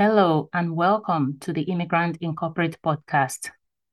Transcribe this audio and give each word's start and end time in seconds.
Hello, 0.00 0.48
and 0.52 0.76
welcome 0.76 1.38
to 1.40 1.52
the 1.52 1.62
Immigrant 1.62 2.18
In 2.20 2.36
Corporate 2.36 2.80
podcast. 2.82 3.50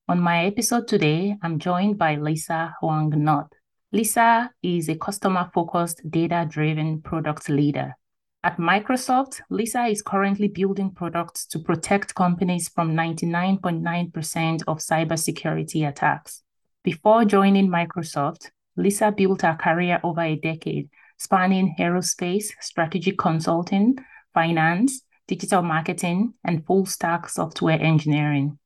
On 0.07 0.19
my 0.19 0.45
episode 0.45 0.87
today, 0.87 1.35
I'm 1.41 1.57
joined 1.57 1.97
by 1.97 2.13
Lisa 2.17 2.75
Huang-North. 2.79 3.49
Lisa 3.91 4.51
is 4.61 4.87
a 4.87 4.97
customer 4.97 5.49
focused, 5.51 6.07
data 6.07 6.45
driven 6.47 7.01
product 7.01 7.49
leader. 7.49 7.95
At 8.43 8.57
Microsoft, 8.57 9.41
Lisa 9.49 9.85
is 9.85 10.03
currently 10.03 10.47
building 10.47 10.91
products 10.91 11.47
to 11.47 11.57
protect 11.57 12.13
companies 12.13 12.69
from 12.69 12.95
99.9% 12.95 14.61
of 14.67 14.77
cybersecurity 14.77 15.89
attacks. 15.89 16.43
Before 16.83 17.25
joining 17.25 17.67
Microsoft, 17.67 18.51
Lisa 18.77 19.11
built 19.11 19.41
her 19.41 19.55
career 19.59 19.99
over 20.03 20.21
a 20.21 20.35
decade, 20.35 20.87
spanning 21.17 21.75
aerospace, 21.79 22.51
strategic 22.61 23.17
consulting, 23.17 23.97
finance, 24.35 25.01
digital 25.27 25.61
marketing, 25.61 26.33
and 26.43 26.65
full 26.65 26.85
stack 26.85 27.29
software 27.29 27.81
engineering. 27.81 28.59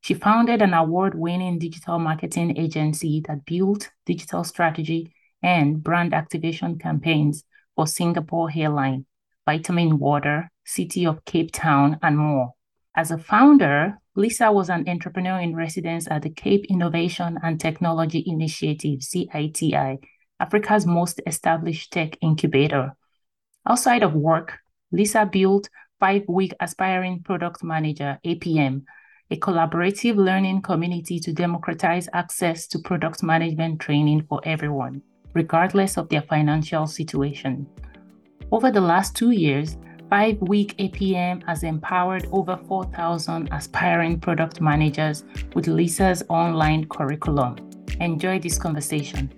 She 0.00 0.14
founded 0.14 0.62
an 0.62 0.74
award 0.74 1.14
winning 1.14 1.58
digital 1.58 1.98
marketing 1.98 2.56
agency 2.56 3.22
that 3.26 3.44
built 3.44 3.90
digital 4.06 4.44
strategy 4.44 5.12
and 5.42 5.82
brand 5.82 6.14
activation 6.14 6.78
campaigns 6.78 7.44
for 7.74 7.86
Singapore 7.86 8.50
Airline, 8.54 9.06
Vitamin 9.44 9.98
Water, 9.98 10.50
City 10.64 11.06
of 11.06 11.24
Cape 11.24 11.52
Town, 11.52 11.98
and 12.02 12.18
more. 12.18 12.54
As 12.94 13.10
a 13.10 13.18
founder, 13.18 13.98
Lisa 14.14 14.50
was 14.50 14.68
an 14.68 14.88
entrepreneur 14.88 15.38
in 15.38 15.54
residence 15.54 16.08
at 16.10 16.22
the 16.22 16.30
Cape 16.30 16.64
Innovation 16.68 17.38
and 17.42 17.60
Technology 17.60 18.24
Initiative, 18.26 19.00
CITI, 19.00 19.98
Africa's 20.40 20.86
most 20.86 21.20
established 21.26 21.92
tech 21.92 22.16
incubator. 22.20 22.94
Outside 23.66 24.02
of 24.02 24.14
work, 24.14 24.58
Lisa 24.90 25.26
built 25.26 25.68
Five 26.00 26.22
Week 26.28 26.54
Aspiring 26.60 27.24
Product 27.24 27.64
Manager, 27.64 28.20
APM, 28.24 28.84
a 29.32 29.36
collaborative 29.36 30.14
learning 30.14 30.62
community 30.62 31.18
to 31.18 31.32
democratize 31.32 32.08
access 32.12 32.68
to 32.68 32.78
product 32.78 33.24
management 33.24 33.80
training 33.80 34.24
for 34.28 34.40
everyone, 34.44 35.02
regardless 35.34 35.98
of 35.98 36.08
their 36.08 36.22
financial 36.22 36.86
situation. 36.86 37.66
Over 38.52 38.70
the 38.70 38.80
last 38.80 39.16
two 39.16 39.32
years, 39.32 39.76
Five 40.08 40.40
Week 40.40 40.76
APM 40.78 41.44
has 41.46 41.64
empowered 41.64 42.28
over 42.30 42.56
4,000 42.68 43.48
aspiring 43.50 44.20
product 44.20 44.60
managers 44.60 45.24
with 45.54 45.66
Lisa's 45.66 46.22
online 46.28 46.86
curriculum. 46.86 47.56
Enjoy 48.00 48.38
this 48.38 48.56
conversation. 48.56 49.30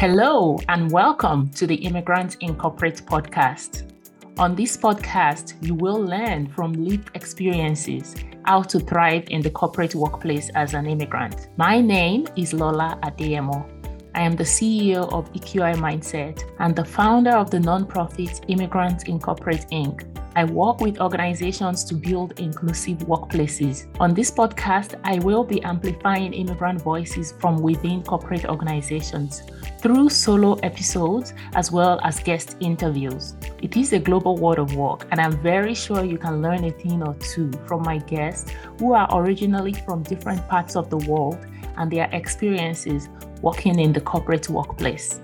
Hello, 0.00 0.58
and 0.70 0.90
welcome 0.90 1.50
to 1.50 1.66
the 1.66 1.74
Immigrant 1.74 2.38
In 2.40 2.56
Corporate 2.56 3.02
podcast. 3.04 3.92
On 4.38 4.54
this 4.54 4.74
podcast, 4.74 5.62
you 5.62 5.74
will 5.74 6.00
learn 6.00 6.48
from 6.48 6.72
lived 6.72 7.10
experiences 7.14 8.14
how 8.46 8.62
to 8.62 8.80
thrive 8.80 9.24
in 9.28 9.42
the 9.42 9.50
corporate 9.50 9.94
workplace 9.94 10.48
as 10.54 10.72
an 10.72 10.86
immigrant. 10.86 11.48
My 11.58 11.82
name 11.82 12.26
is 12.34 12.54
Lola 12.54 12.98
Adeyemo. 13.02 13.68
I 14.14 14.22
am 14.22 14.36
the 14.36 14.44
CEO 14.44 15.12
of 15.12 15.30
EQI 15.34 15.74
Mindset 15.76 16.50
and 16.60 16.74
the 16.74 16.86
founder 16.86 17.32
of 17.32 17.50
the 17.50 17.58
nonprofit 17.58 18.42
Immigrant 18.48 19.06
In 19.06 19.20
Corporate 19.20 19.66
Inc. 19.70 20.06
I 20.36 20.44
work 20.44 20.80
with 20.80 21.00
organizations 21.00 21.82
to 21.84 21.94
build 21.94 22.38
inclusive 22.38 22.98
workplaces. 22.98 23.86
On 23.98 24.14
this 24.14 24.30
podcast, 24.30 24.98
I 25.02 25.18
will 25.18 25.42
be 25.42 25.62
amplifying 25.62 26.32
immigrant 26.32 26.82
voices 26.82 27.32
from 27.32 27.60
within 27.62 28.02
corporate 28.02 28.44
organizations 28.44 29.42
through 29.80 30.08
solo 30.10 30.54
episodes 30.62 31.34
as 31.54 31.72
well 31.72 32.00
as 32.04 32.20
guest 32.20 32.56
interviews. 32.60 33.34
It 33.60 33.76
is 33.76 33.92
a 33.92 33.98
global 33.98 34.36
world 34.36 34.58
of 34.58 34.76
work, 34.76 35.06
and 35.10 35.20
I'm 35.20 35.40
very 35.42 35.74
sure 35.74 36.04
you 36.04 36.18
can 36.18 36.42
learn 36.42 36.64
a 36.64 36.70
thing 36.70 37.02
or 37.02 37.14
two 37.14 37.50
from 37.66 37.82
my 37.82 37.98
guests 37.98 38.52
who 38.78 38.92
are 38.94 39.08
originally 39.12 39.72
from 39.72 40.02
different 40.02 40.46
parts 40.48 40.76
of 40.76 40.90
the 40.90 40.98
world 40.98 41.38
and 41.76 41.90
their 41.90 42.08
experiences 42.12 43.08
working 43.42 43.78
in 43.78 43.92
the 43.92 44.00
corporate 44.00 44.48
workplace. 44.48 45.20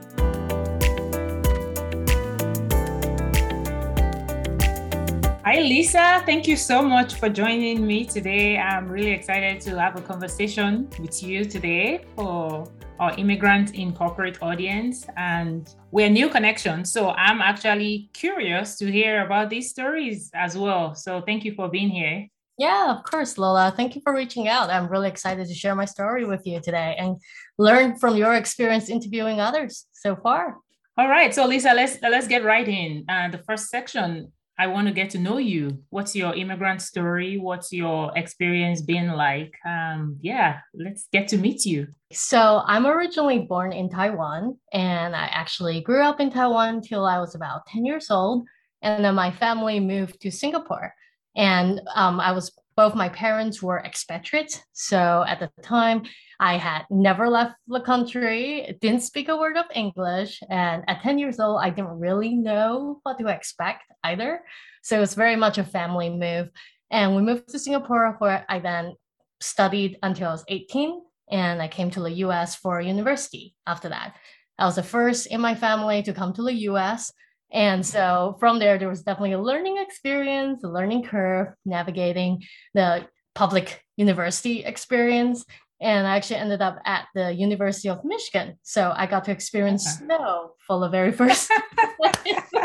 Hi, 5.57 5.63
Lisa. 5.63 6.23
Thank 6.27 6.47
you 6.47 6.55
so 6.55 6.83
much 6.83 7.15
for 7.15 7.31
joining 7.31 7.87
me 7.87 8.05
today. 8.05 8.59
I'm 8.59 8.87
really 8.89 9.13
excited 9.13 9.59
to 9.63 9.81
have 9.81 9.97
a 9.97 10.03
conversation 10.03 10.87
with 11.01 11.23
you 11.23 11.47
today 11.47 12.05
for 12.15 12.71
our 13.01 13.15
immigrant 13.17 13.75
in 13.75 13.95
corporate 13.95 14.37
audience. 14.43 15.07
And 15.17 15.67
we're 15.93 16.11
new 16.11 16.29
connections. 16.29 16.93
So 16.93 17.09
I'm 17.13 17.41
actually 17.41 18.11
curious 18.13 18.77
to 18.77 18.93
hear 18.93 19.25
about 19.25 19.49
these 19.49 19.71
stories 19.71 20.31
as 20.35 20.59
well. 20.59 20.95
So 20.95 21.23
thank 21.23 21.43
you 21.43 21.55
for 21.55 21.71
being 21.71 21.89
here. 21.89 22.29
Yeah, 22.59 22.95
of 22.95 23.03
course, 23.05 23.39
Lola. 23.39 23.73
Thank 23.75 23.95
you 23.95 24.03
for 24.05 24.15
reaching 24.15 24.49
out. 24.49 24.69
I'm 24.69 24.89
really 24.89 25.09
excited 25.09 25.49
to 25.49 25.55
share 25.55 25.75
my 25.75 25.87
story 25.87 26.27
with 26.27 26.47
you 26.47 26.61
today 26.61 26.97
and 26.99 27.17
learn 27.57 27.97
from 27.97 28.15
your 28.15 28.35
experience 28.35 28.91
interviewing 28.91 29.41
others 29.41 29.87
so 29.93 30.17
far. 30.17 30.59
All 30.99 31.09
right, 31.09 31.35
so 31.35 31.47
Lisa, 31.47 31.73
let's 31.75 31.97
let's 32.03 32.27
get 32.27 32.45
right 32.45 32.69
in. 32.69 33.05
Uh, 33.09 33.29
the 33.29 33.39
first 33.39 33.69
section 33.69 34.33
I 34.59 34.69
want 34.69 34.89
to 34.89 34.95
get 34.95 35.11
to 35.11 35.19
know 35.19 35.39
you. 35.39 35.83
What's 35.91 36.17
your 36.17 36.35
immigrant 36.35 36.81
story? 36.81 37.37
What's 37.37 37.73
your 37.73 38.17
experience 38.17 38.81
been 38.81 39.13
like? 39.13 39.55
Um, 39.67 40.17
yeah, 40.23 40.61
let's 40.75 41.09
get 41.13 41.29
to 41.29 41.37
meet 41.37 41.67
you. 41.67 41.89
So, 42.13 42.63
I'm 42.67 42.87
originally 42.87 43.41
born 43.41 43.73
in 43.73 43.91
Taiwan, 43.91 44.59
and 44.73 45.15
I 45.15 45.27
actually 45.27 45.81
grew 45.83 46.03
up 46.03 46.21
in 46.21 46.31
Taiwan 46.31 46.81
till 46.81 47.05
I 47.05 47.19
was 47.19 47.35
about 47.35 47.67
10 47.67 47.85
years 47.85 48.11
old. 48.11 48.47
And 48.83 49.05
then 49.05 49.15
my 49.15 49.31
family 49.31 49.81
moved 49.81 50.21
to 50.21 50.31
Singapore. 50.31 50.95
And 51.35 51.83
um, 51.95 52.21
I 52.21 52.33
was 52.33 52.53
both 52.77 52.95
my 52.95 53.09
parents 53.09 53.63
were 53.63 53.79
expatriates. 53.81 54.61
So 54.73 55.25
at 55.27 55.41
the 55.41 55.51
time, 55.63 56.03
I 56.39 56.59
had 56.59 56.85
never 56.91 57.29
left 57.29 57.57
the 57.67 57.81
country, 57.81 58.77
didn't 58.81 59.03
speak 59.03 59.29
a 59.29 59.37
word 59.37 59.57
of 59.57 59.65
English. 59.75 60.41
And 60.51 60.85
at 60.89 61.03
10 61.03 61.19
years 61.19 61.41
old, 61.41 61.61
I 61.63 61.71
didn't 61.71 61.99
really 61.99 62.35
know 62.35 63.01
what 63.03 63.19
to 63.19 63.29
expect 63.29 63.85
either. 64.05 64.43
So 64.83 64.97
it 64.97 65.01
was 65.01 65.15
very 65.15 65.37
much 65.37 65.59
a 65.59 65.65
family 65.65 66.11
move. 66.11 66.51
And 66.91 67.17
we 67.17 67.23
moved 67.23 67.49
to 67.49 67.59
Singapore, 67.59 68.17
where 68.19 68.45
I 68.49 68.59
then 68.59 68.95
studied 69.41 69.99
until 70.03 70.29
I 70.29 70.33
was 70.33 70.45
18. 70.49 71.01
And 71.31 71.61
I 71.61 71.69
came 71.69 71.91
to 71.93 72.01
the 72.01 72.13
US 72.25 72.55
for 72.55 72.81
university 72.81 73.55
after 73.67 73.89
that. 73.89 74.15
I 74.59 74.67
was 74.67 74.77
the 74.77 74.83
first 74.83 75.27
in 75.27 75.41
my 75.41 75.55
family 75.55 76.03
to 76.03 76.13
come 76.13 76.33
to 76.35 76.43
the 76.43 76.55
US. 76.71 77.13
And 77.53 77.85
so 77.85 78.37
from 78.41 78.59
there, 78.59 78.79
there 78.79 78.89
was 78.89 79.03
definitely 79.03 79.33
a 79.33 79.41
learning 79.41 79.79
experience, 79.79 80.63
a 80.65 80.69
learning 80.69 81.05
curve, 81.05 81.49
navigating 81.65 82.43
the 82.75 83.07
public 83.35 83.83
university 83.97 84.65
experience. 84.65 85.45
And 85.81 86.07
I 86.07 86.17
actually 86.17 86.37
ended 86.37 86.63
up 86.63 86.79
at 86.87 87.07
the 87.15 87.33
University 87.33 87.89
of 87.89 88.05
Michigan. 88.05 88.59
So 88.63 88.93
I 88.97 89.07
got 89.07 89.25
to 89.25 89.31
experience 89.31 89.87
okay. 89.87 90.07
snow 90.07 90.53
for 90.67 90.81
the 90.81 90.89
very 90.89 91.13
first 91.13 91.51
time. 91.51 92.13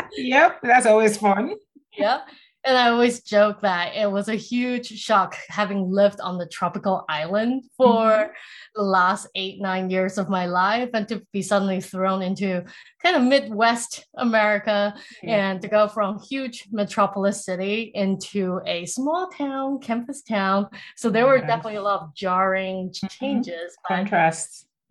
yep, 0.16 0.60
that's 0.62 0.86
always 0.86 1.16
fun. 1.16 1.54
Yep. 1.98 2.26
And 2.64 2.76
I 2.76 2.90
always 2.90 3.22
joke 3.22 3.60
that 3.62 3.96
it 3.96 4.10
was 4.10 4.28
a 4.28 4.36
huge 4.36 4.86
shock 4.86 5.36
having 5.48 5.90
lived 5.90 6.20
on 6.20 6.38
the 6.38 6.46
tropical 6.46 7.04
island 7.08 7.64
for 7.76 8.06
mm-hmm. 8.06 8.32
the 8.76 8.82
last 8.82 9.26
eight, 9.34 9.60
nine 9.60 9.90
years 9.90 10.16
of 10.16 10.28
my 10.28 10.46
life 10.46 10.90
and 10.94 11.08
to 11.08 11.22
be 11.32 11.42
suddenly 11.42 11.80
thrown 11.80 12.22
into 12.22 12.64
kind 13.02 13.16
of 13.16 13.22
Midwest 13.22 14.06
America 14.16 14.94
yeah. 15.22 15.50
and 15.50 15.62
to 15.62 15.68
go 15.68 15.88
from 15.88 16.20
huge 16.20 16.68
metropolis 16.70 17.44
city 17.44 17.90
into 17.94 18.60
a 18.66 18.86
small 18.86 19.28
town, 19.28 19.80
campus 19.80 20.22
town. 20.22 20.68
So 20.96 21.10
there 21.10 21.26
were 21.26 21.38
definitely 21.40 21.76
a 21.76 21.82
lot 21.82 22.02
of 22.02 22.14
jarring 22.14 22.90
mm-hmm. 22.90 23.06
changes. 23.08 23.76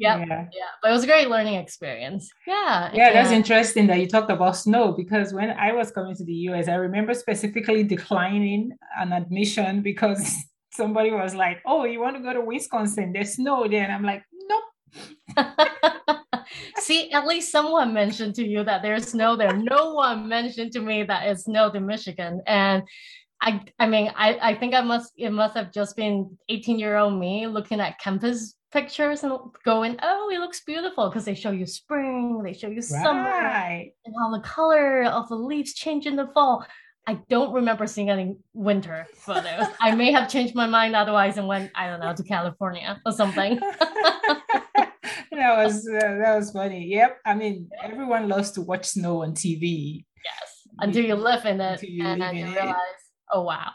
Contrasts. 0.01 0.53
Yeah, 0.53 0.59
yeah, 0.59 0.71
but 0.81 0.89
it 0.89 0.93
was 0.93 1.03
a 1.03 1.07
great 1.07 1.29
learning 1.29 1.55
experience. 1.55 2.29
Yeah, 2.47 2.91
yeah, 2.93 3.13
that's 3.13 3.31
interesting 3.31 3.87
that 3.87 3.99
you 3.99 4.07
talked 4.07 4.31
about 4.31 4.55
snow 4.57 4.91
because 4.91 5.33
when 5.33 5.51
I 5.51 5.71
was 5.71 5.91
coming 5.91 6.15
to 6.15 6.23
the 6.23 6.33
US, 6.49 6.67
I 6.67 6.75
remember 6.75 7.13
specifically 7.13 7.83
declining 7.83 8.71
an 8.97 9.13
admission 9.13 9.81
because 9.81 10.35
somebody 10.73 11.11
was 11.11 11.35
like, 11.35 11.61
"Oh, 11.65 11.85
you 11.85 11.99
want 11.99 12.17
to 12.17 12.23
go 12.23 12.33
to 12.33 12.41
Wisconsin? 12.41 13.13
There's 13.13 13.35
snow 13.35 13.67
there," 13.67 13.83
and 13.83 13.91
I'm 13.91 14.03
like, 14.03 14.23
"Nope." 14.49 14.63
See, 16.77 17.11
at 17.11 17.25
least 17.25 17.51
someone 17.51 17.93
mentioned 17.93 18.35
to 18.35 18.45
you 18.45 18.63
that 18.63 18.81
there's 18.81 19.09
snow 19.09 19.35
there. 19.35 19.55
No 19.55 19.93
one 19.93 20.27
mentioned 20.27 20.73
to 20.73 20.81
me 20.81 21.03
that 21.03 21.27
it's 21.27 21.45
snow 21.45 21.69
in 21.69 21.85
Michigan, 21.85 22.41
and 22.45 22.83
I, 23.41 23.61
I 23.79 23.87
mean, 23.87 24.11
I, 24.15 24.37
I 24.41 24.55
think 24.55 24.75
I 24.75 24.81
must, 24.81 25.13
it 25.17 25.31
must 25.31 25.55
have 25.55 25.71
just 25.71 25.95
been 25.95 26.37
18 26.49 26.77
year 26.77 26.97
old 26.97 27.19
me 27.19 27.47
looking 27.47 27.79
at 27.79 27.99
campus 27.99 28.55
pictures 28.71 29.23
and 29.23 29.33
going, 29.65 29.97
oh, 30.01 30.29
it 30.33 30.39
looks 30.39 30.61
beautiful 30.63 31.09
because 31.09 31.25
they 31.25 31.35
show 31.35 31.51
you 31.51 31.65
spring, 31.65 32.41
they 32.43 32.53
show 32.53 32.67
you 32.67 32.81
summer, 32.81 33.23
right. 33.23 33.91
and 34.05 34.15
how 34.17 34.31
the 34.31 34.41
color 34.41 35.03
of 35.03 35.27
the 35.27 35.35
leaves 35.35 35.73
change 35.73 36.05
in 36.05 36.15
the 36.15 36.27
fall. 36.33 36.65
I 37.07 37.19
don't 37.29 37.51
remember 37.51 37.87
seeing 37.87 38.11
any 38.11 38.35
winter 38.53 39.07
photos. 39.15 39.67
I 39.81 39.95
may 39.95 40.11
have 40.11 40.29
changed 40.29 40.53
my 40.53 40.67
mind 40.67 40.95
otherwise 40.95 41.37
and 41.37 41.47
went, 41.47 41.71
I 41.75 41.87
don't 41.87 41.99
know, 41.99 42.13
to 42.13 42.23
California 42.23 43.01
or 43.05 43.11
something. 43.11 43.59
that 45.31 45.63
was 45.63 45.87
uh, 45.87 45.99
that 45.99 46.35
was 46.35 46.51
funny. 46.51 46.85
Yep. 46.85 47.17
I 47.25 47.33
mean, 47.33 47.69
everyone 47.81 48.29
loves 48.29 48.51
to 48.51 48.61
watch 48.61 48.85
snow 48.85 49.23
on 49.23 49.33
TV. 49.33 50.05
Yes. 50.23 50.67
Until 50.79 51.03
you 51.03 51.15
live 51.15 51.43
in 51.45 51.59
it 51.59 51.83
and 51.83 52.21
then 52.21 52.35
you 52.35 52.45
realize, 52.45 52.69
it. 52.69 53.00
Oh 53.31 53.41
wow. 53.41 53.71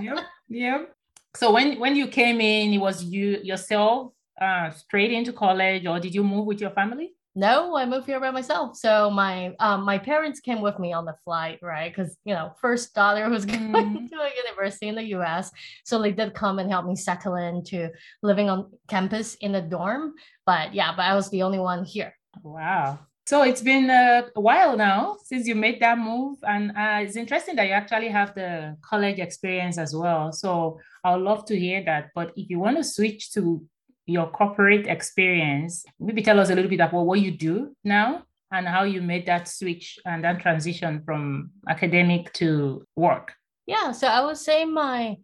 yep. 0.00 0.18
Yep. 0.48 0.94
So 1.36 1.52
when 1.52 1.78
when 1.78 1.96
you 1.96 2.08
came 2.08 2.40
in, 2.40 2.72
it 2.72 2.78
was 2.78 3.04
you 3.04 3.38
yourself 3.42 4.12
uh, 4.40 4.70
straight 4.70 5.12
into 5.12 5.32
college, 5.32 5.86
or 5.86 6.00
did 6.00 6.14
you 6.14 6.24
move 6.24 6.46
with 6.46 6.60
your 6.60 6.70
family? 6.70 7.12
No, 7.36 7.76
I 7.76 7.86
moved 7.86 8.06
here 8.06 8.18
by 8.18 8.32
myself. 8.32 8.76
So 8.76 9.08
my 9.08 9.54
um, 9.60 9.84
my 9.84 9.98
parents 9.98 10.40
came 10.40 10.60
with 10.60 10.78
me 10.80 10.92
on 10.92 11.04
the 11.04 11.14
flight, 11.24 11.60
right? 11.62 11.94
Because 11.94 12.16
you 12.24 12.34
know, 12.34 12.52
first 12.60 12.92
daughter 12.94 13.28
was 13.28 13.44
going 13.46 13.70
mm. 13.72 14.08
to 14.10 14.16
a 14.16 14.30
university 14.44 14.88
in 14.88 14.96
the 14.96 15.04
U.S., 15.18 15.52
so 15.84 16.02
they 16.02 16.10
did 16.10 16.34
come 16.34 16.58
and 16.58 16.70
help 16.70 16.86
me 16.86 16.96
settle 16.96 17.36
into 17.36 17.90
living 18.22 18.50
on 18.50 18.72
campus 18.88 19.36
in 19.36 19.52
the 19.52 19.62
dorm. 19.62 20.14
But 20.44 20.74
yeah, 20.74 20.92
but 20.96 21.02
I 21.02 21.14
was 21.14 21.30
the 21.30 21.42
only 21.42 21.60
one 21.60 21.84
here. 21.84 22.16
Wow. 22.42 22.98
So 23.26 23.42
it's 23.42 23.62
been 23.62 23.90
a 23.90 24.24
while 24.34 24.76
now 24.76 25.16
since 25.24 25.46
you 25.46 25.54
made 25.54 25.80
that 25.80 25.98
move, 25.98 26.38
and 26.42 26.70
uh, 26.70 26.98
it's 27.02 27.16
interesting 27.16 27.54
that 27.56 27.66
you 27.66 27.72
actually 27.72 28.08
have 28.08 28.34
the 28.34 28.76
college 28.82 29.18
experience 29.18 29.78
as 29.78 29.94
well. 29.94 30.32
So 30.32 30.80
I 31.04 31.14
would 31.14 31.22
love 31.22 31.44
to 31.46 31.58
hear 31.58 31.84
that. 31.84 32.10
But 32.14 32.32
if 32.36 32.50
you 32.50 32.58
want 32.58 32.76
to 32.78 32.84
switch 32.84 33.32
to 33.32 33.64
your 34.06 34.28
corporate 34.30 34.88
experience, 34.88 35.84
maybe 36.00 36.22
tell 36.22 36.40
us 36.40 36.50
a 36.50 36.54
little 36.54 36.70
bit 36.70 36.80
about 36.80 37.06
what 37.06 37.20
you 37.20 37.30
do 37.30 37.76
now 37.84 38.24
and 38.50 38.66
how 38.66 38.82
you 38.82 39.00
made 39.00 39.26
that 39.26 39.46
switch 39.46 39.98
and 40.04 40.24
that 40.24 40.40
transition 40.40 41.02
from 41.04 41.50
academic 41.68 42.32
to 42.32 42.84
work. 42.96 43.32
Yeah, 43.66 43.92
so 43.92 44.08
I 44.08 44.24
would 44.26 44.38
say 44.38 44.64
my 44.64 45.18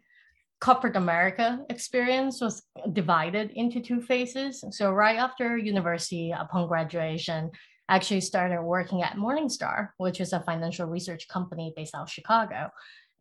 corporate 0.60 0.96
America 0.96 1.60
experience 1.68 2.40
was 2.40 2.62
divided 2.92 3.50
into 3.54 3.80
two 3.80 4.00
phases. 4.00 4.64
So 4.70 4.92
right 4.92 5.16
after 5.16 5.56
university, 5.58 6.30
upon 6.30 6.68
graduation, 6.68 7.50
actually 7.88 8.20
started 8.20 8.62
working 8.62 9.02
at 9.02 9.16
Morningstar, 9.16 9.90
which 9.98 10.20
is 10.20 10.32
a 10.32 10.40
financial 10.40 10.86
research 10.86 11.28
company 11.28 11.72
based 11.76 11.94
out 11.94 12.02
of 12.02 12.10
Chicago. 12.10 12.70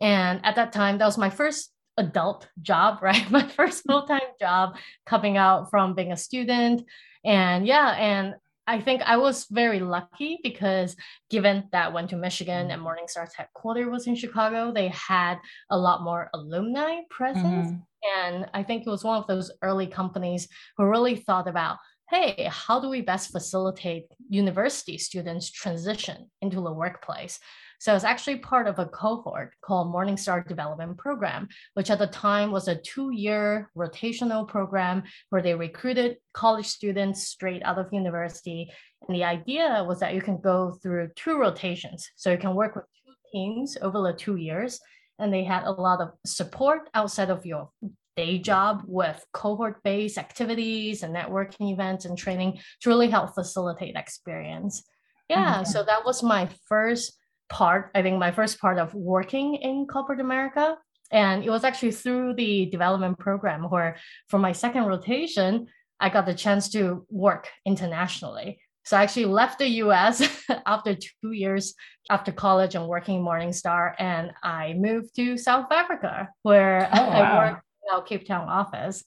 And 0.01 0.43
at 0.45 0.55
that 0.55 0.73
time, 0.73 0.97
that 0.97 1.05
was 1.05 1.17
my 1.17 1.29
first 1.29 1.71
adult 1.97 2.47
job, 2.61 2.99
right? 3.01 3.29
My 3.31 3.47
first 3.47 3.83
full 3.83 4.03
time 4.03 4.21
job 4.39 4.75
coming 5.05 5.37
out 5.37 5.69
from 5.69 5.95
being 5.95 6.11
a 6.11 6.17
student. 6.17 6.83
And 7.23 7.65
yeah, 7.65 7.95
and 7.97 8.35
I 8.67 8.81
think 8.81 9.03
I 9.03 9.17
was 9.17 9.45
very 9.51 9.79
lucky 9.79 10.39
because 10.41 10.95
given 11.29 11.65
that 11.71 11.87
I 11.87 11.89
went 11.89 12.09
to 12.09 12.15
Michigan 12.15 12.71
and 12.71 12.81
Morningstar's 12.81 13.35
headquarters 13.35 13.87
was 13.87 14.07
in 14.07 14.15
Chicago, 14.15 14.71
they 14.73 14.87
had 14.87 15.37
a 15.69 15.77
lot 15.77 16.03
more 16.03 16.29
alumni 16.33 17.01
presence. 17.09 17.67
Mm-hmm. 17.71 18.25
And 18.25 18.49
I 18.53 18.63
think 18.63 18.85
it 18.85 18.89
was 18.89 19.03
one 19.03 19.17
of 19.17 19.27
those 19.27 19.51
early 19.61 19.87
companies 19.87 20.47
who 20.77 20.85
really 20.85 21.15
thought 21.15 21.47
about 21.47 21.77
hey, 22.09 22.47
how 22.51 22.79
do 22.79 22.89
we 22.89 23.01
best 23.01 23.31
facilitate 23.31 24.05
university 24.29 24.97
students 24.97 25.49
transition 25.49 26.29
into 26.41 26.57
the 26.57 26.71
workplace? 26.71 27.39
So 27.79 27.95
it's 27.95 28.03
actually 28.03 28.37
part 28.37 28.67
of 28.67 28.79
a 28.79 28.85
cohort 28.85 29.53
called 29.61 29.93
Morningstar 29.93 30.47
Development 30.47 30.97
Program, 30.97 31.47
which 31.73 31.89
at 31.89 31.99
the 31.99 32.07
time 32.07 32.51
was 32.51 32.67
a 32.67 32.75
two-year 32.75 33.69
rotational 33.75 34.47
program 34.47 35.03
where 35.29 35.41
they 35.41 35.55
recruited 35.55 36.17
college 36.33 36.67
students 36.67 37.23
straight 37.23 37.63
out 37.63 37.77
of 37.77 37.91
university. 37.91 38.71
And 39.07 39.15
the 39.15 39.23
idea 39.23 39.83
was 39.87 39.99
that 39.99 40.13
you 40.13 40.21
can 40.21 40.39
go 40.39 40.77
through 40.81 41.09
two 41.15 41.37
rotations. 41.37 42.09
So 42.15 42.31
you 42.31 42.37
can 42.37 42.55
work 42.55 42.75
with 42.75 42.85
two 43.05 43.13
teams 43.31 43.77
over 43.81 44.01
the 44.01 44.13
two 44.13 44.37
years. 44.37 44.79
And 45.19 45.33
they 45.33 45.43
had 45.43 45.63
a 45.63 45.71
lot 45.71 46.01
of 46.01 46.11
support 46.25 46.89
outside 46.93 47.29
of 47.29 47.45
your 47.45 47.69
day 48.15 48.37
job 48.37 48.83
with 48.85 49.23
cohort 49.33 49.81
based 49.83 50.17
activities 50.17 51.03
and 51.03 51.15
networking 51.15 51.71
events 51.71 52.05
and 52.05 52.17
training 52.17 52.59
to 52.81 52.89
really 52.89 53.09
help 53.09 53.33
facilitate 53.33 53.95
experience. 53.95 54.83
Yeah, 55.29 55.55
mm-hmm. 55.55 55.63
so 55.65 55.83
that 55.83 56.05
was 56.05 56.23
my 56.23 56.49
first 56.67 57.17
part, 57.49 57.91
I 57.95 58.01
think 58.01 58.19
my 58.19 58.31
first 58.31 58.59
part 58.59 58.77
of 58.79 58.93
working 58.93 59.55
in 59.55 59.87
corporate 59.87 60.19
America. 60.19 60.77
And 61.11 61.43
it 61.43 61.49
was 61.49 61.63
actually 61.63 61.91
through 61.91 62.33
the 62.35 62.65
development 62.67 63.19
program 63.19 63.63
where 63.63 63.97
for 64.27 64.39
my 64.39 64.51
second 64.51 64.85
rotation, 64.85 65.67
I 65.99 66.09
got 66.09 66.25
the 66.25 66.33
chance 66.33 66.69
to 66.71 67.05
work 67.09 67.49
internationally. 67.65 68.59
So 68.85 68.97
I 68.97 69.03
actually 69.03 69.25
left 69.25 69.59
the 69.59 69.67
US 69.83 70.21
after 70.65 70.95
two 70.95 71.31
years 71.31 71.73
after 72.09 72.31
college 72.31 72.75
and 72.75 72.87
working 72.87 73.21
Morningstar, 73.21 73.95
and 73.97 74.31
I 74.43 74.73
moved 74.77 75.15
to 75.15 75.37
South 75.37 75.71
Africa 75.71 76.29
where 76.43 76.87
oh, 76.93 77.07
wow. 77.07 77.11
I 77.11 77.51
worked 77.51 77.64
our 77.91 78.01
Cape 78.01 78.27
Town 78.27 78.47
office. 78.49 79.03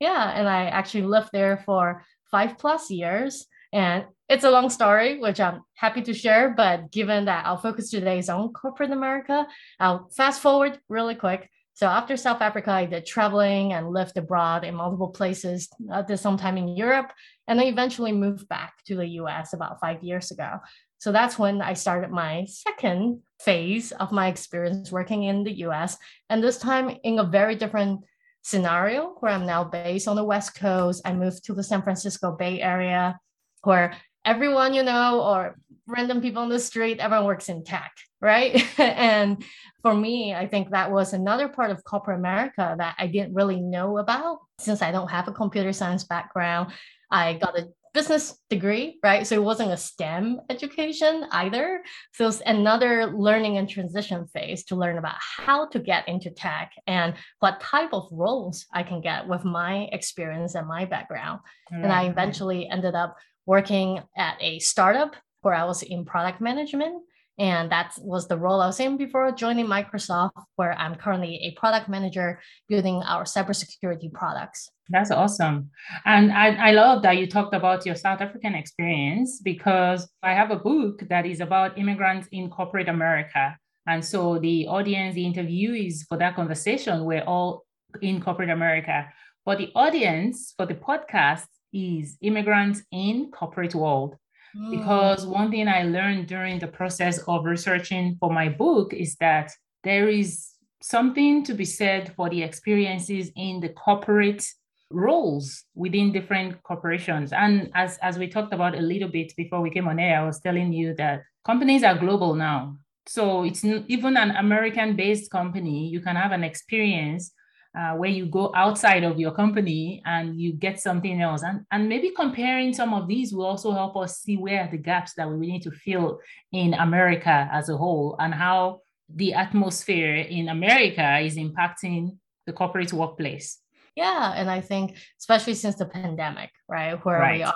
Yeah, 0.00 0.30
and 0.30 0.48
I 0.48 0.66
actually 0.66 1.04
lived 1.04 1.30
there 1.32 1.62
for 1.64 2.04
five 2.30 2.58
plus 2.58 2.90
years. 2.90 3.46
And 3.72 4.04
it's 4.28 4.44
a 4.44 4.50
long 4.50 4.68
story, 4.68 5.18
which 5.18 5.40
I'm 5.40 5.62
happy 5.74 6.02
to 6.02 6.14
share. 6.14 6.50
But 6.50 6.90
given 6.90 7.24
that 7.26 7.46
our 7.46 7.58
focus 7.58 7.90
today 7.90 8.18
is 8.18 8.28
on 8.28 8.52
corporate 8.52 8.90
America, 8.90 9.46
I'll 9.80 10.08
fast 10.10 10.42
forward 10.42 10.78
really 10.88 11.14
quick. 11.14 11.48
So 11.74 11.86
after 11.86 12.18
South 12.18 12.42
Africa, 12.42 12.70
I 12.70 12.84
did 12.84 13.06
traveling 13.06 13.72
and 13.72 13.90
lived 13.90 14.18
abroad 14.18 14.64
in 14.64 14.74
multiple 14.74 15.08
places. 15.08 15.70
I 15.90 16.02
did 16.02 16.18
some 16.18 16.36
time 16.36 16.58
in 16.58 16.76
Europe, 16.76 17.12
and 17.48 17.58
then 17.58 17.66
eventually 17.66 18.12
moved 18.12 18.46
back 18.48 18.74
to 18.86 18.94
the 18.94 19.06
US 19.20 19.54
about 19.54 19.80
five 19.80 20.02
years 20.02 20.30
ago. 20.30 20.58
So 20.98 21.12
that's 21.12 21.38
when 21.38 21.62
I 21.62 21.72
started 21.72 22.10
my 22.10 22.44
second 22.44 23.22
phase 23.40 23.90
of 23.92 24.12
my 24.12 24.28
experience 24.28 24.92
working 24.92 25.24
in 25.24 25.44
the 25.44 25.60
US, 25.66 25.96
and 26.28 26.44
this 26.44 26.58
time 26.58 26.96
in 27.04 27.18
a 27.18 27.24
very 27.24 27.56
different 27.56 28.04
scenario 28.42 29.14
where 29.20 29.32
I'm 29.32 29.46
now 29.46 29.64
based 29.64 30.08
on 30.08 30.16
the 30.16 30.24
West 30.24 30.54
Coast. 30.54 31.02
I 31.04 31.12
moved 31.14 31.44
to 31.44 31.54
the 31.54 31.62
San 31.62 31.82
Francisco 31.82 32.32
Bay 32.32 32.60
Area 32.60 33.18
where 33.62 33.94
everyone 34.24 34.74
you 34.74 34.82
know 34.82 35.22
or 35.22 35.56
random 35.86 36.20
people 36.20 36.42
on 36.42 36.48
the 36.48 36.58
street, 36.58 36.98
everyone 36.98 37.26
works 37.26 37.48
in 37.48 37.64
tech, 37.64 37.92
right? 38.20 38.64
and 38.78 39.44
for 39.82 39.94
me, 39.94 40.34
I 40.34 40.46
think 40.46 40.70
that 40.70 40.90
was 40.90 41.12
another 41.12 41.48
part 41.48 41.70
of 41.70 41.84
corporate 41.84 42.18
America 42.18 42.74
that 42.78 42.94
I 42.98 43.06
didn't 43.06 43.34
really 43.34 43.60
know 43.60 43.98
about 43.98 44.38
since 44.58 44.82
I 44.82 44.92
don't 44.92 45.10
have 45.10 45.28
a 45.28 45.32
computer 45.32 45.72
science 45.72 46.04
background. 46.04 46.72
I 47.10 47.34
got 47.34 47.58
a 47.58 47.68
business 47.94 48.38
degree, 48.48 48.98
right? 49.02 49.26
So 49.26 49.34
it 49.34 49.42
wasn't 49.42 49.72
a 49.72 49.76
STEM 49.76 50.40
education 50.48 51.24
either. 51.30 51.82
So 52.14 52.28
it's 52.28 52.42
another 52.46 53.12
learning 53.14 53.58
and 53.58 53.68
transition 53.68 54.26
phase 54.32 54.64
to 54.64 54.76
learn 54.76 54.98
about 54.98 55.16
how 55.18 55.68
to 55.68 55.78
get 55.78 56.08
into 56.08 56.30
tech 56.30 56.72
and 56.86 57.14
what 57.40 57.60
type 57.60 57.90
of 57.92 58.08
roles 58.10 58.66
I 58.72 58.82
can 58.82 59.00
get 59.00 59.28
with 59.28 59.44
my 59.44 59.88
experience 59.92 60.54
and 60.54 60.66
my 60.66 60.84
background. 60.86 61.40
Right. 61.70 61.82
And 61.82 61.92
I 61.92 62.04
mm-hmm. 62.04 62.12
eventually 62.12 62.68
ended 62.68 62.94
up 62.94 63.16
working 63.46 64.00
at 64.16 64.36
a 64.40 64.58
startup 64.60 65.14
where 65.42 65.54
I 65.54 65.64
was 65.64 65.82
in 65.82 66.04
product 66.04 66.40
management 66.40 67.02
and 67.38 67.72
that 67.72 67.94
was 68.00 68.28
the 68.28 68.36
role 68.36 68.60
I 68.60 68.66
was 68.66 68.78
in 68.80 68.96
before 68.96 69.32
joining 69.32 69.66
Microsoft, 69.66 70.32
where 70.56 70.78
I'm 70.78 70.94
currently 70.96 71.36
a 71.36 71.58
product 71.58 71.88
manager 71.88 72.40
building 72.68 73.02
our 73.04 73.24
cybersecurity 73.24 74.12
products. 74.12 74.68
That's 74.90 75.10
awesome. 75.10 75.70
And 76.04 76.32
I, 76.32 76.68
I 76.68 76.70
love 76.72 77.02
that 77.02 77.16
you 77.16 77.26
talked 77.26 77.54
about 77.54 77.86
your 77.86 77.94
South 77.94 78.20
African 78.20 78.54
experience 78.54 79.40
because 79.42 80.08
I 80.22 80.34
have 80.34 80.50
a 80.50 80.56
book 80.56 81.08
that 81.08 81.24
is 81.24 81.40
about 81.40 81.78
immigrants 81.78 82.28
in 82.32 82.50
corporate 82.50 82.88
America. 82.88 83.56
And 83.86 84.04
so 84.04 84.38
the 84.38 84.66
audience, 84.68 85.14
the 85.14 85.24
interviewees 85.24 86.06
for 86.08 86.18
that 86.18 86.36
conversation 86.36 87.04
were 87.04 87.22
all 87.22 87.64
in 88.02 88.20
corporate 88.20 88.50
America. 88.50 89.08
But 89.44 89.58
the 89.58 89.72
audience 89.74 90.52
for 90.56 90.66
the 90.66 90.74
podcast 90.74 91.46
is 91.72 92.18
immigrants 92.20 92.82
in 92.92 93.30
corporate 93.30 93.74
world. 93.74 94.16
Mm. 94.56 94.70
Because 94.70 95.26
one 95.26 95.50
thing 95.50 95.68
I 95.68 95.82
learned 95.84 96.26
during 96.26 96.58
the 96.58 96.68
process 96.68 97.18
of 97.26 97.44
researching 97.44 98.16
for 98.18 98.30
my 98.30 98.48
book 98.48 98.92
is 98.92 99.16
that 99.16 99.50
there 99.84 100.08
is 100.08 100.48
something 100.82 101.44
to 101.44 101.54
be 101.54 101.64
said 101.64 102.12
for 102.14 102.28
the 102.28 102.42
experiences 102.42 103.30
in 103.36 103.60
the 103.60 103.68
corporate 103.70 104.44
roles 104.90 105.64
within 105.74 106.12
different 106.12 106.62
corporations. 106.62 107.32
And 107.32 107.70
as, 107.74 107.98
as 107.98 108.18
we 108.18 108.28
talked 108.28 108.52
about 108.52 108.76
a 108.76 108.80
little 108.82 109.08
bit 109.08 109.32
before 109.36 109.60
we 109.60 109.70
came 109.70 109.88
on 109.88 109.98
air, 109.98 110.20
I 110.20 110.26
was 110.26 110.40
telling 110.40 110.72
you 110.72 110.94
that 110.94 111.22
companies 111.44 111.82
are 111.82 111.96
global 111.96 112.34
now. 112.34 112.76
So 113.06 113.44
it's 113.44 113.64
even 113.64 114.16
an 114.16 114.32
American 114.32 114.94
based 114.94 115.30
company, 115.30 115.88
you 115.88 116.00
can 116.00 116.16
have 116.16 116.32
an 116.32 116.44
experience 116.44 117.32
uh, 117.78 117.94
where 117.94 118.10
you 118.10 118.26
go 118.26 118.52
outside 118.54 119.02
of 119.04 119.18
your 119.18 119.32
company 119.32 120.02
and 120.04 120.38
you 120.40 120.52
get 120.52 120.80
something 120.80 121.20
else. 121.20 121.42
And, 121.42 121.64
and 121.70 121.88
maybe 121.88 122.10
comparing 122.14 122.72
some 122.74 122.92
of 122.92 123.08
these 123.08 123.32
will 123.32 123.46
also 123.46 123.72
help 123.72 123.96
us 123.96 124.20
see 124.20 124.36
where 124.36 124.68
the 124.70 124.76
gaps 124.76 125.14
that 125.14 125.30
we 125.30 125.46
need 125.46 125.62
to 125.62 125.70
fill 125.70 126.20
in 126.52 126.74
America 126.74 127.48
as 127.52 127.68
a 127.68 127.76
whole 127.76 128.16
and 128.18 128.34
how 128.34 128.80
the 129.14 129.34
atmosphere 129.34 130.16
in 130.16 130.48
America 130.48 131.18
is 131.18 131.36
impacting 131.36 132.18
the 132.46 132.52
corporate 132.52 132.92
workplace. 132.92 133.58
Yeah. 133.96 134.32
And 134.34 134.50
I 134.50 134.60
think, 134.60 134.96
especially 135.20 135.54
since 135.54 135.76
the 135.76 135.86
pandemic, 135.86 136.50
right, 136.68 136.94
where 137.04 137.18
right. 137.18 137.38
we 137.38 137.42
are 137.42 137.54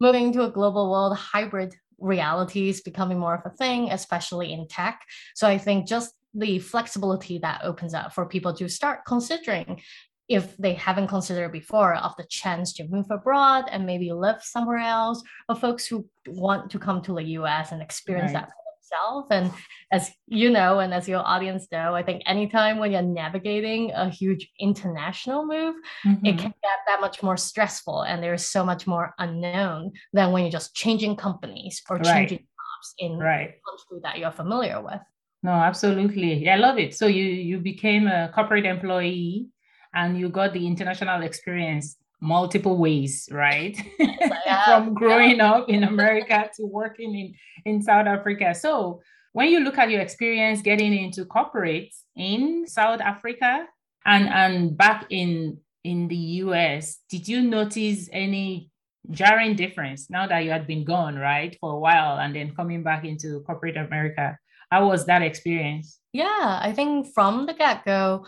moving 0.00 0.32
to 0.32 0.44
a 0.44 0.50
global 0.50 0.90
world, 0.90 1.16
hybrid 1.16 1.74
realities 1.98 2.82
becoming 2.82 3.18
more 3.18 3.34
of 3.34 3.50
a 3.50 3.56
thing, 3.56 3.90
especially 3.90 4.52
in 4.52 4.68
tech. 4.68 5.00
So 5.34 5.46
I 5.46 5.58
think 5.58 5.86
just 5.88 6.12
the 6.36 6.58
flexibility 6.58 7.38
that 7.38 7.62
opens 7.62 7.94
up 7.94 8.12
for 8.12 8.26
people 8.26 8.54
to 8.54 8.68
start 8.68 9.00
considering 9.06 9.80
if 10.28 10.56
they 10.56 10.74
haven't 10.74 11.06
considered 11.06 11.52
before 11.52 11.94
of 11.94 12.14
the 12.16 12.24
chance 12.24 12.72
to 12.74 12.88
move 12.88 13.06
abroad 13.10 13.64
and 13.70 13.86
maybe 13.86 14.12
live 14.12 14.42
somewhere 14.42 14.78
else, 14.78 15.22
or 15.48 15.54
folks 15.54 15.86
who 15.86 16.04
want 16.26 16.70
to 16.70 16.78
come 16.78 17.00
to 17.02 17.14
the 17.14 17.22
US 17.22 17.72
and 17.72 17.80
experience 17.80 18.32
right. 18.32 18.40
that 18.40 18.48
for 18.48 18.66
themselves. 18.76 19.28
And 19.30 19.52
as 19.92 20.10
you 20.26 20.50
know, 20.50 20.80
and 20.80 20.92
as 20.92 21.06
your 21.08 21.20
audience 21.24 21.68
know, 21.70 21.94
I 21.94 22.02
think 22.02 22.22
anytime 22.26 22.78
when 22.78 22.90
you're 22.90 23.02
navigating 23.02 23.92
a 23.92 24.08
huge 24.08 24.50
international 24.58 25.46
move, 25.46 25.76
mm-hmm. 26.04 26.26
it 26.26 26.38
can 26.38 26.50
get 26.50 26.78
that 26.88 27.00
much 27.00 27.22
more 27.22 27.36
stressful 27.36 28.02
and 28.02 28.20
there's 28.20 28.44
so 28.44 28.64
much 28.64 28.86
more 28.86 29.14
unknown 29.20 29.92
than 30.12 30.32
when 30.32 30.42
you're 30.42 30.50
just 30.50 30.74
changing 30.74 31.16
companies 31.16 31.82
or 31.88 31.98
right. 31.98 32.04
changing 32.06 32.38
jobs 32.38 32.94
in 32.98 33.16
right. 33.16 33.54
country 33.64 34.00
that 34.02 34.18
you're 34.18 34.32
familiar 34.32 34.82
with. 34.82 35.00
No, 35.46 35.52
absolutely. 35.52 36.50
I 36.50 36.56
love 36.56 36.76
it. 36.76 36.96
So 36.96 37.06
you 37.06 37.22
you 37.22 37.58
became 37.60 38.08
a 38.08 38.28
corporate 38.34 38.66
employee 38.66 39.46
and 39.94 40.18
you 40.18 40.28
got 40.28 40.52
the 40.52 40.66
international 40.66 41.22
experience 41.22 41.96
multiple 42.20 42.76
ways, 42.78 43.28
right? 43.30 43.78
From 44.66 44.92
growing 44.92 45.40
up 45.40 45.68
in 45.68 45.84
America 45.84 46.50
to 46.56 46.66
working 46.66 47.14
in, 47.14 47.34
in 47.64 47.80
South 47.80 48.08
Africa. 48.08 48.56
So 48.56 49.02
when 49.34 49.50
you 49.52 49.60
look 49.60 49.78
at 49.78 49.88
your 49.88 50.00
experience 50.00 50.62
getting 50.62 50.92
into 50.92 51.24
corporate 51.24 51.94
in 52.16 52.66
South 52.66 53.00
Africa 53.00 53.66
and, 54.04 54.28
and 54.28 54.76
back 54.76 55.06
in 55.10 55.58
in 55.84 56.08
the 56.08 56.42
US, 56.42 56.98
did 57.08 57.28
you 57.28 57.40
notice 57.40 58.08
any 58.12 58.72
jarring 59.12 59.54
difference 59.54 60.10
now 60.10 60.26
that 60.26 60.42
you 60.42 60.50
had 60.50 60.66
been 60.66 60.82
gone, 60.82 61.14
right, 61.14 61.56
for 61.60 61.74
a 61.74 61.78
while 61.78 62.18
and 62.18 62.34
then 62.34 62.52
coming 62.56 62.82
back 62.82 63.04
into 63.04 63.44
corporate 63.46 63.76
America? 63.76 64.36
How 64.70 64.88
was 64.88 65.06
that 65.06 65.22
experience? 65.22 66.00
Yeah, 66.12 66.58
I 66.62 66.72
think 66.74 67.06
from 67.14 67.46
the 67.46 67.54
get 67.54 67.84
go, 67.84 68.26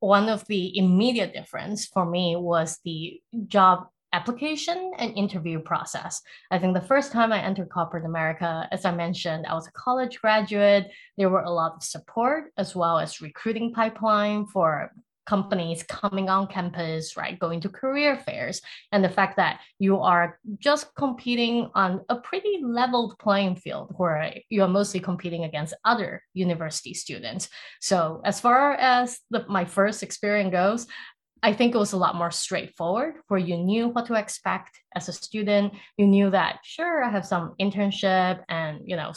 one 0.00 0.28
of 0.28 0.46
the 0.46 0.76
immediate 0.78 1.32
difference 1.32 1.86
for 1.86 2.04
me 2.06 2.36
was 2.36 2.78
the 2.84 3.20
job 3.48 3.86
application 4.12 4.92
and 4.98 5.12
interview 5.16 5.58
process. 5.58 6.22
I 6.50 6.58
think 6.58 6.74
the 6.74 6.80
first 6.80 7.10
time 7.10 7.32
I 7.32 7.42
entered 7.42 7.68
corporate 7.68 8.04
America, 8.04 8.68
as 8.70 8.84
I 8.84 8.92
mentioned, 8.92 9.44
I 9.46 9.54
was 9.54 9.66
a 9.66 9.72
college 9.72 10.20
graduate. 10.20 10.86
There 11.18 11.30
were 11.30 11.42
a 11.42 11.50
lot 11.50 11.74
of 11.74 11.82
support 11.82 12.52
as 12.56 12.76
well 12.76 12.98
as 12.98 13.20
recruiting 13.20 13.72
pipeline 13.72 14.46
for 14.46 14.92
companies 15.26 15.82
coming 15.84 16.28
on 16.28 16.46
campus, 16.46 17.16
right, 17.16 17.38
going 17.38 17.60
to 17.60 17.68
career 17.68 18.16
fairs, 18.16 18.60
and 18.92 19.02
the 19.02 19.08
fact 19.08 19.36
that 19.36 19.60
you 19.78 19.98
are 19.98 20.38
just 20.58 20.94
competing 20.94 21.70
on 21.74 22.02
a 22.08 22.16
pretty 22.16 22.60
leveled 22.62 23.18
playing 23.18 23.56
field 23.56 23.94
where 23.96 24.34
you're 24.50 24.68
mostly 24.68 25.00
competing 25.00 25.44
against 25.44 25.74
other 25.84 26.22
university 26.34 26.94
students. 26.94 27.48
So 27.80 28.20
as 28.24 28.40
far 28.40 28.74
as 28.74 29.18
the, 29.30 29.44
my 29.48 29.64
first 29.64 30.02
experience 30.02 30.52
goes, 30.52 30.86
I 31.42 31.52
think 31.52 31.74
it 31.74 31.78
was 31.78 31.92
a 31.92 31.98
lot 31.98 32.14
more 32.16 32.30
straightforward 32.30 33.16
where 33.28 33.40
you 33.40 33.58
knew 33.58 33.88
what 33.88 34.06
to 34.06 34.14
expect 34.14 34.80
as 34.94 35.10
a 35.10 35.12
student. 35.12 35.74
You 35.98 36.06
knew 36.06 36.30
that, 36.30 36.60
sure, 36.64 37.04
I 37.04 37.10
have 37.10 37.26
some 37.26 37.54
internship 37.60 38.42
and, 38.48 38.80
you 38.86 38.96
know, 38.96 39.12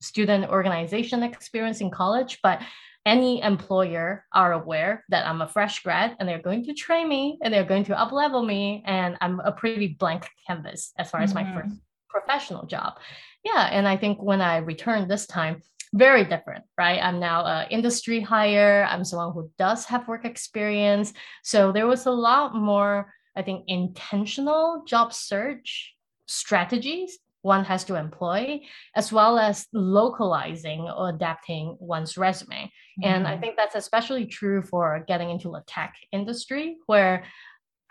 student 0.00 0.50
organization 0.50 1.22
experience 1.22 1.80
in 1.80 1.90
college, 1.90 2.40
but 2.42 2.60
any 3.08 3.42
employer 3.42 4.26
are 4.34 4.52
aware 4.52 5.02
that 5.08 5.26
I'm 5.26 5.40
a 5.40 5.48
fresh 5.48 5.82
grad 5.82 6.14
and 6.20 6.28
they're 6.28 6.42
going 6.42 6.62
to 6.66 6.74
train 6.74 7.08
me 7.08 7.38
and 7.42 7.52
they're 7.52 7.64
going 7.64 7.84
to 7.84 7.98
up 7.98 8.12
level 8.12 8.42
me 8.44 8.82
and 8.84 9.16
I'm 9.22 9.40
a 9.40 9.50
pretty 9.50 9.88
blank 9.98 10.28
canvas 10.46 10.92
as 10.98 11.10
far 11.10 11.22
as 11.22 11.32
mm-hmm. 11.32 11.54
my 11.54 11.62
first 11.62 11.74
professional 12.10 12.66
job. 12.66 12.98
Yeah, 13.44 13.66
and 13.72 13.88
I 13.88 13.96
think 13.96 14.22
when 14.22 14.42
I 14.42 14.58
returned 14.58 15.10
this 15.10 15.26
time, 15.26 15.62
very 15.94 16.22
different, 16.22 16.64
right? 16.76 17.02
I'm 17.02 17.18
now 17.18 17.46
an 17.46 17.68
industry 17.70 18.20
hire. 18.20 18.86
I'm 18.90 19.04
someone 19.04 19.32
who 19.32 19.50
does 19.56 19.86
have 19.86 20.06
work 20.06 20.26
experience. 20.26 21.14
So 21.42 21.72
there 21.72 21.86
was 21.86 22.04
a 22.04 22.10
lot 22.10 22.54
more, 22.54 23.10
I 23.34 23.40
think, 23.40 23.64
intentional 23.68 24.84
job 24.86 25.14
search 25.14 25.94
strategies 26.26 27.18
one 27.42 27.64
has 27.64 27.84
to 27.84 27.94
employ, 27.94 28.60
as 28.94 29.12
well 29.12 29.38
as 29.38 29.66
localizing 29.72 30.80
or 30.80 31.10
adapting 31.10 31.76
one's 31.80 32.16
resume. 32.16 32.64
Mm-hmm. 32.64 33.04
And 33.04 33.26
I 33.26 33.32
mm-hmm. 33.32 33.40
think 33.40 33.56
that's 33.56 33.74
especially 33.74 34.26
true 34.26 34.62
for 34.62 35.04
getting 35.06 35.30
into 35.30 35.50
the 35.50 35.62
tech 35.66 35.94
industry, 36.12 36.76
where, 36.86 37.24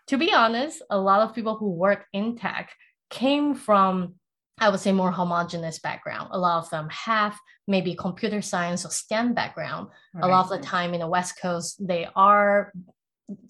to 0.08 0.18
be 0.18 0.34
honest, 0.34 0.82
a 0.90 1.00
lot 1.00 1.22
of 1.22 1.36
people 1.36 1.56
who 1.56 1.70
work 1.72 2.06
in 2.14 2.36
tech 2.36 2.72
came 3.10 3.56
from 3.56 4.16
I 4.60 4.70
would 4.70 4.80
say 4.80 4.92
more 4.92 5.12
homogenous 5.12 5.80
background. 5.80 6.30
A 6.32 6.40
lot 6.40 6.64
of 6.64 6.70
them 6.72 6.90
have 6.90 7.38
maybe 7.68 7.94
computer 7.94 8.42
science 8.42 8.86
or 8.86 8.90
STEM 8.90 9.34
background. 9.34 9.90
Right. 10.16 10.24
A 10.24 10.28
lot 10.28 10.46
of 10.46 10.50
the 10.50 10.66
time 10.66 10.94
in 10.96 11.00
the 11.00 11.08
West 11.08 11.40
Coast, 11.40 11.86
they 11.86 12.08
are 12.16 12.74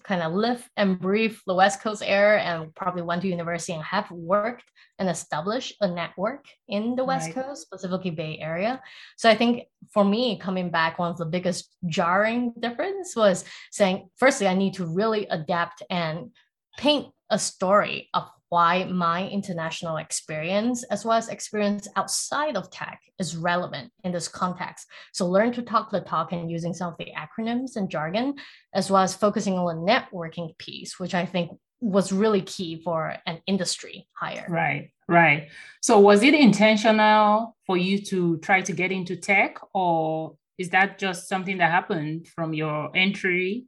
kind 0.02 0.22
of 0.22 0.32
live 0.32 0.68
and 0.76 0.98
breathe 0.98 1.36
the 1.46 1.54
West 1.54 1.80
Coast 1.82 2.02
air 2.04 2.38
and 2.38 2.74
probably 2.74 3.02
went 3.02 3.22
to 3.22 3.28
university 3.28 3.72
and 3.72 3.82
have 3.84 4.10
worked 4.10 4.64
and 4.98 5.08
established 5.08 5.76
a 5.80 5.88
network 5.88 6.46
in 6.66 6.96
the 6.96 7.04
West 7.04 7.34
right. 7.36 7.46
Coast, 7.46 7.62
specifically 7.62 8.10
Bay 8.10 8.38
Area. 8.40 8.82
So 9.16 9.30
I 9.30 9.36
think 9.36 9.64
for 9.92 10.04
me, 10.04 10.38
coming 10.38 10.70
back, 10.70 10.98
one 10.98 11.10
of 11.10 11.18
the 11.18 11.26
biggest 11.26 11.76
jarring 11.86 12.52
difference 12.58 13.14
was 13.14 13.44
saying, 13.70 14.08
firstly, 14.16 14.48
I 14.48 14.54
need 14.54 14.74
to 14.74 14.86
really 14.86 15.26
adapt 15.28 15.82
and 15.88 16.32
paint 16.76 17.12
a 17.30 17.38
story 17.38 18.08
of 18.14 18.28
why 18.50 18.84
my 18.84 19.28
international 19.28 19.98
experience 19.98 20.82
as 20.84 21.04
well 21.04 21.16
as 21.16 21.28
experience 21.28 21.88
outside 21.96 22.56
of 22.56 22.70
tech 22.70 23.00
is 23.18 23.36
relevant 23.36 23.92
in 24.04 24.12
this 24.12 24.28
context. 24.28 24.86
So 25.12 25.26
learn 25.26 25.52
to 25.52 25.62
talk 25.62 25.90
the 25.90 26.00
talk 26.00 26.32
and 26.32 26.50
using 26.50 26.72
some 26.72 26.92
of 26.92 26.98
the 26.98 27.12
acronyms 27.16 27.76
and 27.76 27.90
jargon, 27.90 28.36
as 28.74 28.90
well 28.90 29.02
as 29.02 29.14
focusing 29.14 29.54
on 29.54 29.66
the 29.66 29.92
networking 29.92 30.56
piece, 30.58 30.98
which 30.98 31.14
I 31.14 31.26
think 31.26 31.50
was 31.80 32.12
really 32.12 32.42
key 32.42 32.80
for 32.82 33.16
an 33.26 33.40
industry 33.46 34.08
hire. 34.12 34.46
Right, 34.48 34.90
right. 35.08 35.48
So 35.80 35.98
was 36.00 36.22
it 36.22 36.34
intentional 36.34 37.56
for 37.66 37.76
you 37.76 38.00
to 38.06 38.38
try 38.38 38.62
to 38.62 38.72
get 38.72 38.90
into 38.90 39.16
tech 39.16 39.58
or 39.74 40.36
is 40.58 40.70
that 40.70 40.98
just 40.98 41.28
something 41.28 41.58
that 41.58 41.70
happened 41.70 42.26
from 42.34 42.52
your 42.52 42.90
entry 42.96 43.66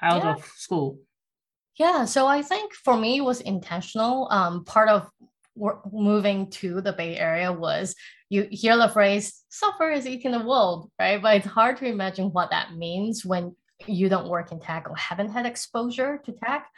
out 0.00 0.24
yeah. 0.24 0.34
of 0.34 0.44
school? 0.56 0.98
Yeah, 1.78 2.04
so 2.04 2.26
I 2.26 2.42
think 2.42 2.74
for 2.74 2.96
me 2.96 3.18
it 3.18 3.24
was 3.24 3.40
intentional. 3.40 4.28
Um, 4.30 4.64
part 4.64 4.88
of 4.88 5.08
moving 5.90 6.50
to 6.50 6.80
the 6.80 6.92
Bay 6.92 7.16
Area 7.16 7.52
was 7.52 7.94
you 8.30 8.46
hear 8.50 8.76
the 8.76 8.88
phrase 8.88 9.42
"software 9.50 9.92
is 9.92 10.06
eating 10.06 10.32
the 10.32 10.44
world," 10.44 10.90
right? 10.98 11.20
But 11.20 11.36
it's 11.36 11.46
hard 11.46 11.76
to 11.78 11.86
imagine 11.86 12.26
what 12.32 12.50
that 12.50 12.74
means 12.74 13.24
when 13.24 13.56
you 13.86 14.08
don't 14.08 14.28
work 14.28 14.52
in 14.52 14.60
tech 14.60 14.88
or 14.88 14.96
haven't 14.96 15.32
had 15.32 15.46
exposure 15.46 16.20
to 16.24 16.32
tech. 16.32 16.68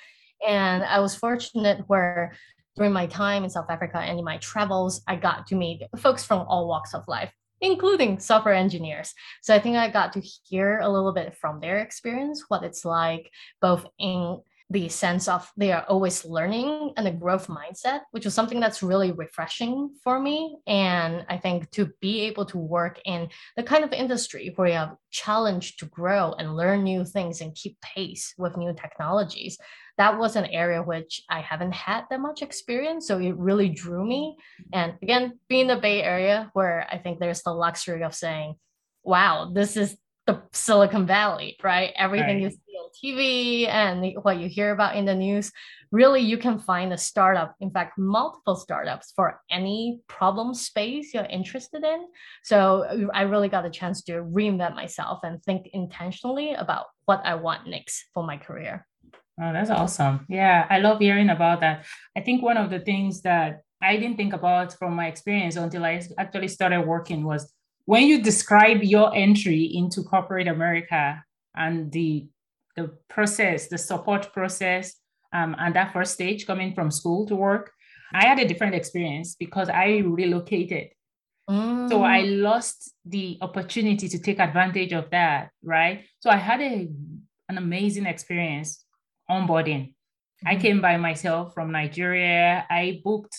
And 0.47 0.83
I 0.85 1.01
was 1.01 1.15
fortunate 1.15 1.85
where 1.87 2.37
during 2.77 2.93
my 2.93 3.07
time 3.07 3.45
in 3.45 3.51
South 3.51 3.71
Africa 3.71 3.99
and 3.99 4.19
in 4.19 4.25
my 4.25 4.39
travels, 4.39 5.03
I 5.07 5.17
got 5.17 5.47
to 5.49 5.55
meet 5.55 5.83
folks 5.99 6.25
from 6.25 6.41
all 6.49 6.69
walks 6.69 6.95
of 6.95 7.07
life, 7.09 7.33
including 7.61 8.19
software 8.19 8.55
engineers. 8.55 9.13
So 9.43 9.55
I 9.55 9.61
think 9.61 9.77
I 9.77 9.91
got 9.91 10.13
to 10.15 10.21
hear 10.21 10.81
a 10.81 10.89
little 10.89 11.13
bit 11.13 11.37
from 11.37 11.61
their 11.61 11.79
experience, 11.79 12.45
what 12.49 12.65
it's 12.65 12.85
like 12.85 13.31
both 13.61 13.87
in 13.99 14.41
the 14.71 14.89
sense 14.89 15.29
of 15.29 15.51
they 15.57 15.73
are 15.73 15.85
always 15.89 16.25
learning 16.25 16.93
and 16.97 17.07
a 17.07 17.13
growth 17.13 17.49
mindset, 17.49 18.01
which 18.13 18.25
was 18.25 18.35
something 18.35 18.61
that's 18.61 18.83
really 18.83 19.13
refreshing 19.13 19.95
for 20.03 20.19
me. 20.19 20.57
And 20.67 21.25
I 21.29 21.37
think 21.37 21.71
to 21.73 21.91
be 22.01 22.23
able 22.23 22.47
to 22.47 22.59
work 22.59 22.99
in 23.05 23.29
the 23.57 23.63
kind 23.63 23.85
of 23.85 23.93
industry 23.93 24.53
where 24.57 24.69
you 24.69 24.75
have 24.75 24.97
challenge 25.11 25.77
to 25.77 25.87
grow 25.87 26.33
and 26.39 26.57
learn 26.57 26.83
new 26.83 27.05
things 27.05 27.41
and 27.41 27.55
keep 27.55 27.79
pace 27.83 28.35
with 28.39 28.57
new 28.57 28.75
technologies, 28.75 29.59
that 29.99 30.19
was 30.19 30.35
an 30.35 30.47
area 30.47 30.83
which 30.83 31.23
I 31.29 31.41
haven't 31.41 31.75
had 31.75 32.05
that 32.11 32.21
much 32.21 32.43
experience. 32.43 33.07
So 33.07 33.19
it 33.19 33.37
really 33.37 33.69
drew 33.69 34.05
me. 34.05 34.37
And 34.73 34.95
again, 35.03 35.39
being 35.49 35.67
the 35.67 35.77
Bay 35.77 36.03
Area, 36.03 36.51
where 36.55 36.87
I 36.91 36.99
think 36.99 37.21
there's 37.21 37.43
the 37.43 37.53
luxury 37.53 38.03
of 38.03 38.15
saying, 38.15 38.55
wow, 39.03 39.53
this 39.55 39.77
is 39.77 39.97
the 40.27 40.43
Silicon 40.53 41.07
Valley, 41.07 41.57
right? 41.63 41.93
Everything 41.97 42.43
right. 42.43 42.47
on 42.47 42.59
TV 43.03 43.69
and 43.69 44.15
what 44.23 44.39
you 44.39 44.49
hear 44.49 44.73
about 44.73 44.97
in 44.97 45.05
the 45.05 45.15
news, 45.15 45.51
really 45.91 46.21
you 46.21 46.39
can 46.39 46.59
find 46.59 46.93
a 46.93 46.99
startup, 46.99 47.55
in 47.61 47.71
fact, 47.71 47.99
multiple 47.99 48.57
startups 48.57 49.13
for 49.15 49.41
any 49.51 50.01
problem 50.09 50.55
space 50.55 51.15
you're 51.15 51.25
interested 51.25 51.85
in. 51.85 52.07
So 52.43 52.85
uh, 52.85 53.07
I 53.15 53.23
really 53.23 53.49
got 53.49 53.67
a 53.67 53.71
chance 53.71 54.03
to 54.05 54.13
reinvent 54.13 54.75
myself 54.75 55.21
and 55.23 55.43
think 55.43 55.69
intentionally 55.73 56.55
about 56.55 56.87
what 57.05 57.23
I 57.25 57.35
want 57.35 57.67
next 57.67 58.07
for 58.15 58.25
my 58.25 58.37
career. 58.37 58.87
Oh, 59.41 59.53
that's 59.53 59.71
awesome. 59.71 60.27
Yeah, 60.29 60.67
I 60.71 60.79
love 60.79 61.01
hearing 61.01 61.31
about 61.31 61.61
that. 61.61 61.85
I 62.17 62.21
think 62.21 62.43
one 62.43 62.57
of 62.57 62.71
the 62.71 62.79
things 62.79 63.23
that 63.23 63.63
I 63.83 63.97
didn't 63.97 64.17
think 64.17 64.33
about 64.33 64.73
from 64.79 64.95
my 64.95 65.09
experience 65.09 65.57
until 65.57 65.85
I 65.85 66.01
actually 66.17 66.49
started 66.49 66.83
working 66.83 67.25
was 67.25 67.53
when 67.85 68.05
you 68.05 68.23
describe 68.23 68.83
your 68.83 69.15
entry 69.15 69.65
into 69.75 70.03
corporate 70.03 70.49
America 70.49 71.23
and 71.55 71.93
the 71.93 72.27
the 72.77 72.97
process, 73.09 73.69
the 73.69 73.79
support 73.79 74.33
process, 74.33 74.95
um, 75.33 75.57
and 75.59 75.75
that 75.75 75.93
first 75.93 76.15
stage 76.15 76.47
coming 76.47 76.75
from 76.75 76.91
school 76.91 77.27
to 77.27 77.37
work, 77.37 77.73
I 78.13 78.27
had 78.27 78.39
a 78.39 78.47
different 78.47 78.75
experience 78.75 79.35
because 79.39 79.69
I 79.69 80.03
relocated. 80.05 80.89
Mm. 81.51 81.89
So 81.89 82.05
I 82.05 82.23
mm. 82.23 82.43
lost 82.43 82.93
the 83.05 83.39
opportunity 83.41 84.09
to 84.09 84.19
take 84.19 84.39
advantage 84.39 84.93
of 84.93 85.11
that, 85.11 85.51
right? 85.63 86.05
So 86.21 86.31
I 86.31 86.37
had 86.37 86.61
a 86.61 86.89
an 87.49 87.59
amazing 87.59 88.07
experience 88.07 88.85
onboarding. 89.31 89.93
Mm-hmm. 89.93 90.49
I 90.49 90.57
came 90.57 90.81
by 90.81 90.97
myself 90.97 91.53
from 91.55 91.73
Nigeria. 91.73 92.67
I 92.71 93.01
booked 93.05 93.37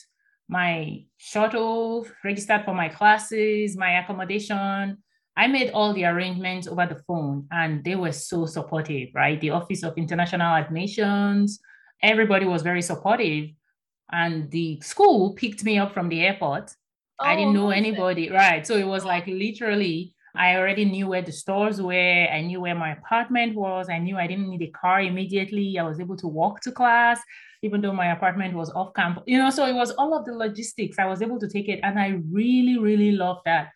my 0.47 1.03
shuttle, 1.17 2.07
registered 2.23 2.65
for 2.65 2.73
my 2.73 2.89
classes, 2.89 3.75
my 3.75 3.99
accommodation. 3.99 4.97
I 5.37 5.47
made 5.47 5.71
all 5.71 5.93
the 5.93 6.05
arrangements 6.05 6.67
over 6.67 6.85
the 6.85 7.01
phone 7.07 7.47
and 7.51 7.83
they 7.83 7.95
were 7.95 8.13
so 8.13 8.45
supportive, 8.45 9.09
right? 9.13 9.39
The 9.41 9.49
Office 9.49 9.83
of 9.83 9.97
International 9.97 10.55
Admissions, 10.55 11.59
everybody 12.01 12.45
was 12.45 12.61
very 12.61 12.81
supportive. 12.81 13.49
And 14.11 14.49
the 14.51 14.79
school 14.81 15.33
picked 15.33 15.63
me 15.63 15.77
up 15.77 15.93
from 15.93 16.09
the 16.09 16.21
airport. 16.21 16.73
Oh, 17.19 17.25
I 17.25 17.35
didn't 17.35 17.57
oh, 17.57 17.61
know 17.61 17.69
anybody, 17.71 18.29
right? 18.29 18.65
So 18.65 18.77
it 18.77 18.87
was 18.87 19.03
like 19.03 19.27
literally, 19.27 20.13
I 20.35 20.55
already 20.55 20.85
knew 20.85 21.07
where 21.07 21.21
the 21.21 21.31
stores 21.31 21.81
were. 21.81 22.27
I 22.31 22.41
knew 22.41 22.61
where 22.61 22.75
my 22.75 22.91
apartment 22.91 23.55
was. 23.55 23.89
I 23.89 23.97
knew 23.97 24.17
I 24.17 24.27
didn't 24.27 24.49
need 24.49 24.61
a 24.61 24.71
car 24.71 25.01
immediately. 25.01 25.77
I 25.79 25.83
was 25.83 25.99
able 25.99 26.17
to 26.17 26.27
walk 26.27 26.61
to 26.61 26.71
class, 26.71 27.19
even 27.61 27.81
though 27.81 27.93
my 27.93 28.11
apartment 28.11 28.53
was 28.53 28.69
off 28.71 28.93
campus. 28.93 29.23
You 29.27 29.39
know, 29.39 29.49
so 29.49 29.65
it 29.65 29.73
was 29.73 29.91
all 29.91 30.17
of 30.17 30.25
the 30.25 30.33
logistics. 30.33 30.99
I 30.99 31.05
was 31.05 31.21
able 31.21 31.39
to 31.39 31.49
take 31.49 31.67
it. 31.67 31.79
And 31.83 31.99
I 31.99 32.21
really, 32.31 32.77
really 32.77 33.11
loved 33.11 33.41
that. 33.45 33.69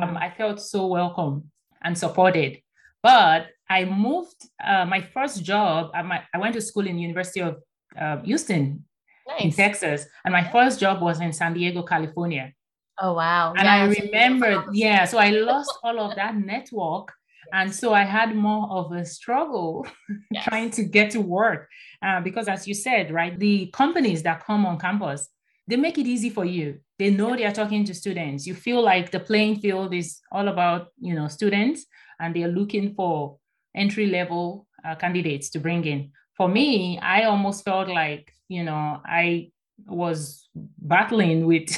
Um, 0.00 0.16
I 0.16 0.30
felt 0.30 0.60
so 0.60 0.86
welcome 0.86 1.50
and 1.82 1.96
supported. 1.96 2.58
But 3.02 3.48
I 3.68 3.84
moved, 3.84 4.36
uh, 4.64 4.84
my 4.86 5.00
first 5.00 5.44
job, 5.44 5.90
I, 5.94 6.02
my, 6.02 6.22
I 6.32 6.38
went 6.38 6.54
to 6.54 6.60
school 6.60 6.86
in 6.86 6.98
University 6.98 7.40
of 7.40 7.58
uh, 7.98 8.18
Houston 8.22 8.84
nice. 9.28 9.42
in 9.42 9.50
Texas. 9.52 10.06
And 10.24 10.32
my 10.32 10.44
first 10.50 10.80
job 10.80 11.02
was 11.02 11.20
in 11.20 11.32
San 11.32 11.54
Diego, 11.54 11.82
California. 11.82 12.52
Oh, 13.00 13.14
wow. 13.14 13.52
And 13.52 13.64
yeah, 13.64 13.74
I 13.74 13.84
remember, 13.86 14.66
yeah, 14.72 15.04
so 15.04 15.18
I 15.18 15.30
lost 15.50 15.72
all 15.82 15.98
of 15.98 16.16
that 16.16 16.36
network. 16.36 17.12
And 17.52 17.74
so 17.74 17.92
I 17.92 18.04
had 18.04 18.34
more 18.34 18.68
of 18.70 18.92
a 18.92 19.04
struggle 19.04 19.86
yes. 20.30 20.44
trying 20.44 20.70
to 20.72 20.84
get 20.84 21.10
to 21.10 21.20
work. 21.20 21.68
Uh, 22.02 22.20
because 22.20 22.48
as 22.48 22.66
you 22.66 22.74
said, 22.74 23.10
right, 23.10 23.38
the 23.38 23.66
companies 23.72 24.22
that 24.22 24.44
come 24.44 24.64
on 24.64 24.78
campus, 24.78 25.28
they 25.66 25.76
make 25.76 25.98
it 25.98 26.06
easy 26.06 26.30
for 26.30 26.44
you. 26.44 26.80
They 26.98 27.10
know 27.10 27.34
they 27.34 27.44
are 27.44 27.52
talking 27.52 27.84
to 27.84 27.94
students. 27.94 28.46
You 28.46 28.54
feel 28.54 28.82
like 28.82 29.10
the 29.10 29.20
playing 29.20 29.60
field 29.60 29.94
is 29.94 30.20
all 30.30 30.48
about, 30.48 30.88
you 31.00 31.14
know, 31.14 31.28
students 31.28 31.86
and 32.20 32.34
they're 32.34 32.48
looking 32.48 32.94
for 32.94 33.38
entry 33.74 34.06
level 34.06 34.66
uh, 34.86 34.94
candidates 34.94 35.50
to 35.50 35.58
bring 35.58 35.84
in. 35.84 36.12
For 36.36 36.48
me, 36.48 36.98
I 36.98 37.24
almost 37.24 37.64
felt 37.64 37.88
like, 37.88 38.32
you 38.48 38.62
know, 38.64 39.00
I 39.04 39.50
was 39.86 40.48
battling 40.78 41.46
with 41.46 41.76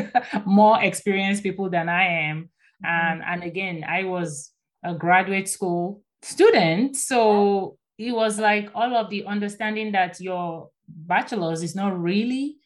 more 0.44 0.82
experienced 0.82 1.42
people 1.42 1.70
than 1.70 1.88
I 1.88 2.28
am. 2.28 2.50
Mm-hmm. 2.84 2.86
And, 2.86 3.22
and 3.24 3.42
again, 3.42 3.84
I 3.88 4.04
was 4.04 4.52
a 4.84 4.94
graduate 4.94 5.48
school 5.48 6.02
student. 6.22 6.96
So 6.96 7.78
it 7.98 8.12
was 8.12 8.38
like 8.38 8.70
all 8.74 8.96
of 8.96 9.10
the 9.10 9.24
understanding 9.24 9.92
that 9.92 10.20
your 10.20 10.70
bachelor's 10.88 11.62
is 11.62 11.74
not 11.74 11.98
really 12.00 12.57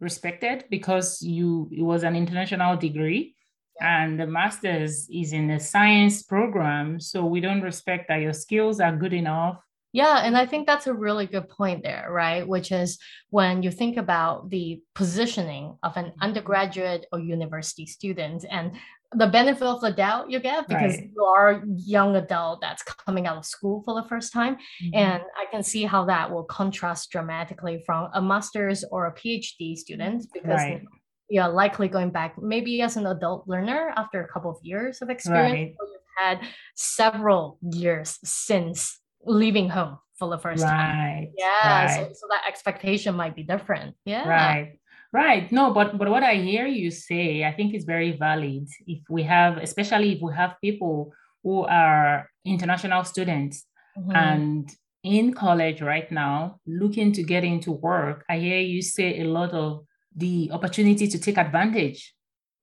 respected 0.00 0.64
because 0.70 1.22
you 1.22 1.68
it 1.72 1.82
was 1.82 2.02
an 2.02 2.16
international 2.16 2.76
degree. 2.76 3.34
And 3.80 4.20
the 4.20 4.26
master's 4.26 5.08
is 5.10 5.32
in 5.32 5.50
a 5.50 5.58
science 5.58 6.22
program 6.22 7.00
so 7.00 7.24
we 7.24 7.40
don't 7.40 7.62
respect 7.62 8.06
that 8.08 8.20
your 8.20 8.32
skills 8.32 8.78
are 8.78 8.96
good 8.96 9.12
enough 9.12 9.63
yeah, 9.94 10.22
and 10.24 10.36
I 10.36 10.44
think 10.44 10.66
that's 10.66 10.88
a 10.88 10.92
really 10.92 11.26
good 11.26 11.48
point 11.48 11.84
there, 11.84 12.08
right? 12.10 12.46
Which 12.46 12.72
is 12.72 12.98
when 13.30 13.62
you 13.62 13.70
think 13.70 13.96
about 13.96 14.50
the 14.50 14.82
positioning 14.96 15.78
of 15.84 15.96
an 15.96 16.12
undergraduate 16.20 17.06
or 17.12 17.20
university 17.20 17.86
student 17.86 18.44
and 18.50 18.72
the 19.12 19.28
benefit 19.28 19.62
of 19.62 19.80
the 19.80 19.92
doubt 19.92 20.32
you 20.32 20.40
get 20.40 20.66
because 20.66 20.96
right. 20.96 21.10
you 21.14 21.22
are 21.22 21.50
a 21.50 21.62
young 21.76 22.16
adult 22.16 22.60
that's 22.60 22.82
coming 22.82 23.28
out 23.28 23.36
of 23.36 23.46
school 23.46 23.84
for 23.84 23.94
the 23.94 24.08
first 24.08 24.32
time. 24.32 24.56
Mm-hmm. 24.56 24.96
And 24.96 25.22
I 25.36 25.44
can 25.52 25.62
see 25.62 25.84
how 25.84 26.04
that 26.06 26.28
will 26.28 26.42
contrast 26.42 27.12
dramatically 27.12 27.80
from 27.86 28.10
a 28.14 28.20
master's 28.20 28.82
or 28.90 29.06
a 29.06 29.14
PhD 29.14 29.76
student 29.76 30.26
because 30.34 30.58
right. 30.58 30.82
you're 31.28 31.46
likely 31.46 31.86
going 31.86 32.10
back 32.10 32.34
maybe 32.42 32.82
as 32.82 32.96
an 32.96 33.06
adult 33.06 33.46
learner 33.46 33.92
after 33.96 34.24
a 34.24 34.26
couple 34.26 34.50
of 34.50 34.56
years 34.62 35.02
of 35.02 35.08
experience. 35.08 35.76
Right. 35.80 35.88
You've 35.88 36.00
had 36.18 36.40
several 36.74 37.58
years 37.62 38.18
since 38.24 38.98
leaving 39.26 39.68
home 39.68 39.98
for 40.18 40.28
the 40.28 40.38
first 40.38 40.62
right. 40.62 40.70
time. 40.70 41.28
Yeah. 41.36 41.84
Right. 41.84 42.06
So, 42.08 42.12
so 42.12 42.26
that 42.30 42.44
expectation 42.48 43.14
might 43.14 43.34
be 43.34 43.42
different. 43.42 43.96
Yeah. 44.04 44.28
Right. 44.28 44.78
Right. 45.12 45.50
No, 45.52 45.72
but 45.72 45.96
but 45.96 46.08
what 46.08 46.24
I 46.24 46.34
hear 46.34 46.66
you 46.66 46.90
say, 46.90 47.44
I 47.44 47.52
think 47.52 47.74
is 47.74 47.84
very 47.84 48.12
valid. 48.16 48.68
If 48.86 49.02
we 49.08 49.22
have, 49.22 49.58
especially 49.58 50.12
if 50.14 50.20
we 50.20 50.34
have 50.34 50.56
people 50.60 51.12
who 51.44 51.64
are 51.64 52.28
international 52.44 53.04
students 53.04 53.64
mm-hmm. 53.96 54.10
and 54.10 54.70
in 55.04 55.34
college 55.34 55.82
right 55.82 56.10
now, 56.10 56.58
looking 56.66 57.12
to 57.12 57.22
get 57.22 57.44
into 57.44 57.70
work, 57.70 58.24
I 58.28 58.38
hear 58.38 58.58
you 58.58 58.82
say 58.82 59.20
a 59.20 59.24
lot 59.24 59.52
of 59.52 59.84
the 60.16 60.50
opportunity 60.52 61.06
to 61.06 61.18
take 61.18 61.38
advantage. 61.38 62.14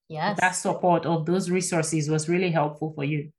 Yes. 0.09 0.37
That 0.41 0.51
support 0.55 1.05
of 1.05 1.25
those 1.25 1.49
resources 1.49 2.09
was 2.09 2.27
really 2.27 2.51
helpful 2.51 2.91
for 2.93 3.05
you. 3.05 3.31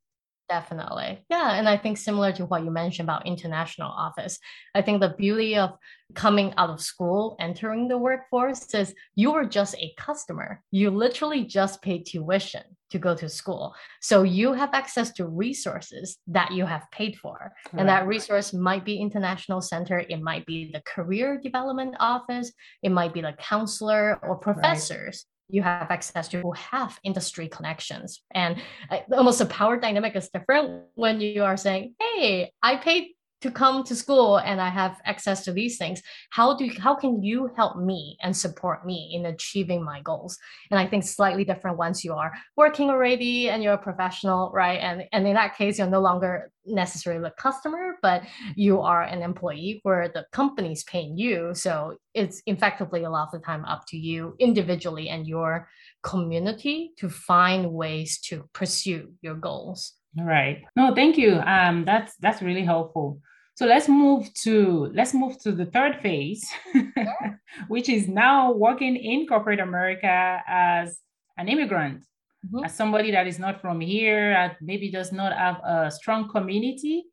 Definitely. 0.48 1.24
Yeah. 1.31 1.55
And 1.55 1.68
I 1.68 1.76
think 1.76 1.96
similar 1.96 2.33
to 2.33 2.44
what 2.44 2.62
you 2.62 2.70
mentioned 2.70 3.07
about 3.07 3.26
international 3.26 3.90
office, 3.90 4.38
I 4.74 4.83
think 4.83 5.00
the 5.00 5.14
beauty 5.16 5.57
of 5.57 5.70
coming 6.14 6.52
out 6.59 6.68
of 6.68 6.81
school, 6.81 7.37
entering 7.40 7.88
the 7.88 7.96
workforce 7.96 8.74
is 8.74 8.94
you 9.14 9.33
are 9.35 9.46
just 9.46 9.74
a 9.76 9.94
customer. 9.96 10.62
You 10.70 10.90
literally 10.90 11.44
just 11.44 11.81
pay 11.81 12.02
tuition 12.02 12.62
to 12.90 12.98
go 12.98 13.14
to 13.14 13.28
school. 13.28 13.74
So 14.02 14.22
you 14.22 14.52
have 14.52 14.74
access 14.74 15.12
to 15.14 15.26
resources 15.26 16.18
that 16.26 16.52
you 16.52 16.66
have 16.66 16.90
paid 16.90 17.16
for. 17.16 17.52
Right. 17.72 17.81
And 17.81 17.88
that 17.88 18.07
resource 18.07 18.52
might 18.52 18.85
be 18.85 18.98
international 18.98 19.62
center, 19.62 20.00
it 20.00 20.20
might 20.20 20.44
be 20.44 20.70
the 20.70 20.83
career 20.83 21.40
development 21.42 21.96
office, 21.98 22.52
it 22.83 22.92
might 22.92 23.14
be 23.14 23.22
the 23.22 23.33
counselor 23.38 24.18
or 24.22 24.37
professors 24.37 25.24
you 25.53 25.62
have 25.62 25.91
access 25.91 26.29
to 26.29 26.41
who 26.41 26.53
have 26.53 26.99
industry 27.05 27.47
connections. 27.47 28.23
And 28.33 28.57
uh, 28.91 29.01
almost 29.12 29.38
the 29.38 29.47
power 29.47 29.77
dynamic 29.77 30.17
is 30.17 30.31
different 30.33 30.85
when 30.95 31.21
you 31.21 31.45
are 31.45 31.57
saying, 31.57 31.95
hey, 32.01 32.53
I 32.62 32.77
paid 32.77 33.15
to 33.42 33.50
come 33.50 33.85
to 33.85 33.94
school 33.94 34.38
and 34.38 34.61
I 34.61 34.68
have 34.68 35.00
access 35.05 35.44
to 35.44 35.52
these 35.52 35.76
things. 35.76 36.00
How 36.31 36.57
do 36.57 36.70
how 36.78 36.94
can 36.94 37.22
you 37.22 37.50
help 37.57 37.76
me 37.76 38.16
and 38.22 38.37
support 38.37 38.87
me 38.87 39.12
in 39.14 39.26
achieving 39.26 39.85
my 39.85 40.00
goals? 40.00 40.38
And 40.70 40.78
I 40.78 40.87
think 40.87 41.05
slightly 41.05 41.44
different 41.44 41.76
once 41.76 42.05
you 42.05 42.14
are 42.14 42.33
working 42.57 42.88
already 42.88 43.50
and 43.50 43.62
you're 43.62 43.74
a 43.74 43.78
professional, 43.78 44.50
right? 44.55 44.78
And 44.78 45.05
and 45.12 45.26
in 45.26 45.35
that 45.35 45.57
case, 45.57 45.78
you're 45.78 45.88
no 45.88 46.00
longer 46.00 46.50
necessarily 46.64 47.26
a 47.26 47.33
customer, 47.33 47.96
but 48.02 48.22
you 48.55 48.81
are 48.81 49.02
an 49.02 49.22
employee 49.22 49.81
where 49.83 50.09
the 50.09 50.24
company's 50.33 50.85
paying 50.85 51.18
you. 51.18 51.55
So 51.55 51.96
it's 52.14 52.42
effectively 52.46 53.02
a 53.05 53.11
lot 53.11 53.28
of 53.33 53.40
the 53.40 53.44
time 53.44 53.64
up 53.64 53.85
to 53.88 53.96
you 53.96 54.37
individually 54.38 55.09
and 55.09 55.26
your 55.26 55.68
community 56.02 56.92
to 56.98 57.09
find 57.09 57.72
ways 57.72 58.20
to 58.20 58.48
pursue 58.52 59.12
your 59.22 59.35
goals. 59.35 59.94
Right. 60.16 60.62
No, 60.76 60.94
thank 60.94 61.16
you. 61.16 61.40
Um, 61.40 61.85
that's 61.85 62.14
that's 62.16 62.42
really 62.42 62.64
helpful. 62.64 63.20
So 63.55 63.67
let's 63.67 63.88
move 63.88 64.33
to 64.45 64.91
let's 64.95 65.12
move 65.12 65.38
to 65.43 65.53
the 65.53 65.67
third 65.67 66.01
phase, 66.01 66.43
which 67.69 67.88
is 67.88 68.09
now 68.09 68.53
working 68.53 68.97
in 68.97 69.27
corporate 69.27 69.61
America 69.61 70.43
as 70.47 70.99
an 71.37 71.49
immigrant, 71.49 72.03
mm-hmm. 72.47 72.65
as 72.65 72.75
somebody 72.75 73.11
that 73.11 73.27
is 73.27 73.38
not 73.38 73.61
from 73.61 73.81
here, 73.81 74.33
that 74.33 74.57
maybe 74.62 74.91
does 74.91 75.12
not 75.12 75.37
have 75.37 75.61
a 75.65 75.91
strong 75.91 76.29
community 76.31 77.05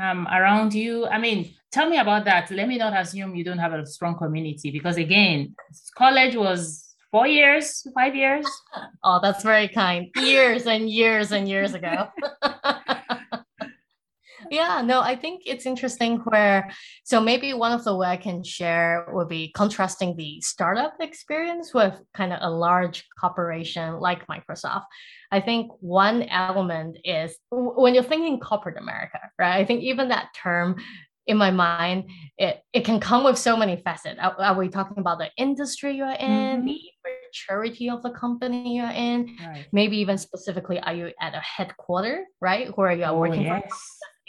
um, 0.00 0.26
around 0.28 0.74
you. 0.74 1.06
I 1.06 1.18
mean, 1.18 1.54
tell 1.70 1.88
me 1.88 1.98
about 1.98 2.24
that. 2.26 2.50
Let 2.50 2.68
me 2.68 2.76
not 2.76 2.98
assume 2.98 3.34
you 3.34 3.44
don't 3.44 3.58
have 3.58 3.72
a 3.72 3.86
strong 3.86 4.16
community 4.16 4.70
because 4.70 4.98
again, 4.98 5.54
college 5.96 6.36
was 6.36 6.94
four 7.10 7.26
years, 7.26 7.86
five 7.94 8.14
years. 8.14 8.46
Oh, 9.04 9.18
that's 9.20 9.42
very 9.42 9.66
kind. 9.66 10.10
Years 10.16 10.66
and 10.66 10.88
years 10.88 11.32
and 11.32 11.48
years 11.48 11.74
ago. 11.74 12.06
Yeah, 14.52 14.82
no, 14.82 15.00
I 15.00 15.16
think 15.16 15.44
it's 15.46 15.64
interesting 15.64 16.18
where, 16.24 16.70
so 17.04 17.22
maybe 17.22 17.54
one 17.54 17.72
of 17.72 17.84
the 17.84 17.96
way 17.96 18.08
I 18.08 18.18
can 18.18 18.44
share 18.44 19.06
would 19.10 19.30
be 19.30 19.50
contrasting 19.52 20.14
the 20.14 20.42
startup 20.42 20.92
experience 21.00 21.72
with 21.72 21.94
kind 22.12 22.34
of 22.34 22.40
a 22.42 22.50
large 22.50 23.06
corporation 23.18 23.98
like 23.98 24.26
Microsoft. 24.26 24.84
I 25.30 25.40
think 25.40 25.70
one 25.80 26.24
element 26.24 26.98
is 27.02 27.34
when 27.50 27.94
you're 27.94 28.04
thinking 28.04 28.40
corporate 28.40 28.76
America, 28.76 29.20
right? 29.38 29.56
I 29.56 29.64
think 29.64 29.84
even 29.84 30.08
that 30.08 30.28
term 30.36 30.76
in 31.26 31.38
my 31.38 31.50
mind, 31.50 32.10
it, 32.36 32.60
it 32.74 32.84
can 32.84 33.00
come 33.00 33.24
with 33.24 33.38
so 33.38 33.56
many 33.56 33.76
facets. 33.76 34.18
Are, 34.20 34.38
are 34.38 34.58
we 34.58 34.68
talking 34.68 34.98
about 34.98 35.18
the 35.18 35.30
industry 35.38 35.96
you're 35.96 36.08
in, 36.10 36.58
mm-hmm. 36.58 36.66
the 36.66 36.80
maturity 37.06 37.88
of 37.88 38.02
the 38.02 38.10
company 38.10 38.76
you're 38.76 38.90
in? 38.90 39.38
Right. 39.40 39.66
Maybe 39.72 39.96
even 39.98 40.18
specifically, 40.18 40.78
are 40.80 40.92
you 40.92 41.12
at 41.20 41.34
a 41.34 41.40
headquarter, 41.40 42.24
right? 42.40 42.76
Where 42.76 42.92
you're 42.92 43.08
oh, 43.08 43.18
working 43.18 43.42
yes. 43.42 43.62
for 43.62 43.76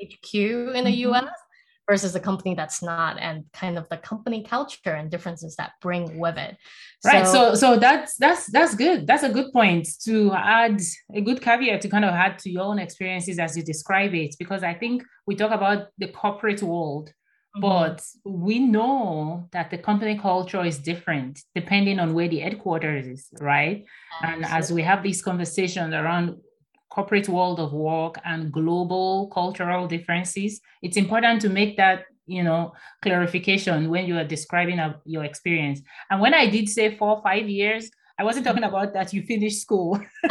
HQ 0.02 0.34
in 0.34 0.84
the 0.84 0.90
mm-hmm. 0.90 1.14
US 1.14 1.30
versus 1.88 2.16
a 2.16 2.20
company 2.20 2.56
that's 2.56 2.82
not 2.82 3.18
and 3.20 3.44
kind 3.54 3.78
of 3.78 3.88
the 3.90 3.98
company 3.98 4.42
culture 4.44 4.94
and 4.94 5.12
differences 5.12 5.56
that 5.58 5.74
bring 5.82 6.18
with 6.18 6.38
it 6.38 6.56
right 7.04 7.28
so 7.28 7.56
so 7.56 7.78
that's 7.78 8.16
that's 8.16 8.46
that's 8.52 8.74
good 8.74 9.06
that's 9.06 9.24
a 9.24 9.30
good 9.30 9.52
point 9.52 9.86
to 10.02 10.32
add 10.34 10.80
a 11.14 11.20
good 11.20 11.42
caveat 11.42 11.82
to 11.82 11.90
kind 11.90 12.06
of 12.06 12.12
add 12.12 12.40
to 12.40 12.50
your 12.50 12.64
own 12.64 12.80
experiences 12.80 13.38
as 13.38 13.58
you 13.58 13.64
describe 13.64 14.14
it 14.14 14.34
because 14.40 14.64
i 14.64 14.74
think 14.74 15.04
we 15.28 15.36
talk 15.36 15.52
about 15.52 15.88
the 15.98 16.08
corporate 16.08 16.64
world 16.64 17.12
Mm-hmm. 17.56 17.62
But 17.62 18.04
we 18.26 18.60
know 18.60 19.48
that 19.52 19.70
the 19.70 19.78
company 19.78 20.18
culture 20.18 20.64
is 20.66 20.80
different 20.80 21.40
depending 21.54 22.00
on 22.00 22.14
where 22.14 22.28
the 22.28 22.40
headquarters 22.40 23.06
is, 23.06 23.30
right? 23.40 23.86
Absolutely. 24.22 24.46
And 24.46 24.54
as 24.54 24.72
we 24.72 24.82
have 24.82 25.04
these 25.04 25.22
conversations 25.22 25.94
around 25.94 26.38
corporate 26.94 27.28
world 27.28 27.60
of 27.60 27.74
work 27.74 28.16
and 28.24 28.52
global 28.52 29.28
cultural 29.34 29.88
differences, 29.88 30.62
it's 30.84 30.98
important 30.98 31.42
to 31.42 31.50
make 31.50 31.76
that 31.78 32.06
you 32.26 32.44
know 32.44 32.72
clarification 33.02 33.90
when 33.90 34.06
you 34.06 34.18
are 34.18 34.24
describing 34.24 34.80
a, 34.80 34.96
your 35.06 35.24
experience. 35.24 35.82
And 36.10 36.22
when 36.22 36.34
I 36.34 36.48
did 36.48 36.70
say 36.70 36.96
four 36.96 37.22
five 37.24 37.50
years, 37.50 37.90
I 38.20 38.24
wasn't 38.24 38.46
talking 38.46 38.64
about 38.64 38.94
that 38.94 39.12
you 39.14 39.24
finished 39.24 39.62
school. 39.62 40.00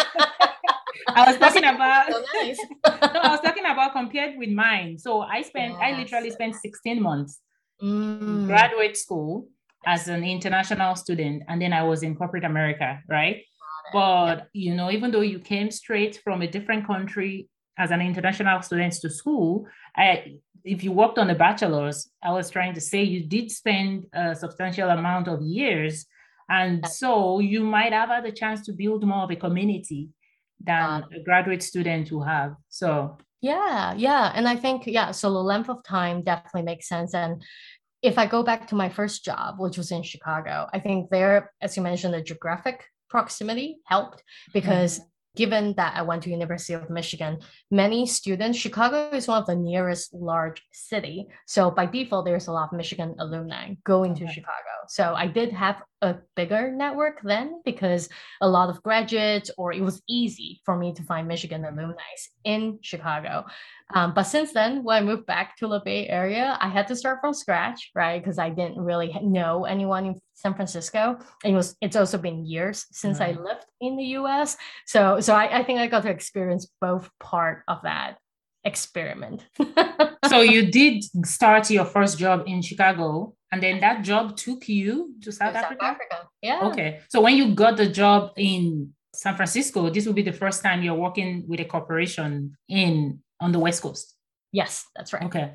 I 1.09 1.27
was 1.27 1.37
talking 1.39 1.65
about 1.75 2.13
so 2.13 2.25
nice. 2.35 2.59
no, 2.87 3.21
I 3.21 3.29
was 3.29 3.41
talking 3.41 3.65
about 3.65 3.93
compared 3.93 4.39
with 4.39 4.51
mine. 4.51 4.99
So 4.99 5.21
I 5.21 5.43
spent 5.43 5.73
yes. 5.73 5.81
I 5.83 5.99
literally 5.99 6.31
spent 6.31 6.55
16 6.55 7.03
months 7.03 7.41
mm. 7.83 8.47
graduate 8.47 8.97
school 8.97 9.49
as 9.85 10.07
an 10.07 10.23
international 10.23 10.95
student 10.95 11.43
and 11.49 11.61
then 11.61 11.73
I 11.73 11.83
was 11.83 12.05
in 12.05 12.15
corporate 12.15 12.45
America, 12.45 13.01
right? 13.09 13.43
But 13.93 14.49
you 14.53 14.75
know, 14.75 14.91
even 14.91 15.11
though 15.11 15.21
you 15.21 15.39
came 15.39 15.71
straight 15.71 16.21
from 16.23 16.43
a 16.43 16.47
different 16.47 16.87
country 16.87 17.49
as 17.79 17.91
an 17.91 18.01
international 18.01 18.63
student 18.63 18.95
to 18.95 19.11
school, 19.11 19.67
I 19.97 20.37
if 20.65 20.85
you 20.85 20.93
worked 20.93 21.19
on 21.19 21.31
a 21.31 21.35
bachelor's, 21.35 22.11
I 22.23 22.33
was 22.33 22.51
trying 22.51 22.75
to 22.75 22.81
say 22.81 23.03
you 23.03 23.25
did 23.25 23.51
spend 23.51 24.07
a 24.13 24.35
substantial 24.35 24.89
amount 24.91 25.29
of 25.29 25.43
years. 25.43 26.07
And 26.49 26.87
so 26.87 27.41
you 27.41 27.65
might 27.65 27.93
have 27.93 28.11
had 28.11 28.25
a 28.27 28.33
chance 28.33 28.65
to 28.67 28.73
build 28.73 29.05
more 29.05 29.25
of 29.25 29.31
a 29.31 29.37
community 29.37 30.11
than 30.61 31.05
a 31.15 31.23
graduate 31.25 31.63
student 31.63 32.13
will 32.13 32.23
have. 32.23 32.55
So 32.69 33.19
yeah, 33.41 33.95
yeah. 33.95 34.33
And 34.35 34.49
I 34.49 34.55
think, 34.55 34.87
yeah, 34.87 35.11
so 35.11 35.33
the 35.33 35.39
length 35.39 35.69
of 35.69 35.83
time 35.83 36.23
definitely 36.23 36.63
makes 36.63 36.89
sense. 36.89 37.13
And 37.13 37.43
if 38.01 38.19
I 38.19 38.27
go 38.27 38.45
back 38.45 38.69
to 38.69 38.77
my 38.77 38.89
first 38.89 39.25
job, 39.25 39.57
which 39.59 39.77
was 39.77 39.91
in 39.91 40.03
Chicago, 40.05 40.69
I 40.73 40.79
think 40.79 41.11
there, 41.11 41.53
as 41.61 41.77
you 41.77 41.83
mentioned, 41.83 42.15
the 42.15 42.23
geographic 42.23 42.85
proximity 43.13 43.79
helped 43.85 44.25
because 44.53 44.99
mm-hmm 44.99 45.09
given 45.35 45.75
that 45.77 45.97
I 45.97 46.03
went 46.03 46.23
to 46.25 46.31
University 46.31 46.75
of 46.75 46.91
Michigan, 46.91 47.39
many 47.71 48.07
students, 48.07 48.59
Chicago 48.59 49.11
is 49.17 49.29
one 49.29 49.41
of 49.41 49.47
the 49.47 49.55
nearest 49.55 50.13
large 50.13 50.63
city. 50.73 51.27
So 51.47 51.71
by 51.71 51.87
default, 51.87 52.27
there's 52.27 52.49
a 52.49 52.53
lot 52.53 52.69
of 52.71 52.77
Michigan 52.77 53.15
alumni 53.19 53.75
going 53.85 54.13
okay. 54.13 54.27
to 54.27 54.33
Chicago. 54.33 54.75
So 54.89 55.15
I 55.15 55.27
did 55.27 55.53
have 55.53 55.83
a 56.03 56.17
bigger 56.37 56.71
network 56.71 57.21
then 57.23 57.63
because 57.65 58.09
a 58.41 58.49
lot 58.49 58.69
of 58.69 58.83
graduates, 58.83 59.51
or 59.57 59.73
it 59.73 59.81
was 59.81 60.03
easy 60.09 60.61
for 60.65 60.77
me 60.77 60.93
to 60.95 61.03
find 61.05 61.27
Michigan 61.29 61.65
alumni 61.65 62.13
in 62.45 62.79
Chicago. 62.83 63.47
Um, 63.95 64.15
but 64.15 64.25
since 64.25 64.53
then, 64.53 64.83
when 64.85 65.03
I 65.03 65.05
moved 65.05 65.27
back 65.27 65.57
to 65.59 65.69
the 65.69 65.81
Bay 65.85 66.09
Area, 66.09 66.57
I 66.61 66.69
had 66.69 66.87
to 66.89 66.97
start 66.97 67.21
from 67.21 67.35
scratch, 67.35 67.91
right? 67.95 68.23
Because 68.23 68.39
I 68.39 68.51
didn't 68.51 68.79
really 68.79 69.17
know 69.23 69.65
anyone 69.65 70.07
in 70.07 70.21
San 70.35 70.55
Francisco. 70.55 71.19
And 71.45 71.55
it 71.55 71.57
was 71.57 71.77
it's 71.81 71.97
also 71.97 72.19
been 72.19 72.45
years 72.45 72.87
since 72.91 73.21
I 73.21 73.33
lived 73.33 73.67
in 73.81 73.97
the 73.97 74.05
US. 74.19 74.57
So 74.87 75.21
so 75.21 75.35
I, 75.35 75.61
I 75.61 75.65
think 75.65 75.81
I 75.81 75.87
got 75.87 76.03
to 76.03 76.11
experience 76.11 76.67
both 76.81 77.09
part 77.21 77.63
of 77.69 77.79
that 77.83 78.19
experiment. 78.65 79.45
so 80.29 80.41
you 80.41 80.71
did 80.71 81.05
start 81.27 81.71
your 81.71 81.85
first 81.85 82.19
job 82.19 82.45
in 82.47 82.63
Chicago 82.63 83.35
and 83.53 83.63
then 83.63 83.81
that 83.81 84.03
job 84.03 84.37
took 84.37 84.69
you 84.69 85.15
to 85.21 85.31
South, 85.31 85.55
Africa? 85.55 85.77
South 85.81 85.91
Africa? 85.91 86.29
Yeah. 86.41 86.61
Okay. 86.69 87.01
So 87.11 87.21
when 87.21 87.37
you 87.37 87.55
got 87.55 87.77
the 87.77 87.87
job 87.87 88.33
in 88.37 88.95
San 89.15 89.37
Francisco, 89.37 89.91
this 89.91 90.07
will 90.07 90.15
be 90.15 90.23
the 90.23 90.33
first 90.33 90.63
time 90.63 90.83
you're 90.83 90.95
working 90.95 91.45
with 91.47 91.61
a 91.61 91.67
corporation 91.67 92.57
in 92.69 93.21
on 93.43 93.53
the 93.53 93.59
West 93.59 93.83
Coast. 93.83 94.15
Yes, 94.53 94.87
that's 94.95 95.13
right. 95.13 95.25
Okay. 95.25 95.53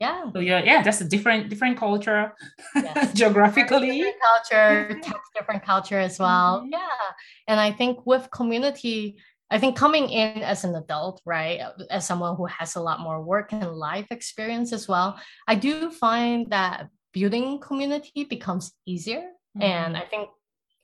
Yeah. 0.00 0.30
So 0.32 0.38
yeah, 0.38 0.62
yeah, 0.62 0.82
that's 0.82 1.00
a 1.00 1.04
different 1.04 1.48
different 1.48 1.76
culture 1.76 2.32
yes. 2.74 3.12
geographically. 3.20 3.98
Different 3.98 4.22
culture, 4.22 5.00
different 5.36 5.64
culture 5.64 5.98
as 5.98 6.18
well. 6.18 6.60
Mm-hmm. 6.60 6.72
Yeah. 6.72 7.06
And 7.48 7.58
I 7.58 7.72
think 7.72 8.06
with 8.06 8.30
community, 8.30 9.18
I 9.50 9.58
think 9.58 9.76
coming 9.76 10.08
in 10.08 10.42
as 10.42 10.64
an 10.64 10.76
adult, 10.76 11.20
right, 11.26 11.60
as 11.90 12.06
someone 12.06 12.36
who 12.36 12.46
has 12.46 12.76
a 12.76 12.80
lot 12.80 13.00
more 13.00 13.20
work 13.20 13.52
and 13.52 13.72
life 13.72 14.06
experience 14.10 14.72
as 14.72 14.86
well, 14.86 15.18
I 15.48 15.56
do 15.56 15.90
find 15.90 16.48
that 16.50 16.88
building 17.12 17.58
community 17.58 18.24
becomes 18.24 18.72
easier. 18.86 19.24
Mm-hmm. 19.56 19.62
And 19.62 19.96
I 19.96 20.02
think, 20.02 20.28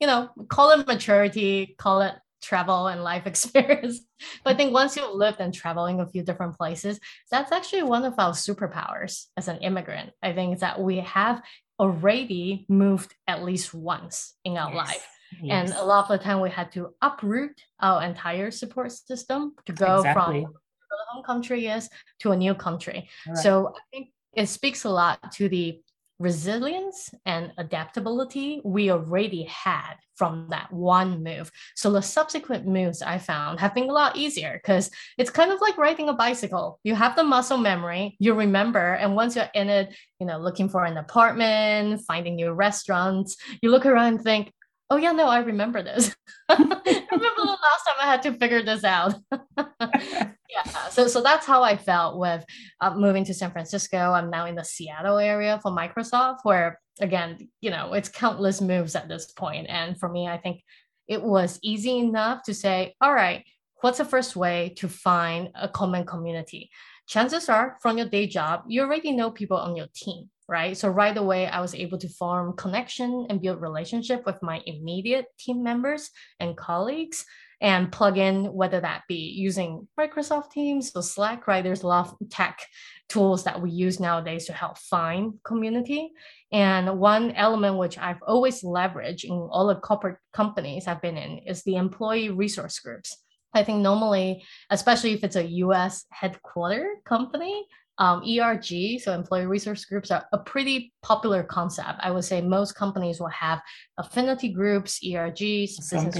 you 0.01 0.07
know, 0.07 0.29
call 0.49 0.71
it 0.71 0.85
maturity, 0.87 1.75
call 1.77 2.01
it 2.01 2.15
travel 2.45 2.87
and 2.87 3.03
life 3.03 3.25
experience. 3.33 4.01
but 4.43 4.53
I 4.53 4.57
think 4.57 4.73
once 4.73 4.95
you've 4.95 5.13
lived 5.13 5.39
and 5.39 5.53
traveling 5.53 5.99
a 5.99 6.07
few 6.07 6.23
different 6.23 6.55
places, 6.55 6.99
that's 7.31 7.51
actually 7.51 7.83
one 7.83 8.05
of 8.05 8.13
our 8.17 8.31
superpowers 8.31 9.25
as 9.35 9.47
an 9.47 9.57
immigrant. 9.57 10.11
I 10.21 10.33
think 10.33 10.59
that 10.59 10.79
we 10.79 10.97
have 10.99 11.41
already 11.79 12.65
moved 12.69 13.13
at 13.27 13.43
least 13.43 13.73
once 13.73 14.33
in 14.45 14.57
our 14.57 14.71
yes. 14.73 14.87
life. 14.87 15.07
Yes. 15.41 15.71
And 15.71 15.79
a 15.79 15.83
lot 15.83 16.09
of 16.09 16.17
the 16.17 16.23
time 16.23 16.39
we 16.39 16.49
had 16.49 16.71
to 16.73 16.93
uproot 17.01 17.59
our 17.79 18.03
entire 18.03 18.51
support 18.51 18.91
system 18.91 19.55
to 19.65 19.73
go 19.73 19.97
exactly. 19.97 20.43
from 20.43 20.53
the 20.53 20.97
home 21.09 21.23
country 21.23 21.67
is 21.67 21.89
to 22.19 22.31
a 22.31 22.37
new 22.37 22.53
country. 22.53 23.09
Right. 23.27 23.37
So 23.37 23.73
I 23.75 23.79
think 23.91 24.09
it 24.33 24.47
speaks 24.47 24.85
a 24.85 24.89
lot 24.89 25.31
to 25.33 25.49
the 25.49 25.81
resilience 26.19 27.13
and 27.25 27.51
adaptability 27.57 28.61
we 28.63 28.91
already 28.91 29.43
had 29.43 29.95
from 30.15 30.47
that 30.49 30.71
one 30.71 31.23
move. 31.23 31.51
So 31.75 31.91
the 31.91 32.01
subsequent 32.01 32.65
moves 32.65 33.01
I 33.01 33.17
found 33.17 33.59
have 33.59 33.75
been 33.75 33.89
a 33.89 33.93
lot 33.93 34.15
easier 34.15 34.53
because 34.53 34.89
it's 35.17 35.29
kind 35.29 35.51
of 35.51 35.59
like 35.59 35.77
riding 35.77 36.07
a 36.07 36.13
bicycle. 36.13 36.79
You 36.83 36.95
have 36.95 37.15
the 37.15 37.23
muscle 37.23 37.57
memory, 37.57 38.15
you 38.19 38.33
remember, 38.33 38.93
and 38.93 39.15
once 39.15 39.35
you're 39.35 39.49
in 39.53 39.69
it, 39.69 39.93
you 40.19 40.25
know, 40.25 40.37
looking 40.37 40.69
for 40.69 40.85
an 40.85 40.97
apartment, 40.97 42.01
finding 42.07 42.35
new 42.35 42.53
restaurants, 42.53 43.35
you 43.61 43.69
look 43.71 43.85
around 43.85 44.07
and 44.07 44.21
think, 44.23 44.53
oh 44.89 44.97
yeah, 44.97 45.11
no, 45.11 45.27
I 45.27 45.39
remember 45.39 45.81
this. 45.81 46.15
I 46.49 46.55
remember 46.55 47.41
the 47.41 47.57
last 47.61 47.85
time 47.85 47.95
I 48.01 48.05
had 48.05 48.21
to 48.23 48.33
figure 48.33 48.63
this 48.63 48.83
out. 48.83 49.15
yeah, 49.57 50.63
so 50.89 51.07
so 51.07 51.21
that's 51.21 51.45
how 51.45 51.63
I 51.63 51.77
felt 51.77 52.19
with 52.19 52.45
uh, 52.81 52.95
moving 52.95 53.23
to 53.25 53.33
San 53.33 53.51
Francisco. 53.51 53.97
I'm 53.97 54.29
now 54.29 54.45
in 54.45 54.55
the 54.55 54.63
Seattle 54.63 55.17
area 55.17 55.59
for 55.61 55.71
Microsoft, 55.71 56.39
where 56.43 56.79
again, 56.99 57.49
you 57.61 57.71
know, 57.71 57.93
it's 57.93 58.09
countless 58.09 58.61
moves 58.61 58.95
at 58.95 59.09
this 59.09 59.31
point. 59.31 59.67
And 59.69 59.99
for 59.99 60.09
me, 60.09 60.27
I 60.27 60.37
think 60.37 60.61
it 61.07 61.21
was 61.21 61.59
easy 61.61 61.97
enough 61.97 62.43
to 62.43 62.53
say, 62.53 62.95
all 63.01 63.13
right, 63.13 63.43
what's 63.81 63.97
the 63.97 64.05
first 64.05 64.35
way 64.35 64.73
to 64.77 64.87
find 64.87 65.49
a 65.55 65.67
common 65.67 66.05
community? 66.05 66.69
Chances 67.07 67.49
are 67.49 67.77
from 67.81 67.97
your 67.97 68.09
day 68.09 68.25
job, 68.25 68.63
you 68.67 68.81
already 68.81 69.11
know 69.11 69.29
people 69.29 69.57
on 69.57 69.75
your 69.75 69.87
team 69.93 70.29
right? 70.47 70.77
So 70.77 70.89
right 70.89 71.15
away, 71.15 71.47
I 71.47 71.61
was 71.61 71.75
able 71.75 71.97
to 71.99 72.09
form 72.09 72.55
connection 72.55 73.27
and 73.29 73.41
build 73.41 73.61
relationship 73.61 74.25
with 74.25 74.41
my 74.41 74.61
immediate 74.65 75.25
team 75.39 75.63
members 75.63 76.09
and 76.39 76.55
colleagues 76.55 77.25
and 77.61 77.91
plug 77.91 78.17
in, 78.17 78.53
whether 78.53 78.79
that 78.81 79.03
be 79.07 79.15
using 79.15 79.87
Microsoft 79.99 80.51
Teams 80.51 80.91
or 80.95 81.01
Slack, 81.01 81.47
right? 81.47 81.63
There's 81.63 81.83
a 81.83 81.87
lot 81.87 82.07
of 82.09 82.29
tech 82.29 82.59
tools 83.07 83.43
that 83.45 83.61
we 83.61 83.71
use 83.71 83.99
nowadays 83.99 84.45
to 84.45 84.53
help 84.53 84.77
find 84.77 85.33
community. 85.43 86.11
And 86.51 86.99
one 86.99 87.31
element 87.31 87.77
which 87.77 87.97
I've 87.97 88.21
always 88.27 88.61
leveraged 88.61 89.23
in 89.23 89.31
all 89.31 89.67
the 89.67 89.75
corporate 89.75 90.17
companies 90.33 90.87
I've 90.87 91.01
been 91.01 91.17
in 91.17 91.39
is 91.39 91.63
the 91.63 91.77
employee 91.77 92.29
resource 92.29 92.79
groups. 92.79 93.15
I 93.53 93.63
think 93.63 93.79
normally, 93.79 94.43
especially 94.69 95.13
if 95.13 95.23
it's 95.23 95.37
a 95.37 95.47
US 95.63 96.05
headquarter 96.11 96.95
company, 97.05 97.65
um, 97.97 98.23
ERG, 98.23 98.99
so 98.99 99.13
employee 99.13 99.45
resource 99.45 99.85
groups, 99.85 100.11
are 100.11 100.25
a 100.33 100.37
pretty 100.37 100.93
popular 101.01 101.43
concept. 101.43 101.99
I 101.99 102.11
would 102.11 102.25
say 102.25 102.41
most 102.41 102.73
companies 102.75 103.19
will 103.19 103.29
have 103.29 103.61
affinity 103.97 104.49
groups, 104.49 104.99
ERGs, 105.03 105.77
business 105.77 106.15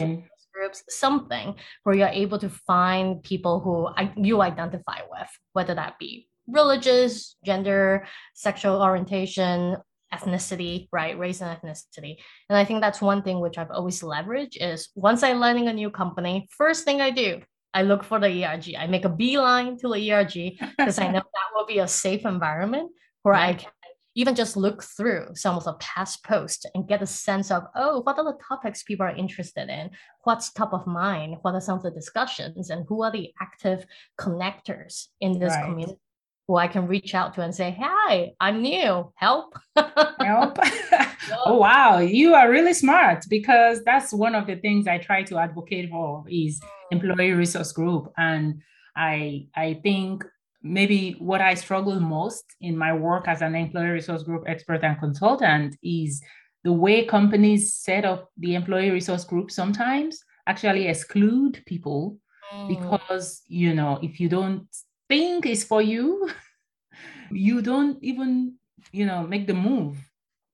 groups, 0.54 0.84
something 0.90 1.56
where 1.84 1.96
you're 1.96 2.08
able 2.08 2.40
to 2.40 2.50
find 2.50 3.22
people 3.24 3.60
who 3.60 3.90
you 4.22 4.42
identify 4.42 5.00
with, 5.12 5.30
whether 5.54 5.76
that 5.76 6.00
be 6.00 6.28
religious, 6.48 7.36
gender, 7.44 8.06
sexual 8.34 8.82
orientation, 8.82 9.78
ethnicity, 10.14 10.88
right? 10.92 11.18
Race 11.18 11.42
and 11.42 11.60
ethnicity. 11.60 12.18
And 12.50 12.58
I 12.58 12.66
think 12.66 12.82
that's 12.82 13.02
one 13.02 13.24
thing 13.24 13.40
which 13.40 13.58
I've 13.58 13.72
always 13.72 14.02
leveraged 14.02 14.58
is 14.62 14.90
once 14.96 15.24
I 15.24 15.34
land 15.34 15.60
in 15.60 15.68
a 15.68 15.74
new 15.74 15.90
company, 15.90 16.48
first 16.52 16.86
thing 16.86 17.02
I 17.02 17.10
do, 17.10 17.42
I 17.74 17.82
look 17.82 18.04
for 18.04 18.20
the 18.20 18.46
ERG. 18.46 18.76
I 18.78 18.88
make 18.88 19.04
a 19.04 19.10
beeline 19.10 19.78
to 19.80 19.90
the 19.90 20.12
ERG 20.12 20.58
because 20.78 20.98
I 20.98 21.12
know 21.12 21.22
will 21.65 21.73
be 21.73 21.80
a 21.80 21.88
safe 21.88 22.25
environment 22.25 22.91
where 23.23 23.34
I 23.34 23.54
can 23.54 23.71
even 24.17 24.36
just 24.36 24.56
look 24.56 24.82
through 24.82 25.28
some 25.34 25.58
of 25.58 25.65
the 25.65 25.73
past 25.73 26.23
posts 26.23 26.65
and 26.73 26.88
get 26.88 27.01
a 27.01 27.06
sense 27.06 27.51
of, 27.51 27.63
oh, 27.75 28.01
what 28.01 28.17
are 28.17 28.23
the 28.23 28.38
topics 28.47 28.84
people 28.84 29.06
are 29.06 29.15
interested 29.15 29.67
in? 29.69 29.89
What's 30.23 30.54
top 30.54 30.73
of 30.73 30.88
mind? 30.88 31.38
What 31.41 31.54
are 31.54 31.62
some 31.62 31.78
of 31.78 31.84
the 31.84 31.91
discussions? 31.91 32.69
And 32.69 32.86
who 32.88 33.04
are 33.04 33.12
the 33.12 33.32
active 33.41 33.86
connectors 34.19 35.08
in 35.19 35.39
this 35.39 35.54
right. 35.54 35.65
community? 35.65 35.99
Who 36.47 36.58
I 36.58 36.67
can 36.67 36.88
reach 36.88 37.15
out 37.15 37.34
to 37.34 37.41
and 37.41 37.54
say, 37.54 37.75
Hi, 37.82 38.34
I'm 38.39 38.62
new. 38.62 39.12
Help. 39.15 39.58
Help. 39.75 40.60
oh 41.45 41.58
wow, 41.58 41.97
you 41.97 42.36
are 42.36 42.51
really 42.51 42.75
smart 42.75 43.25
because 43.28 43.84
that's 43.84 44.13
one 44.13 44.36
of 44.36 44.45
the 44.45 44.56
things 44.58 44.86
I 44.86 44.99
try 44.99 45.23
to 45.23 45.39
advocate 45.39 45.89
for 45.89 46.23
is 46.30 46.60
mm. 46.60 46.67
employee 46.91 47.32
resource 47.32 47.71
group. 47.71 48.13
And 48.15 48.62
I 48.95 49.47
I 49.56 49.80
think 49.82 50.23
maybe 50.65 51.15
what 51.19 51.41
I 51.41 51.54
struggle 51.54 51.99
most 51.99 52.43
in 52.60 52.75
my 52.75 52.91
work 52.91 53.28
as 53.28 53.43
an 53.43 53.54
employee 53.54 53.89
resource 53.89 54.23
group 54.23 54.43
expert 54.47 54.84
and 54.84 54.99
consultant 54.99 55.78
is 55.84 56.23
the 56.63 56.73
way 56.73 57.06
companies 57.06 57.75
set 57.75 58.04
up 58.04 58.32
the 58.39 58.56
employee 58.56 58.89
resource 58.89 59.23
group 59.23 59.51
sometimes 59.51 60.19
actually 60.47 60.88
exclude 60.88 61.62
people 61.67 62.17
mm. 62.51 62.67
because 62.67 63.43
you 63.47 63.75
know 63.75 63.99
if 64.01 64.19
you 64.19 64.28
don't 64.28 64.67
think 65.08 65.45
it's 65.45 65.63
for 65.63 65.84
you 65.84 66.28
you 67.32 67.62
don't 67.62 68.04
even 68.04 68.56
you 68.91 69.06
know 69.06 69.21
make 69.21 69.45
the 69.45 69.54
move 69.54 69.95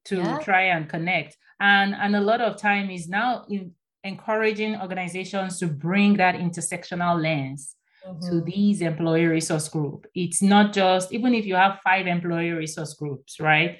to 0.03 0.17
yeah. 0.17 0.39
try 0.39 0.63
and 0.63 0.89
connect 0.89 1.37
and 1.61 1.95
and 1.95 2.17
a 2.17 2.21
lot 2.21 2.41
of 2.41 2.57
time 2.57 2.89
is 2.89 3.07
now 3.07 3.45
in 3.49 3.71
encouraging 4.03 4.75
organizations 4.81 5.59
to 5.59 5.67
bring 5.67 6.17
that 6.17 6.35
intersectional 6.35 7.21
lens 7.21 7.75
mm-hmm. 8.07 8.29
to 8.29 8.41
these 8.41 8.81
employee 8.81 9.25
resource 9.25 9.67
group. 9.69 10.07
It's 10.13 10.41
not 10.41 10.73
just 10.73 11.11
even 11.13 11.33
if 11.33 11.45
you 11.45 11.55
have 11.55 11.79
five 11.83 12.07
employee 12.07 12.51
resource 12.51 12.93
groups 12.93 13.39
right 13.39 13.79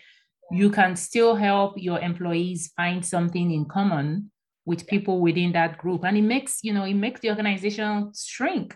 you 0.54 0.70
can 0.70 0.98
still 0.98 1.34
help 1.34 1.76
your 1.78 1.98
employees 2.00 2.74
find 2.76 3.06
something 3.06 3.52
in 3.52 3.64
common 3.66 4.30
with 4.66 4.86
people 4.86 5.22
within 5.22 5.54
that 5.54 5.78
group. 5.78 6.04
And 6.04 6.18
it 6.18 6.24
makes 6.24 6.60
you 6.64 6.74
know 6.74 6.84
it 6.84 6.96
makes 6.96 7.22
the 7.22 7.30
organization 7.30 8.12
shrink. 8.14 8.76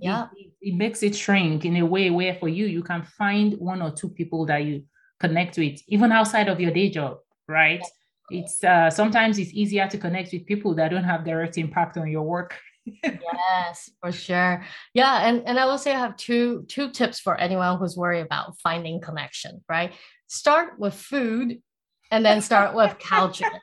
Yeah. 0.00 0.28
it, 0.36 0.52
it, 0.60 0.76
makes 0.76 1.02
it 1.02 1.16
shrink 1.16 1.64
in 1.64 1.74
a 1.74 1.84
way 1.84 2.08
where 2.10 2.36
for 2.36 2.48
you 2.48 2.66
you 2.66 2.84
can 2.84 3.02
find 3.02 3.54
one 3.54 3.82
or 3.82 3.90
two 3.90 4.08
people 4.08 4.46
that 4.46 4.58
you 4.58 4.84
connect 5.18 5.58
with 5.58 5.80
even 5.88 6.12
outside 6.12 6.46
of 6.46 6.60
your 6.60 6.70
day 6.70 6.88
job 6.88 7.18
right? 7.48 7.82
It's 8.30 8.62
uh, 8.62 8.90
sometimes 8.90 9.38
it's 9.38 9.52
easier 9.54 9.88
to 9.88 9.98
connect 9.98 10.32
with 10.32 10.46
people 10.46 10.74
that 10.74 10.90
don't 10.90 11.04
have 11.04 11.24
direct 11.24 11.56
impact 11.56 11.96
on 11.96 12.08
your 12.10 12.22
work 12.22 12.54
yes 13.02 13.90
for 14.00 14.12
sure. 14.12 14.64
Yeah 14.94 15.28
and 15.28 15.42
and 15.46 15.58
i 15.58 15.64
will 15.64 15.78
say 15.78 15.92
i 15.92 15.98
have 15.98 16.16
two 16.16 16.64
two 16.68 16.90
tips 16.90 17.20
for 17.20 17.36
anyone 17.36 17.78
who's 17.78 17.96
worried 17.96 18.20
about 18.20 18.58
finding 18.62 19.00
connection 19.00 19.64
right? 19.68 19.92
Start 20.26 20.78
with 20.78 20.94
food 20.94 21.60
and 22.10 22.24
then 22.24 22.40
start 22.42 22.74
with 22.74 22.98
culture 22.98 23.46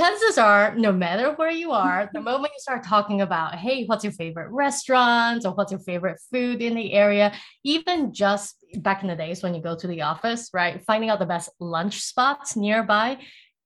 chances 0.00 0.38
are, 0.38 0.74
no 0.76 0.92
matter 0.92 1.32
where 1.34 1.50
you 1.50 1.72
are, 1.72 2.08
the 2.14 2.20
moment 2.20 2.52
you 2.54 2.60
start 2.60 2.84
talking 2.84 3.20
about, 3.20 3.56
hey, 3.56 3.84
what's 3.84 4.02
your 4.02 4.12
favorite 4.14 4.48
restaurants 4.50 5.44
or 5.44 5.52
what's 5.54 5.72
your 5.72 5.80
favorite 5.80 6.18
food 6.32 6.62
in 6.62 6.74
the 6.74 6.94
area, 6.94 7.32
even 7.64 8.12
just 8.12 8.64
back 8.78 9.02
in 9.02 9.08
the 9.08 9.16
days 9.16 9.42
when 9.42 9.54
you 9.54 9.60
go 9.62 9.76
to 9.76 9.86
the 9.86 10.00
office, 10.00 10.50
right, 10.54 10.82
finding 10.86 11.10
out 11.10 11.18
the 11.18 11.26
best 11.26 11.50
lunch 11.60 12.00
spots 12.00 12.56
nearby, 12.56 13.18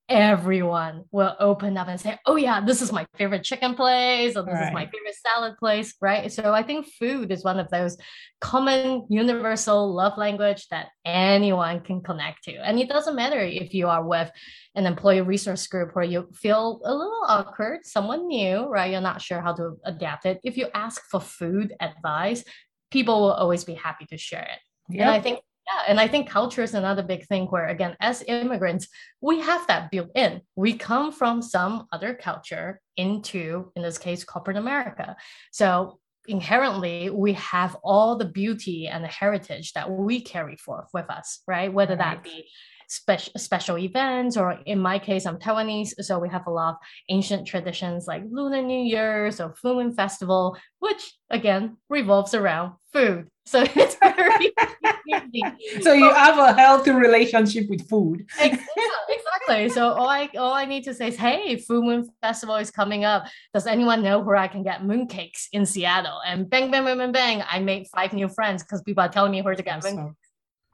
everyone 0.08 1.04
will 1.10 1.34
open 1.40 1.76
up 1.76 1.88
and 1.88 1.98
say, 2.00 2.18
Oh, 2.26 2.36
yeah, 2.36 2.60
this 2.60 2.82
is 2.82 2.92
my 2.92 3.06
favorite 3.16 3.42
chicken 3.42 3.74
place, 3.74 4.36
or 4.36 4.42
this 4.42 4.54
right. 4.54 4.68
is 4.68 4.74
my 4.74 4.84
favorite 4.84 5.14
salad 5.14 5.56
place, 5.58 5.94
right? 6.00 6.30
So 6.30 6.52
I 6.52 6.62
think 6.62 6.86
food 6.98 7.32
is 7.32 7.44
one 7.44 7.58
of 7.58 7.70
those 7.70 7.96
common 8.40 9.06
universal 9.08 9.94
love 9.94 10.18
language 10.18 10.68
that 10.68 10.88
anyone 11.04 11.80
can 11.80 12.02
connect 12.02 12.44
to. 12.44 12.54
And 12.56 12.78
it 12.78 12.88
doesn't 12.88 13.16
matter 13.16 13.40
if 13.40 13.72
you 13.72 13.88
are 13.88 14.06
with 14.06 14.30
an 14.74 14.86
employee 14.86 15.22
resource 15.22 15.66
group 15.66 15.94
where 15.94 16.04
you 16.04 16.28
feel 16.34 16.80
a 16.84 16.92
little 16.92 17.24
awkward, 17.26 17.86
someone 17.86 18.26
new, 18.26 18.66
right? 18.66 18.92
You're 18.92 19.00
not 19.00 19.22
sure 19.22 19.40
how 19.40 19.54
to 19.54 19.76
adapt 19.84 20.26
it. 20.26 20.40
If 20.44 20.56
you 20.56 20.68
ask 20.74 21.02
for 21.10 21.20
food 21.20 21.74
advice, 21.80 22.44
people 22.90 23.20
will 23.22 23.32
always 23.32 23.64
be 23.64 23.74
happy 23.74 24.04
to 24.06 24.18
share 24.18 24.42
it. 24.42 24.58
Yep. 24.90 25.00
And 25.00 25.10
I 25.10 25.20
think 25.20 25.40
yeah, 25.66 25.83
and 25.88 25.98
I 25.98 26.09
think 26.09 26.29
culture 26.29 26.62
is 26.62 26.74
another 26.74 27.03
big 27.03 27.27
thing 27.27 27.46
where, 27.46 27.68
again, 27.68 27.96
as 28.00 28.22
immigrants, 28.27 28.88
we 29.20 29.40
have 29.40 29.66
that 29.66 29.90
built 29.90 30.11
in. 30.14 30.42
We 30.57 30.74
come 30.74 31.11
from 31.11 31.40
some 31.40 31.87
other 31.90 32.14
culture 32.14 32.81
into, 32.96 33.72
in 33.74 33.83
this 33.83 33.96
case, 33.96 34.24
corporate 34.24 34.59
America. 34.59 35.16
So 35.53 35.98
inherently, 36.27 37.11
we 37.11 37.33
have 37.35 37.77
all 37.83 38.16
the 38.16 38.24
beauty 38.27 38.88
and 38.88 39.03
the 39.03 39.09
heritage 39.09 39.72
that 39.72 39.90
we 39.90 40.20
carry 40.20 40.57
forth 40.57 40.88
with 40.92 41.09
us, 41.11 41.40
right? 41.46 41.72
Whether 41.72 41.96
right. 41.96 42.16
that 42.16 42.24
be 42.24 42.48
special 42.94 43.33
special 43.37 43.78
events 43.78 44.37
or 44.37 44.59
in 44.66 44.78
my 44.78 44.98
case 44.98 45.26
i'm 45.26 45.38
taiwanese 45.38 45.92
so 46.00 46.18
we 46.18 46.28
have 46.28 46.46
a 46.46 46.50
lot 46.50 46.74
of 46.74 46.76
ancient 47.09 47.46
traditions 47.46 48.07
like 48.07 48.22
lunar 48.30 48.62
new 48.62 48.83
year's 48.83 49.40
or 49.40 49.54
full 49.54 49.74
moon 49.74 49.92
festival 49.92 50.57
which 50.78 51.14
again 51.30 51.76
revolves 51.88 52.35
around 52.35 52.72
food 52.92 53.26
so 53.46 53.62
it's 53.74 53.96
very 53.96 54.52
so 55.83 55.92
you 55.92 56.12
have 56.12 56.38
a 56.38 56.52
healthy 56.54 56.90
relationship 56.90 57.68
with 57.68 57.88
food. 57.88 58.26
exactly. 58.38 59.68
So 59.68 59.92
all 59.92 60.09
I 60.09 60.28
all 60.37 60.52
I 60.52 60.64
need 60.64 60.85
to 60.85 60.94
say 60.94 61.09
is, 61.09 61.16
hey, 61.16 61.57
Full 61.57 61.83
Moon 61.83 62.09
Festival 62.22 62.57
is 62.57 62.70
coming 62.70 63.04
up. 63.04 63.26
Does 63.52 63.66
anyone 63.66 64.02
know 64.02 64.18
where 64.18 64.37
I 64.37 64.48
can 64.48 64.62
get 64.62 64.83
mooncakes 64.83 65.48
in 65.52 65.66
Seattle? 65.66 66.20
And 66.26 66.48
bang, 66.48 66.70
bang, 66.70 66.85
bang, 66.85 66.98
bang, 66.98 67.12
bang. 67.12 67.44
I 67.48 67.59
made 67.61 67.87
five 67.94 68.12
new 68.12 68.28
friends 68.28 68.62
because 68.62 68.83
people 68.83 69.02
are 69.02 69.09
telling 69.09 69.33
me 69.33 69.42
where 69.42 69.54
to 69.54 69.62
get 69.62 69.78
awesome. 69.78 70.16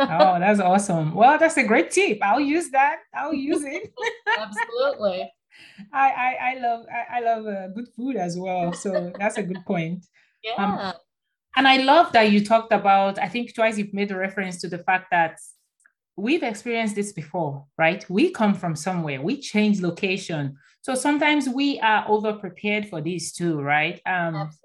Oh, 0.00 0.38
that's 0.38 0.60
awesome. 0.60 1.14
Well, 1.14 1.38
that's 1.38 1.56
a 1.56 1.64
great 1.64 1.90
tip. 1.90 2.18
I'll 2.22 2.40
use 2.40 2.70
that. 2.70 2.98
I'll 3.14 3.34
use 3.34 3.62
it. 3.64 3.92
Absolutely. 4.38 5.30
I, 5.92 6.08
I 6.10 6.36
I 6.50 6.58
love 6.60 6.86
I, 6.90 7.18
I 7.18 7.20
love 7.20 7.46
uh, 7.46 7.68
good 7.68 7.88
food 7.96 8.16
as 8.16 8.38
well. 8.38 8.72
So 8.72 9.12
that's 9.18 9.36
a 9.36 9.42
good 9.42 9.64
point. 9.66 10.06
Um, 10.56 10.72
yeah. 10.72 10.88
Um, 10.88 10.94
and 11.56 11.66
I 11.66 11.78
love 11.78 12.12
that 12.12 12.30
you 12.30 12.44
talked 12.44 12.72
about, 12.72 13.18
I 13.18 13.28
think 13.28 13.54
twice 13.54 13.76
you've 13.76 13.92
made 13.92 14.10
a 14.12 14.16
reference 14.16 14.60
to 14.60 14.68
the 14.68 14.78
fact 14.78 15.08
that 15.10 15.38
we've 16.16 16.42
experienced 16.42 16.94
this 16.94 17.12
before, 17.12 17.66
right? 17.76 18.08
We 18.08 18.30
come 18.30 18.54
from 18.54 18.76
somewhere, 18.76 19.20
we 19.20 19.40
change 19.40 19.80
location. 19.80 20.56
So 20.82 20.94
sometimes 20.94 21.48
we 21.48 21.80
are 21.80 22.04
over 22.08 22.34
prepared 22.34 22.88
for 22.88 23.00
this 23.00 23.32
too, 23.32 23.60
right? 23.60 24.00
Um, 24.06 24.36
Absolutely. 24.36 24.60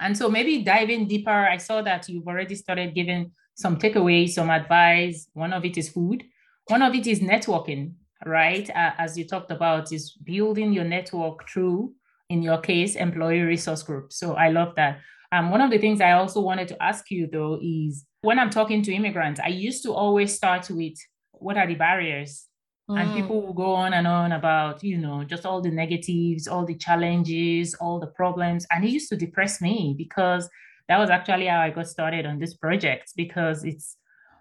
And 0.00 0.16
so 0.16 0.28
maybe 0.28 0.62
diving 0.62 1.06
deeper, 1.06 1.30
I 1.30 1.56
saw 1.58 1.80
that 1.82 2.08
you've 2.08 2.26
already 2.26 2.54
started 2.54 2.94
giving 2.94 3.32
some 3.56 3.76
takeaways, 3.76 4.30
some 4.30 4.50
advice. 4.50 5.28
One 5.32 5.52
of 5.52 5.64
it 5.64 5.76
is 5.76 5.88
food, 5.88 6.24
one 6.68 6.82
of 6.82 6.94
it 6.94 7.06
is 7.06 7.20
networking, 7.20 7.94
right? 8.24 8.68
Uh, 8.70 8.92
as 8.98 9.18
you 9.18 9.26
talked 9.26 9.50
about, 9.50 9.92
is 9.92 10.12
building 10.12 10.72
your 10.72 10.84
network 10.84 11.48
through, 11.48 11.92
in 12.28 12.42
your 12.42 12.58
case, 12.58 12.94
employee 12.94 13.40
resource 13.40 13.82
group. 13.82 14.12
So 14.12 14.34
I 14.34 14.50
love 14.50 14.74
that. 14.76 15.00
Um, 15.32 15.50
one 15.50 15.60
of 15.60 15.70
the 15.70 15.78
things 15.78 16.00
I 16.00 16.12
also 16.12 16.40
wanted 16.40 16.68
to 16.68 16.82
ask 16.82 17.10
you 17.10 17.28
though 17.30 17.58
is 17.60 18.06
when 18.22 18.38
I'm 18.38 18.50
talking 18.50 18.82
to 18.82 18.94
immigrants, 18.94 19.40
I 19.40 19.48
used 19.48 19.82
to 19.84 19.92
always 19.92 20.34
start 20.34 20.70
with 20.70 20.94
what 21.32 21.56
are 21.56 21.66
the 21.66 21.74
barriers? 21.74 22.46
Mm. 22.88 23.00
And 23.00 23.14
people 23.14 23.42
will 23.42 23.52
go 23.52 23.74
on 23.74 23.92
and 23.94 24.06
on 24.06 24.32
about, 24.32 24.84
you 24.84 24.98
know, 24.98 25.24
just 25.24 25.44
all 25.44 25.60
the 25.60 25.70
negatives, 25.70 26.46
all 26.46 26.64
the 26.64 26.76
challenges, 26.76 27.74
all 27.74 27.98
the 27.98 28.06
problems. 28.06 28.66
And 28.70 28.84
it 28.84 28.90
used 28.90 29.08
to 29.08 29.16
depress 29.16 29.60
me 29.60 29.94
because 29.98 30.48
that 30.88 30.98
was 30.98 31.10
actually 31.10 31.46
how 31.46 31.60
I 31.60 31.70
got 31.70 31.88
started 31.88 32.26
on 32.26 32.38
this 32.38 32.54
project 32.54 33.12
because 33.16 33.64
it's, 33.64 33.96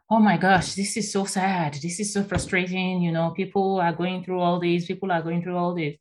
oh 0.09 0.19
my 0.19 0.37
gosh, 0.37 0.75
this 0.75 0.95
is 0.97 1.11
so 1.11 1.25
sad. 1.25 1.73
This 1.75 1.99
is 1.99 2.13
so 2.13 2.23
frustrating. 2.23 3.01
You 3.01 3.11
know, 3.11 3.31
people 3.31 3.79
are 3.79 3.93
going 3.93 4.23
through 4.23 4.39
all 4.39 4.59
this, 4.59 4.85
people 4.85 5.11
are 5.11 5.21
going 5.21 5.41
through 5.41 5.57
all 5.57 5.73
this. 5.73 5.95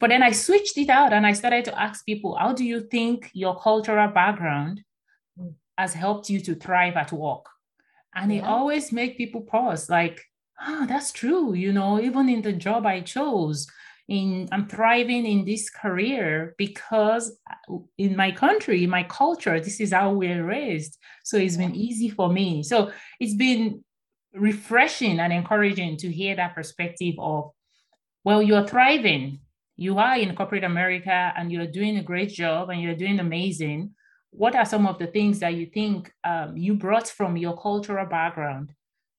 But 0.00 0.10
then 0.10 0.22
I 0.22 0.30
switched 0.30 0.78
it 0.78 0.88
out 0.88 1.12
and 1.12 1.26
I 1.26 1.32
started 1.32 1.64
to 1.66 1.80
ask 1.80 2.06
people, 2.06 2.36
how 2.36 2.52
do 2.52 2.64
you 2.64 2.80
think 2.80 3.30
your 3.32 3.58
cultural 3.58 4.08
background 4.08 4.82
has 5.76 5.92
helped 5.92 6.30
you 6.30 6.40
to 6.40 6.54
thrive 6.54 6.96
at 6.96 7.12
work? 7.12 7.46
And 8.14 8.32
yeah. 8.32 8.38
it 8.38 8.44
always 8.44 8.92
make 8.92 9.18
people 9.18 9.40
pause, 9.40 9.90
like, 9.90 10.24
ah, 10.60 10.80
oh, 10.82 10.86
that's 10.86 11.12
true. 11.12 11.54
You 11.54 11.72
know, 11.72 12.00
even 12.00 12.28
in 12.28 12.42
the 12.42 12.52
job 12.52 12.86
I 12.86 13.00
chose, 13.00 13.66
in 14.08 14.48
I'm 14.50 14.66
thriving 14.66 15.26
in 15.26 15.44
this 15.44 15.68
career 15.70 16.54
because 16.56 17.38
in 17.98 18.16
my 18.16 18.32
country, 18.32 18.86
my 18.86 19.02
culture, 19.04 19.60
this 19.60 19.80
is 19.80 19.92
how 19.92 20.12
we're 20.12 20.44
raised. 20.44 20.96
So 21.24 21.36
it's 21.36 21.56
been 21.56 21.74
easy 21.74 22.08
for 22.08 22.32
me. 22.32 22.62
So 22.62 22.90
it's 23.20 23.34
been 23.34 23.84
refreshing 24.34 25.20
and 25.20 25.32
encouraging 25.32 25.98
to 25.98 26.10
hear 26.10 26.36
that 26.36 26.54
perspective 26.54 27.14
of, 27.18 27.50
well, 28.24 28.42
you're 28.42 28.66
thriving 28.66 29.40
you 29.78 29.96
are 29.98 30.18
in 30.18 30.34
corporate 30.34 30.64
America 30.64 31.32
and 31.36 31.52
you're 31.52 31.68
doing 31.68 31.98
a 31.98 32.02
great 32.02 32.30
job 32.30 32.68
and 32.68 32.82
you're 32.82 32.96
doing 32.96 33.20
amazing. 33.20 33.94
What 34.30 34.56
are 34.56 34.64
some 34.64 34.88
of 34.88 34.98
the 34.98 35.06
things 35.06 35.38
that 35.38 35.54
you 35.54 35.66
think 35.66 36.12
um, 36.24 36.56
you 36.56 36.74
brought 36.74 37.06
from 37.06 37.36
your 37.36 37.56
cultural 37.56 38.04
background 38.04 38.72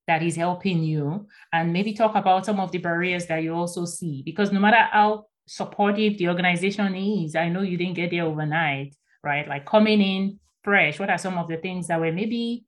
that 0.10 0.22
is 0.22 0.36
helping 0.36 0.84
you? 0.84 1.28
And 1.54 1.72
maybe 1.72 1.94
talk 1.94 2.16
about 2.16 2.46
some 2.46 2.60
of 2.60 2.72
the 2.72 2.80
barriers 2.80 3.28
that 3.28 3.44
you 3.44 3.54
also 3.54 3.86
see. 3.86 4.22
Because 4.24 4.52
no 4.52 4.60
matter 4.60 4.90
how 4.92 5.26
supportive 5.48 6.18
the 6.18 6.28
organization 6.28 6.96
is, 6.96 7.36
I 7.36 7.50
know 7.50 7.62
you 7.62 7.78
didn't 7.78 7.96
get 7.96 8.12
there 8.12 8.26
overnight, 8.26 8.96
right? 9.24 9.48
Like 9.48 9.66
coming 9.66 10.02
in 10.02 10.40
fresh, 10.64 11.00
what 11.00 11.10
are 11.10 11.18
some 11.18 11.38
of 11.38 11.48
the 11.48 11.58
things 11.58 11.88
that 11.88 12.00
were 12.00 12.12
maybe 12.12 12.66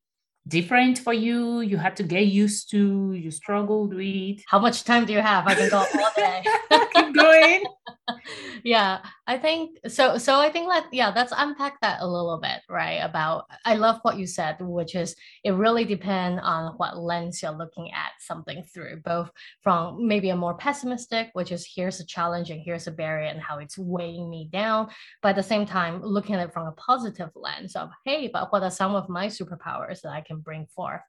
different 0.48 0.98
for 0.98 1.14
you 1.14 1.62
you 1.62 1.78
had 1.78 1.96
to 1.96 2.02
get 2.02 2.26
used 2.26 2.72
to 2.72 3.14
you 3.14 3.30
struggled 3.30 3.94
with 3.94 4.42
how 4.48 4.58
much 4.58 4.84
time 4.84 5.06
do 5.06 5.14
you 5.14 5.22
have 5.22 5.46
i 5.46 5.54
can 5.54 5.70
go 5.70 5.78
all 5.78 6.12
day 6.16 6.44
keep 6.96 7.14
going 7.14 7.64
yeah, 8.64 9.00
I 9.28 9.38
think 9.38 9.78
so. 9.88 10.18
So 10.18 10.40
I 10.40 10.52
think 10.52 10.70
that 10.70 10.88
yeah, 10.92 11.12
let's 11.16 11.34
unpack 11.36 11.80
that 11.82 12.02
a 12.02 12.08
little 12.08 12.40
bit, 12.42 12.60
right? 12.70 13.00
About 13.00 13.46
I 13.66 13.76
love 13.76 14.00
what 14.04 14.18
you 14.18 14.28
said, 14.28 14.58
which 14.60 14.96
is 14.96 15.16
it 15.44 15.52
really 15.52 15.86
depends 15.86 16.42
on 16.44 16.74
what 16.78 16.98
lens 16.98 17.42
you're 17.42 17.52
looking 17.52 17.92
at 17.92 18.12
something 18.20 18.64
through, 18.74 19.02
both 19.04 19.30
from 19.62 20.08
maybe 20.08 20.30
a 20.30 20.36
more 20.36 20.56
pessimistic, 20.56 21.30
which 21.34 21.52
is 21.52 21.68
here's 21.76 22.00
a 22.00 22.06
challenge 22.06 22.50
and 22.50 22.62
here's 22.64 22.88
a 22.88 22.92
barrier 22.92 23.28
and 23.30 23.42
how 23.42 23.58
it's 23.60 23.78
weighing 23.78 24.30
me 24.30 24.50
down, 24.52 24.90
but 25.22 25.30
at 25.30 25.36
the 25.36 25.44
same 25.44 25.66
time 25.66 26.02
looking 26.04 26.36
at 26.36 26.48
it 26.48 26.54
from 26.54 26.68
a 26.68 26.72
positive 26.74 27.30
lens 27.36 27.76
of 27.76 27.90
hey, 28.06 28.30
but 28.32 28.52
what 28.52 28.64
are 28.64 28.72
some 28.72 28.96
of 28.96 29.10
my 29.10 29.28
superpowers 29.28 30.02
that 30.02 30.12
I 30.12 30.22
can 30.22 30.40
bring 30.40 30.68
forth? 30.76 31.02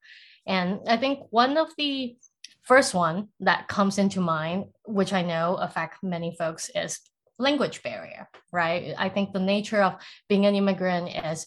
And 0.46 0.80
I 0.88 0.96
think 0.96 1.20
one 1.30 1.56
of 1.56 1.68
the 1.78 2.16
First 2.62 2.94
one 2.94 3.28
that 3.40 3.68
comes 3.68 3.98
into 3.98 4.20
mind, 4.20 4.66
which 4.86 5.12
I 5.12 5.22
know 5.22 5.56
affect 5.56 6.02
many 6.02 6.34
folks, 6.38 6.70
is 6.74 7.00
language 7.38 7.82
barrier, 7.82 8.28
right? 8.52 8.94
I 8.96 9.08
think 9.08 9.32
the 9.32 9.40
nature 9.40 9.82
of 9.82 9.96
being 10.28 10.46
an 10.46 10.54
immigrant 10.54 11.08
is 11.08 11.46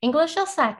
English 0.00 0.36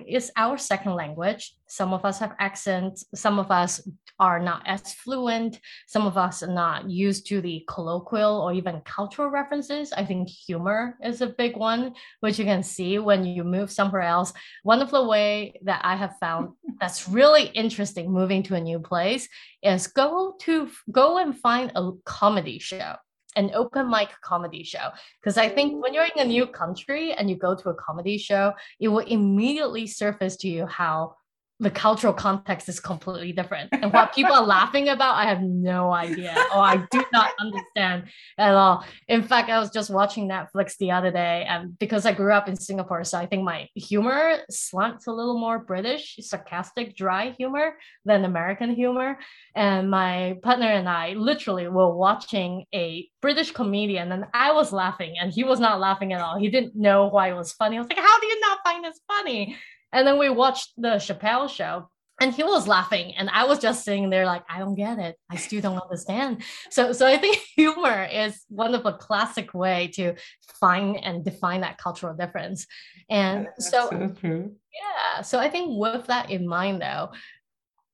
is 0.06 0.30
our 0.36 0.56
second 0.56 0.94
language. 0.94 1.54
Some 1.66 1.92
of 1.92 2.04
us 2.04 2.18
have 2.20 2.34
accents. 2.38 3.04
Some 3.14 3.38
of 3.38 3.50
us 3.50 3.86
are 4.20 4.38
not 4.40 4.62
as 4.66 4.92
fluent. 4.94 5.60
Some 5.86 6.06
of 6.06 6.16
us 6.16 6.42
are 6.42 6.52
not 6.52 6.88
used 6.88 7.26
to 7.28 7.40
the 7.40 7.64
colloquial 7.68 8.40
or 8.40 8.52
even 8.52 8.80
cultural 8.82 9.28
references. 9.28 9.92
I 9.92 10.04
think 10.04 10.28
humor 10.28 10.96
is 11.02 11.20
a 11.20 11.28
big 11.28 11.56
one, 11.56 11.94
which 12.20 12.38
you 12.38 12.44
can 12.44 12.62
see 12.62 12.98
when 12.98 13.24
you 13.24 13.44
move 13.44 13.70
somewhere 13.70 14.02
else. 14.02 14.32
One 14.62 14.82
of 14.82 14.90
the 14.90 15.04
way 15.04 15.54
that 15.62 15.80
I 15.84 15.96
have 15.96 16.16
found 16.20 16.50
that's 16.80 17.08
really 17.08 17.46
interesting 17.46 18.12
moving 18.12 18.42
to 18.44 18.54
a 18.54 18.60
new 18.60 18.78
place 18.78 19.28
is 19.62 19.88
go 19.88 20.34
to 20.42 20.68
go 20.90 21.18
and 21.18 21.36
find 21.38 21.72
a 21.74 21.90
comedy 22.04 22.58
show 22.58 22.94
an 23.38 23.52
open 23.54 23.88
mic 23.88 24.10
comedy 24.20 24.64
show. 24.64 24.90
Because 25.20 25.38
I 25.38 25.48
think 25.48 25.82
when 25.82 25.94
you're 25.94 26.08
in 26.14 26.20
a 26.20 26.24
new 26.24 26.46
country 26.46 27.12
and 27.12 27.30
you 27.30 27.36
go 27.36 27.54
to 27.54 27.70
a 27.70 27.74
comedy 27.74 28.18
show, 28.18 28.52
it 28.80 28.88
will 28.88 29.06
immediately 29.06 29.86
surface 29.86 30.36
to 30.38 30.48
you 30.48 30.66
how 30.66 31.14
the 31.60 31.70
cultural 31.70 32.12
context 32.12 32.68
is 32.68 32.78
completely 32.78 33.32
different. 33.32 33.70
And 33.72 33.92
what 33.92 34.14
people 34.14 34.32
are 34.32 34.44
laughing 34.44 34.88
about, 34.88 35.16
I 35.16 35.24
have 35.24 35.42
no 35.42 35.92
idea 35.92 36.32
or 36.54 36.62
I 36.62 36.76
do 36.90 37.04
not 37.12 37.32
understand 37.40 38.04
at 38.38 38.54
all. 38.54 38.84
In 39.08 39.22
fact, 39.22 39.50
I 39.50 39.58
was 39.58 39.70
just 39.70 39.90
watching 39.90 40.28
Netflix 40.28 40.76
the 40.76 40.92
other 40.92 41.10
day 41.10 41.44
and 41.48 41.76
because 41.78 42.06
I 42.06 42.12
grew 42.12 42.32
up 42.32 42.48
in 42.48 42.56
Singapore, 42.56 43.02
so 43.02 43.18
I 43.18 43.26
think 43.26 43.42
my 43.42 43.68
humor 43.74 44.38
slants 44.48 45.08
a 45.08 45.12
little 45.12 45.38
more 45.38 45.58
British, 45.58 46.18
sarcastic, 46.20 46.96
dry 46.96 47.34
humor 47.36 47.74
than 48.04 48.24
American 48.24 48.74
humor. 48.74 49.18
And 49.56 49.90
my 49.90 50.36
partner 50.42 50.68
and 50.68 50.88
I 50.88 51.14
literally 51.14 51.66
were 51.66 51.92
watching 51.92 52.66
a 52.72 53.08
British 53.20 53.50
comedian 53.50 54.12
and 54.12 54.26
I 54.32 54.52
was 54.52 54.72
laughing 54.72 55.16
and 55.20 55.32
he 55.32 55.42
was 55.42 55.58
not 55.58 55.80
laughing 55.80 56.12
at 56.12 56.20
all. 56.20 56.38
He 56.38 56.50
didn't 56.50 56.76
know 56.76 57.08
why 57.08 57.30
it 57.30 57.34
was 57.34 57.52
funny. 57.52 57.76
I 57.76 57.80
was 57.80 57.88
like, 57.88 57.98
how 57.98 58.20
do 58.20 58.26
you 58.26 58.40
not 58.40 58.58
find 58.64 58.84
this 58.84 59.00
funny? 59.08 59.56
And 59.92 60.06
then 60.06 60.18
we 60.18 60.30
watched 60.30 60.72
the 60.76 60.96
Chappelle 60.96 61.48
show 61.48 61.88
and 62.20 62.34
he 62.34 62.42
was 62.42 62.66
laughing 62.66 63.14
and 63.16 63.30
i 63.30 63.44
was 63.44 63.60
just 63.60 63.84
sitting 63.84 64.10
there 64.10 64.26
like 64.26 64.42
i 64.50 64.58
don't 64.58 64.74
get 64.74 64.98
it. 64.98 65.16
I 65.30 65.36
still 65.36 65.60
don't 65.60 65.78
understand. 65.78 66.42
So 66.70 66.92
so 66.92 67.06
i 67.06 67.16
think 67.16 67.36
humor 67.56 68.04
is 68.04 68.44
one 68.48 68.74
of 68.74 68.86
a 68.86 68.92
classic 68.92 69.54
way 69.54 69.88
to 69.94 70.14
find 70.60 70.96
and 70.96 71.24
define 71.24 71.60
that 71.60 71.78
cultural 71.78 72.16
difference. 72.16 72.66
And 73.08 73.46
so, 73.58 73.88
so 73.88 74.50
yeah 74.78 75.22
so 75.22 75.38
i 75.38 75.48
think 75.48 75.70
with 75.78 76.06
that 76.06 76.30
in 76.30 76.46
mind 76.46 76.80
though 76.82 77.10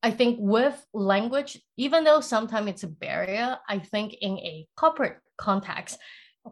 i 0.02 0.11
think 0.11 0.38
with 0.40 0.85
language 0.92 1.61
even 1.76 2.04
though 2.04 2.20
sometimes 2.20 2.68
it's 2.68 2.83
a 2.83 2.88
barrier 2.88 3.59
i 3.68 3.78
think 3.78 4.14
in 4.20 4.38
a 4.38 4.66
corporate 4.76 5.18
context 5.37 5.98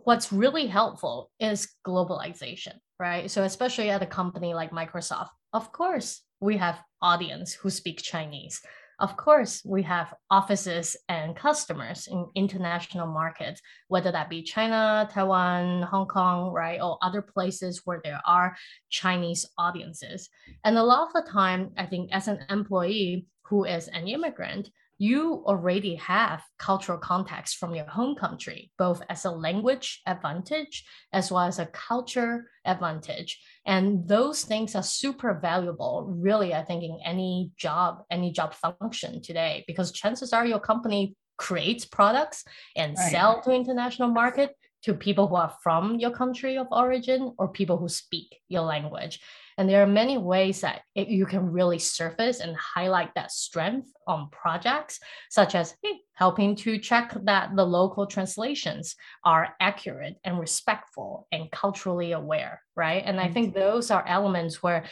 what's 0.05 0.33
really 0.33 0.66
helpful 0.66 1.31
is 1.38 1.68
globalization 1.87 2.74
right? 3.03 3.29
So 3.29 3.43
especially 3.43 3.91
at 3.91 4.01
a 4.01 4.07
company 4.07 4.55
like 4.55 4.71
Microsoft, 4.71 5.31
of 5.53 5.73
course, 5.73 6.23
we 6.41 6.57
have 6.59 6.81
audience 7.03 7.53
who 7.53 7.69
speak 7.69 8.01
Chinese. 8.01 8.61
Of 9.01 9.17
course, 9.17 9.61
we 9.65 9.83
have 9.83 10.15
offices 10.31 10.97
and 11.09 11.35
customers 11.35 12.07
in 12.07 12.29
international 12.37 13.09
markets, 13.09 13.61
whether 13.88 14.12
that 14.12 14.31
be 14.31 14.45
China, 14.45 15.09
Taiwan, 15.11 15.83
Hong 15.83 16.07
Kong, 16.07 16.53
right, 16.53 16.81
or 16.81 16.99
other 17.03 17.23
places 17.23 17.83
where 17.85 18.01
there 18.05 18.23
are 18.25 18.55
Chinese 18.88 19.51
audiences. 19.59 20.31
And 20.62 20.79
a 20.79 20.85
lot 20.85 21.09
of 21.09 21.12
the 21.12 21.29
time, 21.29 21.73
I 21.77 21.87
think 21.87 22.12
as 22.12 22.29
an 22.29 22.38
employee 22.49 23.27
who 23.49 23.65
is 23.65 23.88
an 23.88 24.07
immigrant, 24.07 24.71
you 24.98 25.42
already 25.46 25.96
have 25.96 26.42
cultural 26.59 26.98
context 26.98 27.57
from 27.57 27.74
your 27.74 27.87
home 27.87 28.14
country, 28.14 28.70
both 28.78 29.02
as 29.09 29.24
a 29.24 29.31
language 29.31 30.00
advantage 30.07 30.85
as 31.12 31.33
well 31.33 31.42
as 31.44 31.59
a 31.59 31.66
culture 31.66 32.50
advantage. 32.64 33.40
And 33.66 34.07
those 34.07 34.44
things 34.44 34.74
are 34.74 34.83
super 34.83 35.38
valuable, 35.40 36.07
really, 36.09 36.55
I 36.55 36.62
think, 36.62 36.85
in 36.85 36.98
any 37.05 37.50
job, 37.57 38.05
any 38.11 38.31
job 38.33 38.55
function 38.55 39.22
today, 39.22 39.64
because 39.66 39.92
chances 39.92 40.33
are 40.33 40.46
your 40.46 40.61
company 40.61 41.16
creates 41.37 41.85
products 41.85 42.44
and 42.76 42.96
right. 42.96 43.11
sell 43.11 43.40
to 43.42 43.50
international 43.50 44.09
market 44.09 44.57
to 44.83 44.94
people 44.94 45.28
who 45.28 45.37
are 45.37 45.55
from 45.62 45.98
your 45.98 46.11
country 46.11 46.59
of 46.59 46.66
origin 46.70 47.35
or 47.38 47.48
people 47.48 47.76
who 47.76 47.88
speak 47.88 48.37
your 48.48 48.62
language. 48.62 49.20
And 49.62 49.70
there 49.70 49.85
are 49.85 49.87
many 49.87 50.18
ways 50.18 50.62
that 50.62 50.83
it, 50.96 51.07
you 51.07 51.25
can 51.25 51.53
really 51.53 51.79
surface 51.79 52.40
and 52.40 52.57
highlight 52.57 53.14
that 53.14 53.31
strength 53.31 53.92
on 54.09 54.29
projects, 54.31 54.98
such 55.31 55.55
as 55.55 55.77
hey, 55.85 56.01
helping 56.14 56.57
to 56.57 56.79
check 56.79 57.16
that 57.27 57.55
the 57.55 57.64
local 57.64 58.09
translations 58.09 58.96
are 59.25 59.55
accurate 59.61 60.16
and 60.25 60.40
respectful 60.40 61.29
and 61.31 61.48
culturally 61.53 62.11
aware, 62.11 62.61
right? 62.75 63.05
And 63.07 63.20
I 63.20 63.29
think 63.29 63.51
mm-hmm. 63.51 63.61
those 63.61 63.92
are 63.92 64.05
elements 64.05 64.64
where 64.64 64.87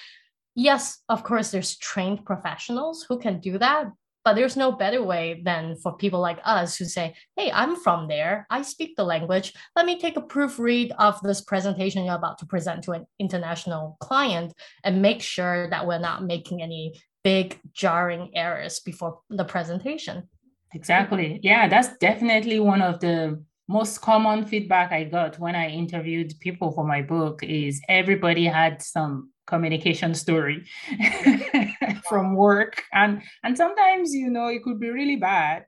yes, 0.55 0.99
of 1.09 1.25
course, 1.25 1.51
there's 1.51 1.77
trained 1.77 2.25
professionals 2.25 3.05
who 3.09 3.19
can 3.19 3.41
do 3.41 3.59
that, 3.59 3.87
but 4.25 4.35
there's 4.35 4.57
no 4.57 4.73
better 4.73 5.03
way 5.03 5.41
than 5.45 5.77
for 5.77 5.97
people 5.97 6.21
like 6.21 6.39
us 6.45 6.77
who 6.77 6.85
say, 6.85 7.15
hey, 7.37 7.51
I'm 7.53 7.77
from 7.77 8.09
there. 8.09 8.47
I 8.51 8.63
speak 8.63 8.97
the 8.97 9.05
language. 9.05 9.53
Let 9.75 9.87
me 9.87 9.99
take 9.99 10.17
a 10.17 10.23
proofread 10.23 10.93
of 10.99 11.21
this 11.23 11.41
presentation 11.41 12.05
you're 12.05 12.15
about 12.15 12.39
to 12.39 12.47
present 12.47 12.85
to 12.85 12.93
an 12.93 13.07
international 13.19 13.97
client 14.01 14.53
and 14.85 15.03
make 15.03 15.23
sure 15.23 15.69
that 15.71 15.87
we're 15.87 15.99
not 15.99 16.25
making 16.25 16.63
any 16.63 16.95
big 17.25 17.59
jarring 17.73 18.31
errors 18.35 18.81
before 18.81 19.21
the 19.31 19.45
presentation. 19.45 20.29
Exactly. 20.75 21.41
Yeah, 21.43 21.69
that's 21.69 21.97
definitely 21.99 22.61
one 22.61 22.83
of 22.83 23.01
the 23.01 23.43
most 23.69 24.01
common 24.01 24.45
feedback 24.45 24.93
I 24.93 25.05
got 25.05 25.39
when 25.39 25.55
I 25.55 25.69
interviewed 25.69 26.35
people 26.41 26.73
for 26.73 26.85
my 26.85 27.03
book 27.03 27.43
is 27.43 27.81
everybody 27.89 28.45
had 28.45 28.83
some 28.83 29.31
communication 29.51 30.15
story 30.15 30.65
from 32.09 32.35
work. 32.35 32.85
And 32.93 33.23
and 33.45 33.57
sometimes 33.57 34.15
you 34.15 34.31
know 34.31 34.47
it 34.47 34.63
could 34.63 34.81
be 34.81 34.91
really 34.91 35.17
bad. 35.17 35.67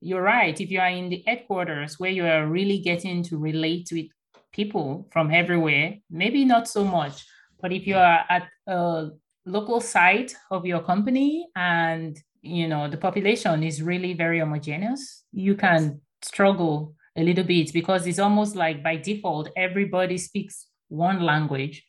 You're 0.00 0.22
right 0.22 0.60
if 0.60 0.70
you 0.70 0.80
are 0.80 0.90
in 0.90 1.08
the 1.08 1.22
headquarters 1.26 1.98
where 1.98 2.10
you 2.10 2.26
are 2.26 2.46
really 2.46 2.78
getting 2.78 3.22
to 3.24 3.38
relate 3.38 3.88
with 3.92 4.06
people 4.52 5.08
from 5.12 5.30
everywhere 5.30 5.94
maybe 6.10 6.44
not 6.44 6.68
so 6.68 6.84
much 6.84 7.24
but 7.60 7.72
if 7.72 7.86
you 7.86 7.96
are 7.96 8.24
at 8.28 8.48
a 8.66 9.08
local 9.46 9.80
site 9.80 10.34
of 10.50 10.66
your 10.66 10.80
company 10.80 11.48
and 11.56 12.18
you 12.42 12.68
know 12.68 12.88
the 12.88 12.96
population 12.96 13.62
is 13.62 13.82
really 13.82 14.12
very 14.12 14.38
homogeneous 14.38 15.24
you 15.32 15.54
can 15.54 16.00
struggle 16.22 16.94
a 17.16 17.22
little 17.22 17.44
bit 17.44 17.72
because 17.72 18.06
it's 18.06 18.18
almost 18.18 18.54
like 18.54 18.82
by 18.82 18.96
default 18.96 19.48
everybody 19.56 20.18
speaks 20.18 20.66
one 20.88 21.20
language 21.22 21.84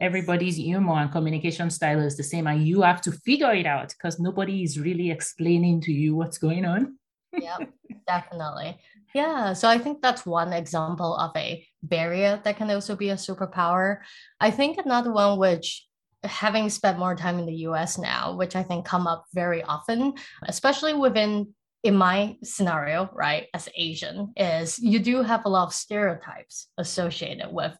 everybody's 0.00 0.56
humor 0.56 0.94
and 0.94 1.12
communication 1.12 1.70
style 1.70 2.00
is 2.00 2.16
the 2.16 2.22
same 2.22 2.46
and 2.46 2.66
you 2.66 2.82
have 2.82 3.00
to 3.02 3.12
figure 3.12 3.52
it 3.52 3.66
out 3.66 3.90
because 3.90 4.18
nobody 4.18 4.62
is 4.62 4.78
really 4.78 5.10
explaining 5.10 5.80
to 5.80 5.92
you 5.92 6.16
what's 6.16 6.38
going 6.38 6.64
on. 6.64 6.98
Yeah 7.36 7.58
definitely. 8.06 8.78
Yeah 9.12 9.54
so 9.54 9.68
i 9.68 9.76
think 9.78 10.00
that's 10.00 10.24
one 10.24 10.52
example 10.52 11.16
of 11.16 11.32
a 11.36 11.66
barrier 11.82 12.40
that 12.44 12.56
can 12.56 12.70
also 12.70 12.94
be 12.94 13.10
a 13.10 13.16
superpower. 13.16 13.98
I 14.40 14.50
think 14.50 14.78
another 14.78 15.12
one 15.12 15.38
which 15.38 15.86
having 16.24 16.70
spent 16.70 16.98
more 16.98 17.14
time 17.14 17.38
in 17.38 17.46
the 17.46 17.52
us 17.52 17.98
now 17.98 18.34
which 18.34 18.56
i 18.56 18.62
think 18.62 18.84
come 18.84 19.06
up 19.06 19.24
very 19.34 19.62
often 19.62 20.14
especially 20.46 20.94
within 20.94 21.54
in 21.82 21.94
my 21.94 22.36
scenario 22.42 23.10
right 23.12 23.48
as 23.52 23.68
asian 23.76 24.32
is 24.36 24.78
you 24.78 24.98
do 24.98 25.22
have 25.22 25.44
a 25.44 25.48
lot 25.48 25.66
of 25.66 25.74
stereotypes 25.74 26.68
associated 26.78 27.52
with 27.52 27.76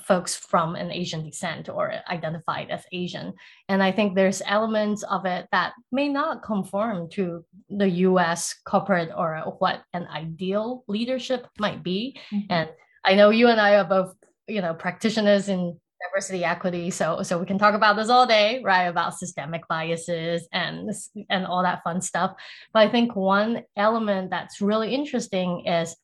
folks 0.00 0.34
from 0.34 0.74
an 0.74 0.90
Asian 0.90 1.24
descent 1.24 1.68
or 1.68 1.92
identified 2.08 2.70
as 2.70 2.84
Asian. 2.92 3.32
And 3.68 3.82
I 3.82 3.92
think 3.92 4.14
there's 4.14 4.42
elements 4.46 5.02
of 5.04 5.26
it 5.26 5.46
that 5.52 5.72
may 5.90 6.08
not 6.08 6.42
conform 6.42 7.08
to 7.10 7.44
the 7.68 7.88
US 7.88 8.54
corporate 8.64 9.10
or 9.16 9.36
what 9.58 9.82
an 9.92 10.06
ideal 10.08 10.84
leadership 10.88 11.46
might 11.58 11.82
be. 11.82 12.18
Mm-hmm. 12.32 12.46
And 12.50 12.70
I 13.04 13.14
know 13.14 13.30
you 13.30 13.48
and 13.48 13.60
I 13.60 13.76
are 13.76 13.84
both, 13.84 14.14
you 14.48 14.60
know, 14.60 14.74
practitioners 14.74 15.48
in 15.48 15.78
diversity 16.10 16.44
equity 16.44 16.90
so 16.90 17.22
so 17.22 17.38
we 17.38 17.46
can 17.46 17.58
talk 17.58 17.74
about 17.74 17.94
this 17.94 18.08
all 18.08 18.26
day 18.26 18.60
right 18.64 18.84
about 18.84 19.16
systemic 19.16 19.66
biases 19.68 20.48
and 20.52 20.90
and 21.30 21.46
all 21.46 21.62
that 21.62 21.80
fun 21.84 22.00
stuff 22.00 22.34
but 22.72 22.80
i 22.80 22.88
think 22.88 23.14
one 23.14 23.62
element 23.76 24.28
that's 24.28 24.60
really 24.60 24.92
interesting 24.92 25.64
is 25.66 25.94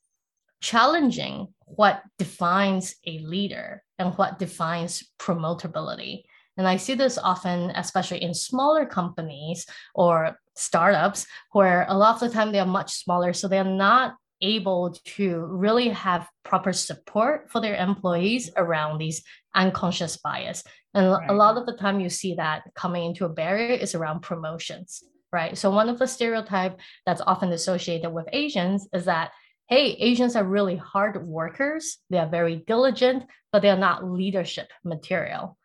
challenging 0.61 1.49
what 1.77 2.03
defines 2.19 2.95
a 3.07 3.19
leader 3.21 3.83
and 3.99 4.15
what 4.15 4.39
defines 4.39 5.05
promotability. 5.19 6.25
And 6.57 6.67
I 6.67 6.77
see 6.77 6.95
this 6.95 7.19
often, 7.19 7.71
especially 7.71 8.23
in 8.23 8.35
smaller 8.35 8.85
companies 8.85 9.65
or 9.95 10.37
startups, 10.57 11.27
where 11.53 11.87
a 11.89 11.97
lot 11.97 12.15
of 12.15 12.21
the 12.21 12.35
time 12.35 12.51
they 12.51 12.59
are 12.59 12.67
much 12.67 12.95
smaller. 12.95 13.33
So 13.33 13.47
they're 13.47 13.65
not 13.65 14.15
able 14.41 14.95
to 15.05 15.41
really 15.47 15.89
have 15.89 16.29
proper 16.45 16.73
support 16.73 17.51
for 17.51 17.61
their 17.61 17.77
employees 17.77 18.51
around 18.57 18.99
these 18.99 19.23
unconscious 19.55 20.17
bias. 20.17 20.63
And 20.95 21.11
right. 21.11 21.31
a 21.31 21.33
lot 21.33 21.57
of 21.57 21.67
the 21.67 21.77
time 21.77 22.01
you 22.01 22.09
see 22.09 22.35
that 22.35 22.63
coming 22.75 23.05
into 23.05 23.25
a 23.25 23.29
barrier 23.29 23.75
is 23.75 23.95
around 23.95 24.21
promotions, 24.21 25.03
right? 25.33 25.57
So 25.57 25.71
one 25.71 25.89
of 25.89 25.99
the 25.99 26.07
stereotype 26.07 26.79
that's 27.07 27.23
often 27.27 27.53
associated 27.53 28.11
with 28.11 28.29
Asians 28.33 28.89
is 28.93 29.05
that 29.05 29.33
hey, 29.69 29.93
Asians 29.93 30.35
are 30.35 30.45
really 30.45 30.77
hard 30.77 31.27
workers. 31.27 31.99
They 32.11 32.19
are 32.19 32.29
very 32.29 32.57
diligent, 32.67 33.25
but 33.53 33.61
they 33.63 33.71
are 33.71 33.79
not 33.79 34.05
leadership 34.05 34.71
material. 34.83 35.59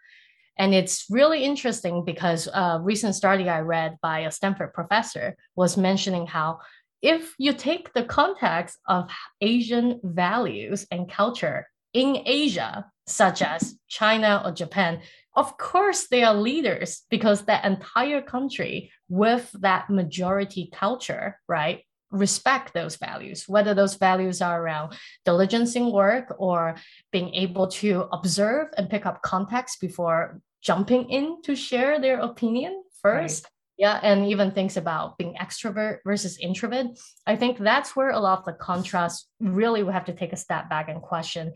And 0.58 0.74
it's 0.74 1.06
really 1.10 1.44
interesting 1.44 2.04
because 2.06 2.48
a 2.54 2.80
recent 2.82 3.16
study 3.16 3.50
I 3.50 3.62
read 3.62 3.98
by 4.02 4.20
a 4.20 4.32
Stanford 4.32 4.74
professor 4.74 5.36
was 5.56 5.78
mentioning 5.78 6.28
how 6.28 6.60
if 7.02 7.34
you 7.38 7.54
take 7.54 7.94
the 7.94 8.04
context 8.04 8.78
of 8.88 9.10
Asian 9.42 10.00
values 10.04 10.86
and 10.92 11.10
culture 11.10 11.68
in 11.94 12.22
Asia, 12.26 12.86
such 13.08 13.42
as 13.42 13.76
China 13.88 14.42
or 14.46 14.52
Japan, 14.52 15.02
of 15.36 15.58
course 15.58 16.08
they 16.08 16.24
are 16.24 16.36
leaders 16.36 17.04
because 17.10 17.44
that 17.46 17.66
entire 17.66 18.22
country 18.22 18.92
with 19.10 19.50
that 19.60 19.90
majority 19.90 20.70
culture, 20.72 21.40
right, 21.48 21.84
respect 22.14 22.74
those 22.74 22.96
values, 22.96 23.46
whether 23.48 23.74
those 23.74 23.96
values 23.96 24.42
are 24.42 24.62
around 24.62 24.94
diligence 25.26 25.76
in 25.76 25.92
work 25.92 26.34
or 26.38 26.76
being 27.12 27.34
able 27.34 27.68
to 27.68 28.08
observe 28.14 28.68
and 28.78 28.90
pick 28.90 29.06
up 29.06 29.22
context 29.24 29.82
before 29.82 30.40
jumping 30.62 31.10
in 31.10 31.42
to 31.42 31.56
share 31.56 32.00
their 32.00 32.20
opinion 32.20 32.84
first. 33.02 33.44
Right. 33.44 33.50
Yeah, 33.76 34.00
and 34.04 34.28
even 34.28 34.52
things 34.52 34.78
about 34.78 35.18
being 35.18 35.34
extrovert 35.42 35.98
versus 36.06 36.38
introvert. 36.38 36.88
I 37.26 37.36
think 37.36 37.58
that's 37.58 37.96
where 37.96 38.12
a 38.12 38.20
lot 38.20 38.40
of 38.40 38.46
the 38.46 38.54
contrast 38.54 39.28
really 39.40 39.82
we 39.82 39.92
have 39.92 40.06
to 40.06 40.14
take 40.14 40.32
a 40.32 40.38
step 40.38 40.70
back 40.70 40.90
and 40.90 41.02
question 41.02 41.54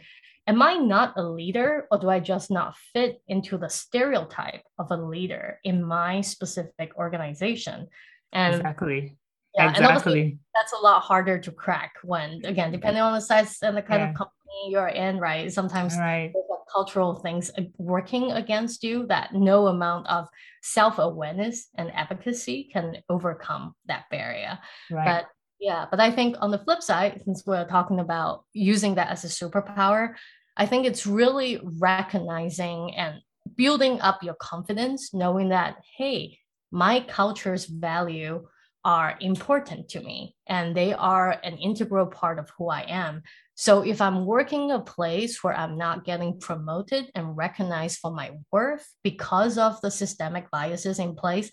Am 0.48 0.62
I 0.62 0.76
not 0.76 1.14
a 1.18 1.24
leader, 1.24 1.88
or 1.92 2.00
do 2.00 2.10
I 2.10 2.22
just 2.22 2.50
not 2.50 2.78
fit 2.94 3.22
into 3.28 3.58
the 3.58 3.70
stereotype 3.70 4.64
of 4.80 4.90
a 4.92 4.96
leader 4.96 5.60
in 5.64 5.84
my 5.84 6.22
specific 6.22 6.96
organization? 6.98 7.88
And 8.32 8.56
exactly 8.56 9.18
yeah, 9.58 9.70
exactly. 9.72 10.22
And 10.22 10.40
that's 10.56 10.74
a 10.74 10.78
lot 10.78 11.02
harder 11.02 11.40
to 11.40 11.52
crack 11.52 11.94
when, 12.04 12.42
again, 12.46 12.72
depending 12.72 13.02
on 13.02 13.14
the 13.14 13.22
size 13.22 13.58
and 13.62 13.76
the 13.76 13.82
kind 13.82 14.02
yeah. 14.02 14.10
of 14.10 14.16
company 14.16 14.70
you're 14.70 14.88
in, 14.88 15.20
right? 15.20 15.52
Sometimes 15.52 15.98
right. 15.98 16.32
cultural 16.72 17.16
things 17.16 17.50
uh, 17.58 17.64
working 17.78 18.32
against 18.32 18.84
you 18.84 19.08
that 19.08 19.34
no 19.34 19.68
amount 19.68 20.08
of 20.08 20.28
self 20.62 21.00
awareness 21.00 21.70
and 21.76 21.92
advocacy 21.94 22.70
can 22.72 22.98
overcome 23.10 23.74
that 23.88 24.06
barrier. 24.12 24.60
Right. 24.92 25.06
But 25.06 25.26
yeah, 25.60 25.86
but 25.90 26.00
I 26.00 26.12
think 26.12 26.36
on 26.40 26.52
the 26.52 26.60
flip 26.60 26.84
side, 26.84 27.22
since 27.26 27.44
we're 27.46 27.68
talking 27.68 28.00
about 28.00 28.46
using 28.54 28.96
that 28.96 29.10
as 29.10 29.24
a 29.24 29.28
superpower, 29.28 30.14
I 30.56 30.66
think 30.66 30.86
it's 30.86 31.08
really 31.08 31.60
recognizing 31.64 32.94
and 32.96 33.22
building 33.56 34.00
up 34.02 34.22
your 34.24 34.36
confidence, 34.36 35.14
knowing 35.14 35.50
that, 35.50 35.78
hey, 35.98 36.40
my 36.72 37.00
culture's 37.00 37.66
value 37.66 38.46
are 38.88 39.18
important 39.20 39.90
to 39.90 40.00
me 40.00 40.34
and 40.48 40.74
they 40.74 40.94
are 40.94 41.32
an 41.44 41.58
integral 41.58 42.06
part 42.06 42.40
of 42.40 42.50
who 42.58 42.70
I 42.70 42.86
am. 42.88 43.22
So 43.54 43.82
if 43.82 44.00
I'm 44.00 44.26
working 44.26 44.72
a 44.72 44.80
place 44.80 45.44
where 45.44 45.54
I'm 45.54 45.78
not 45.78 46.06
getting 46.06 46.40
promoted 46.40 47.12
and 47.14 47.36
recognized 47.36 48.00
for 48.00 48.12
my 48.12 48.32
worth 48.50 48.88
because 49.04 49.58
of 49.58 49.82
the 49.82 49.92
systemic 49.92 50.50
biases 50.52 51.00
in 51.00 51.16
place, 51.16 51.52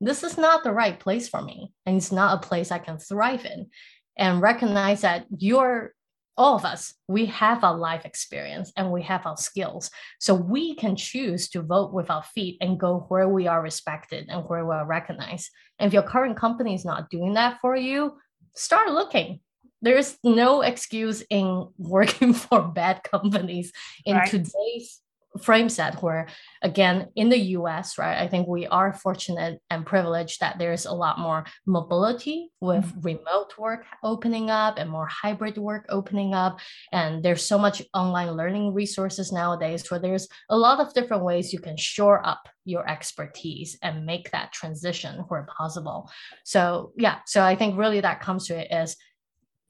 this 0.00 0.24
is 0.24 0.36
not 0.36 0.64
the 0.64 0.72
right 0.72 0.98
place 0.98 1.28
for 1.28 1.40
me. 1.40 1.72
And 1.86 1.98
it's 1.98 2.10
not 2.10 2.38
a 2.42 2.48
place 2.48 2.72
I 2.72 2.80
can 2.80 2.98
thrive 2.98 3.44
in. 3.44 3.68
And 4.16 4.42
recognize 4.42 5.02
that 5.02 5.26
you're 5.38 5.94
all 6.36 6.56
of 6.56 6.64
us, 6.64 6.94
we 7.08 7.26
have 7.26 7.62
our 7.62 7.76
life 7.76 8.04
experience 8.04 8.72
and 8.76 8.90
we 8.90 9.02
have 9.02 9.26
our 9.26 9.36
skills. 9.36 9.90
So 10.18 10.34
we 10.34 10.74
can 10.74 10.96
choose 10.96 11.48
to 11.50 11.62
vote 11.62 11.92
with 11.92 12.10
our 12.10 12.22
feet 12.22 12.56
and 12.60 12.80
go 12.80 13.04
where 13.08 13.28
we 13.28 13.46
are 13.46 13.62
respected 13.62 14.26
and 14.28 14.44
where 14.48 14.64
we 14.64 14.74
are 14.74 14.86
recognized. 14.86 15.50
And 15.78 15.88
if 15.88 15.92
your 15.92 16.02
current 16.02 16.36
company 16.36 16.74
is 16.74 16.84
not 16.84 17.10
doing 17.10 17.34
that 17.34 17.58
for 17.60 17.76
you, 17.76 18.16
start 18.54 18.90
looking. 18.90 19.40
There's 19.82 20.16
no 20.24 20.62
excuse 20.62 21.22
in 21.28 21.68
working 21.78 22.32
for 22.32 22.62
bad 22.62 23.02
companies 23.02 23.72
in 24.06 24.16
right. 24.16 24.30
today's 24.30 25.01
frame 25.40 25.68
set 25.68 26.02
where 26.02 26.28
again 26.60 27.08
in 27.16 27.30
the 27.30 27.38
us 27.38 27.96
right 27.96 28.20
i 28.20 28.28
think 28.28 28.46
we 28.46 28.66
are 28.66 28.92
fortunate 28.92 29.60
and 29.70 29.86
privileged 29.86 30.40
that 30.40 30.58
there's 30.58 30.84
a 30.84 30.92
lot 30.92 31.18
more 31.18 31.44
mobility 31.66 32.50
with 32.60 32.84
mm-hmm. 32.84 33.00
remote 33.00 33.52
work 33.58 33.84
opening 34.02 34.50
up 34.50 34.78
and 34.78 34.90
more 34.90 35.06
hybrid 35.06 35.56
work 35.56 35.86
opening 35.88 36.34
up 36.34 36.58
and 36.92 37.22
there's 37.22 37.44
so 37.44 37.58
much 37.58 37.82
online 37.94 38.30
learning 38.32 38.74
resources 38.74 39.32
nowadays 39.32 39.90
where 39.90 40.00
there's 40.00 40.28
a 40.50 40.56
lot 40.56 40.80
of 40.80 40.92
different 40.92 41.24
ways 41.24 41.52
you 41.52 41.58
can 41.58 41.76
shore 41.76 42.24
up 42.26 42.48
your 42.64 42.88
expertise 42.88 43.78
and 43.82 44.04
make 44.04 44.30
that 44.30 44.52
transition 44.52 45.24
where 45.28 45.46
possible 45.56 46.10
so 46.44 46.92
yeah 46.96 47.18
so 47.26 47.42
i 47.42 47.56
think 47.56 47.78
really 47.78 48.00
that 48.00 48.20
comes 48.20 48.46
to 48.46 48.54
it 48.54 48.70
is 48.70 48.96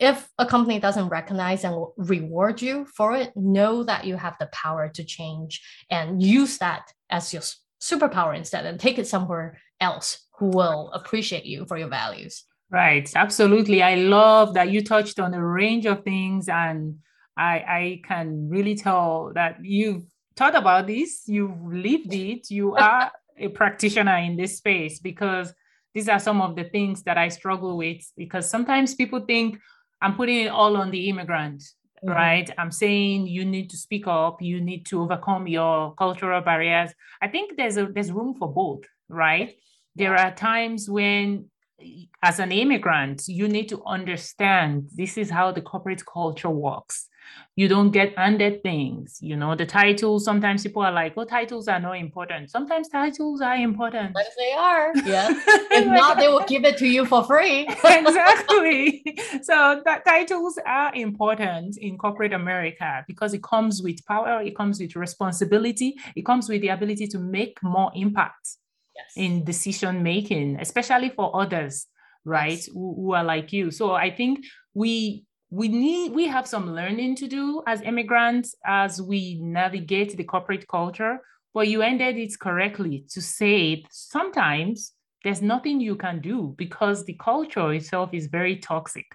if 0.03 0.29
a 0.37 0.45
company 0.45 0.81
doesn't 0.81 1.11
recognize 1.11 1.63
and 1.63 1.87
reward 1.97 2.61
you 2.61 2.85
for 2.87 3.15
it, 3.15 3.33
know 3.37 3.85
that 3.85 4.05
you 4.05 4.17
have 4.17 4.35
the 4.41 4.47
power 4.47 4.89
to 4.89 5.05
change 5.05 5.63
and 5.91 6.21
use 6.21 6.59
that 6.59 6.93
as 7.09 7.33
your 7.33 7.43
superpower 7.81 8.37
instead 8.37 8.67
and 8.67 8.81
take 8.81 8.99
it 8.99 9.07
somewhere 9.07 9.59
else 9.81 10.27
who 10.39 10.49
will 10.49 10.91
appreciate 10.93 11.45
you 11.45 11.65
for 11.67 11.79
your 11.79 11.89
values. 11.89 12.45
Right, 12.69 13.09
absolutely. 13.15 13.81
I 13.81 13.95
love 13.95 14.55
that 14.55 14.71
you 14.71 14.83
touched 14.83 15.21
on 15.21 15.35
a 15.35 15.47
range 15.47 15.87
of 15.87 16.03
things, 16.03 16.49
and 16.49 16.97
I, 17.37 17.55
I 17.55 18.01
can 18.05 18.49
really 18.49 18.75
tell 18.75 19.31
that 19.37 19.59
you've 19.63 20.03
thought 20.35 20.57
about 20.57 20.89
this, 20.89 21.23
you've 21.29 21.63
lived 21.63 22.13
it, 22.13 22.51
you 22.51 22.75
are 22.87 23.13
a 23.39 23.49
practitioner 23.49 24.17
in 24.17 24.37
this 24.37 24.57
space 24.57 24.99
because 24.99 25.55
these 25.95 26.09
are 26.09 26.19
some 26.19 26.41
of 26.41 26.57
the 26.57 26.65
things 26.65 27.03
that 27.03 27.19
I 27.19 27.29
struggle 27.29 27.77
with 27.77 28.03
because 28.17 28.49
sometimes 28.49 28.95
people 28.95 29.21
think, 29.21 29.59
I'm 30.03 30.17
putting 30.17 30.41
it 30.45 30.49
all 30.49 30.77
on 30.77 30.91
the 30.91 31.09
immigrant, 31.09 31.61
mm-hmm. 31.63 32.11
right? 32.11 32.51
I'm 32.59 32.73
saying 32.73 33.29
you 33.29 33.45
need 33.45 33.71
to 33.71 33.77
speak 33.77 34.07
up, 34.07 34.43
you 34.43 34.61
need 34.61 34.85
to 34.87 35.01
overcome 35.01 35.47
your 35.47 35.95
cultural 35.95 36.41
barriers. 36.43 36.91
I 37.23 37.29
think 37.29 37.57
there's 37.57 37.77
a 37.77 37.87
there's 37.87 38.13
room 38.13 38.35
for 38.39 38.53
both, 38.53 38.83
right? 39.09 39.55
There 39.95 40.17
are 40.17 40.35
times 40.35 40.91
when 40.91 41.47
as 42.23 42.39
an 42.39 42.53
immigrant, 42.53 43.25
you 43.27 43.49
need 43.49 43.69
to 43.71 43.83
understand 43.85 44.89
this 44.95 45.17
is 45.17 45.31
how 45.31 45.51
the 45.53 45.63
corporate 45.63 46.05
culture 46.07 46.51
works 46.51 47.09
you 47.55 47.69
don't 47.69 47.91
get 47.91 48.17
handed 48.17 48.63
things 48.63 49.19
you 49.21 49.37
know? 49.37 49.55
The 49.55 49.67
titles 49.67 50.25
sometimes 50.25 50.63
people 50.63 50.83
are 50.83 50.93
like 50.93 51.15
oh 51.17 51.25
titles 51.25 51.69
are 51.69 51.81
not 51.81 51.99
important. 51.99 52.51
Sometimes 52.51 52.89
titles 52.89 53.41
are 53.41 53.57
important. 53.57 54.15
Sometimes 54.15 54.35
they 54.39 54.53
are 54.53 54.93
yeah. 55.05 55.29
If 55.71 55.87
not 55.87 56.19
they 56.19 56.29
will 56.29 56.45
give 56.47 56.65
it 56.65 56.79
to 56.79 56.87
you 56.87 57.05
for 57.05 57.25
free. 57.25 57.69
Exactly. 58.03 59.05
So 59.43 59.83
that 59.85 60.05
titles 60.05 60.59
are 60.67 60.95
important 60.95 61.77
in 61.79 61.97
corporate 61.99 62.33
america 62.33 63.05
because 63.07 63.35
it 63.35 63.43
comes 63.43 63.83
with 63.83 64.05
power 64.07 64.43
it 64.43 64.57
comes 64.57 64.81
with 64.81 64.97
responsibility 64.97 65.97
it 66.17 66.25
comes 66.25 66.49
with 66.49 66.61
the 66.61 66.69
ability 66.69 67.07
to 67.09 67.19
make 67.19 67.63
more 67.63 67.91
impact 67.95 68.57
yes. 68.97 69.13
in 69.17 69.45
decision 69.45 70.03
making 70.03 70.59
especially 70.61 71.11
for 71.11 71.35
others 71.41 71.87
right 72.25 72.51
yes. 72.53 72.67
who, 72.67 72.95
who 72.95 73.13
are 73.13 73.25
like 73.25 73.53
you. 73.53 73.71
So 73.71 73.93
i 73.93 74.11
think 74.11 74.45
we 74.75 75.25
we 75.53 75.69
need 75.69 76.13
we 76.13 76.27
have 76.27 76.47
some 76.47 76.75
learning 76.75 77.15
to 77.15 77.29
do 77.29 77.63
as 77.67 77.83
immigrants 77.83 78.55
as 78.65 79.01
we 79.03 79.39
navigate 79.41 80.17
the 80.17 80.25
corporate 80.25 80.67
culture 80.67 81.21
but 81.53 81.69
you 81.69 81.83
ended 81.83 82.17
it 82.17 82.33
correctly 82.41 83.05
to 83.11 83.21
say 83.21 83.85
sometimes 83.91 84.95
there's 85.25 85.43
nothing 85.43 85.81
you 85.81 85.95
can 85.95 86.21
do 86.21 86.55
because 86.57 87.05
the 87.05 87.15
culture 87.15 87.73
itself 87.73 88.11
is 88.13 88.27
very 88.27 88.57
toxic 88.57 89.07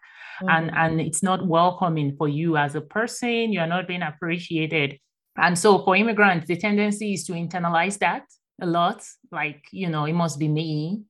mm-hmm. 0.42 0.50
and 0.50 0.72
and 0.76 1.02
it's 1.02 1.24
not 1.24 1.46
welcoming 1.46 2.16
for 2.16 2.28
you 2.28 2.58
as 2.58 2.76
a 2.76 2.82
person. 2.82 3.52
You 3.52 3.60
are 3.60 3.68
not 3.68 3.88
being 3.88 4.02
appreciated. 4.02 5.00
And 5.36 5.58
so 5.58 5.84
for 5.84 5.96
immigrants 5.96 6.48
the 6.48 6.56
tendency 6.56 7.14
is 7.14 7.26
to 7.26 7.34
internalize 7.34 7.98
that 8.00 8.24
a 8.62 8.66
lot. 8.66 9.04
Like 9.32 9.64
you 9.72 9.90
know 9.90 10.06
it 10.06 10.14
must 10.14 10.40
be 10.40 10.48
me. 10.48 11.04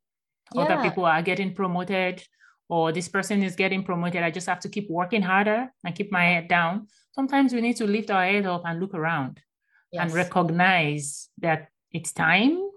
Yeah. 0.56 0.62
other 0.62 0.82
people 0.82 1.04
are 1.06 1.22
getting 1.22 1.54
promoted 1.54 2.24
or 2.70 2.91
this 2.91 3.07
person 3.07 3.43
is 3.43 3.55
getting 3.55 3.84
promoted. 3.84 4.24
I 4.24 4.32
just 4.32 4.47
have 4.47 4.59
to 4.61 4.70
keep 4.70 4.89
working 4.89 5.22
harder 5.22 5.72
and 5.84 5.95
keep 5.95 6.11
my 6.11 6.26
head 6.26 6.47
down. 6.47 6.88
Sometimes 7.13 7.53
we 7.53 7.61
need 7.61 7.78
to 7.78 7.88
lift 7.88 8.11
our 8.11 8.26
head 8.26 8.45
up 8.45 8.63
and 8.65 8.80
look 8.80 8.93
around 8.93 9.41
yes. 9.91 10.03
and 10.03 10.13
recognize 10.13 11.30
that 11.39 11.70
it's 11.91 12.11
time 12.11 12.70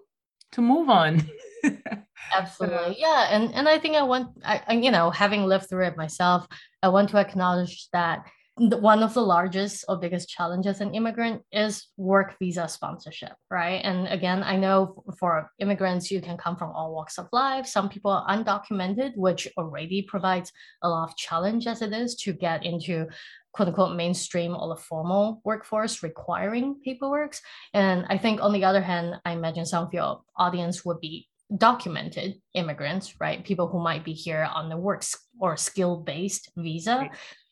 to 0.52 0.60
move 0.60 0.88
on. 0.88 1.28
Absolutely. 2.32 2.96
Yeah. 2.98 3.28
And 3.30 3.52
and 3.54 3.68
I 3.68 3.78
think 3.78 3.96
I 3.96 4.02
want 4.02 4.28
I 4.44 4.74
you 4.74 4.90
know, 4.90 5.10
having 5.10 5.44
lived 5.44 5.68
through 5.68 5.86
it 5.86 5.96
myself, 5.96 6.46
I 6.82 6.88
want 6.88 7.10
to 7.10 7.18
acknowledge 7.18 7.88
that 7.92 8.24
one 8.60 9.02
of 9.02 9.14
the 9.14 9.22
largest 9.22 9.86
or 9.88 9.96
biggest 9.96 10.28
challenges 10.28 10.82
in 10.82 10.94
immigrant 10.94 11.42
is 11.50 11.86
work 11.96 12.38
visa 12.38 12.68
sponsorship, 12.68 13.32
right? 13.50 13.80
And 13.82 14.06
again, 14.08 14.42
I 14.42 14.56
know 14.56 15.02
for 15.18 15.50
immigrants, 15.58 16.10
you 16.10 16.20
can 16.20 16.36
come 16.36 16.56
from 16.56 16.70
all 16.72 16.94
walks 16.94 17.16
of 17.16 17.28
life. 17.32 17.66
Some 17.66 17.88
people 17.88 18.10
are 18.10 18.26
undocumented, 18.28 19.16
which 19.16 19.48
already 19.56 20.02
provides 20.02 20.52
a 20.82 20.90
lot 20.90 21.08
of 21.08 21.16
challenge 21.16 21.66
as 21.66 21.80
it 21.80 21.94
is 21.94 22.14
to 22.16 22.34
get 22.34 22.64
into 22.64 23.06
quote 23.52 23.68
unquote 23.68 23.96
mainstream 23.96 24.54
or 24.54 24.68
the 24.68 24.82
formal 24.82 25.40
workforce 25.42 26.02
requiring 26.02 26.76
paperwork. 26.84 27.36
And 27.72 28.04
I 28.10 28.18
think 28.18 28.42
on 28.42 28.52
the 28.52 28.64
other 28.64 28.82
hand, 28.82 29.14
I 29.24 29.32
imagine 29.32 29.64
some 29.64 29.86
of 29.86 29.94
your 29.94 30.20
audience 30.36 30.84
would 30.84 31.00
be 31.00 31.28
documented 31.56 32.34
immigrants, 32.54 33.14
right? 33.20 33.44
People 33.44 33.68
who 33.68 33.82
might 33.82 34.04
be 34.04 34.12
here 34.12 34.48
on 34.52 34.68
the 34.68 34.76
works 34.76 35.16
or 35.40 35.56
skill 35.56 35.96
based 35.96 36.50
visa. 36.56 37.08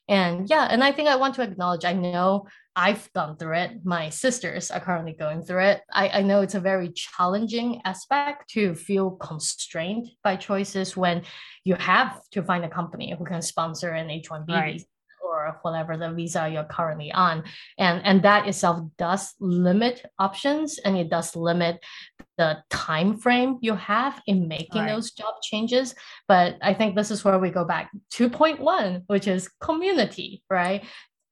And 0.09 0.49
yeah, 0.49 0.69
and 0.71 0.83
I 0.83 0.93
think 0.93 1.09
I 1.09 1.17
want 1.17 1.35
to 1.35 1.43
acknowledge, 1.43 1.85
I 1.85 1.93
know 1.93 2.47
I've 2.75 3.13
gone 3.13 3.37
through 3.37 3.57
it. 3.57 3.85
My 3.85 4.09
sisters 4.09 4.71
are 4.71 4.81
currently 4.81 5.13
going 5.13 5.43
through 5.43 5.65
it. 5.65 5.83
I, 5.93 6.09
I 6.09 6.23
know 6.23 6.41
it's 6.41 6.55
a 6.55 6.61
very 6.61 6.91
challenging 6.93 7.83
aspect 7.85 8.51
to 8.51 8.75
feel 8.75 9.11
constrained 9.13 10.09
by 10.25 10.37
choices 10.37 10.97
when 10.97 11.25
you 11.65 11.75
have 11.75 12.21
to 12.33 12.43
find 12.43 12.65
a 12.65 12.71
company 12.71 13.15
who 13.19 13.25
can 13.25 13.43
sponsor 13.43 13.91
an 13.91 14.09
H1B 14.09 14.49
right. 14.49 14.73
visa 14.75 14.87
or 15.47 15.59
whatever 15.63 15.97
the 15.97 16.13
visa 16.13 16.49
you're 16.49 16.65
currently 16.65 17.13
on. 17.13 17.45
And, 17.79 18.05
and 18.05 18.23
that 18.23 18.47
itself 18.47 18.81
does 18.97 19.35
limit 19.41 20.05
options 20.19 20.79
and 20.79 20.97
it 20.97 21.11
does 21.11 21.37
limit 21.37 21.81
the 22.37 22.59
time 22.71 23.17
frame 23.19 23.59
you 23.61 23.75
have 23.75 24.21
in 24.27 24.49
making 24.49 24.83
right. 24.83 24.95
those 24.95 25.11
job 25.11 25.35
changes. 25.43 25.95
But 26.29 26.57
I 26.63 26.75
think 26.75 26.95
this 26.95 27.11
is 27.11 27.25
where 27.25 27.39
we 27.39 27.51
go 27.51 27.65
back 27.65 27.91
to 28.13 28.31
point 28.31 28.61
one, 28.61 29.03
which 29.07 29.27
is 29.27 29.49
community, 29.61 30.43
right? 30.49 30.85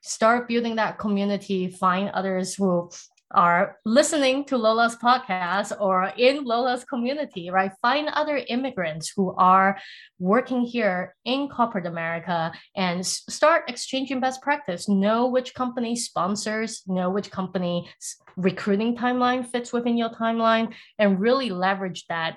Start 0.03 0.49
building 0.49 0.77
that 0.77 0.99
community, 0.99 1.69
find 1.69 2.11
others 2.11 2.55
who 2.55 2.91
are 3.33 3.77
listening 3.85 4.45
to 4.45 4.57
Lola's 4.57 4.97
podcast 4.97 5.73
or 5.81 6.13
in 6.17 6.45
Lola's 6.45 6.85
community, 6.85 7.51
right? 7.51 7.73
Find 7.83 8.09
other 8.09 8.37
immigrants 8.49 9.13
who 9.15 9.35
are 9.37 9.79
working 10.19 10.63
here 10.63 11.15
in 11.25 11.49
corporate 11.49 11.87
America 11.87 12.53
and 12.77 13.05
start 13.05 13.69
exchanging 13.69 14.21
best 14.21 14.43
practice. 14.43 14.89
Know 14.89 15.27
which 15.27 15.55
company 15.55 15.97
sponsors, 15.97 16.83
know 16.87 17.11
which 17.11 17.31
company 17.31 17.89
recruiting 18.37 18.97
timeline 18.97 19.47
fits 19.47 19.73
within 19.73 19.97
your 19.97 20.11
timeline, 20.11 20.75
and 20.99 21.21
really 21.21 21.51
leverage 21.51 22.05
that 22.09 22.37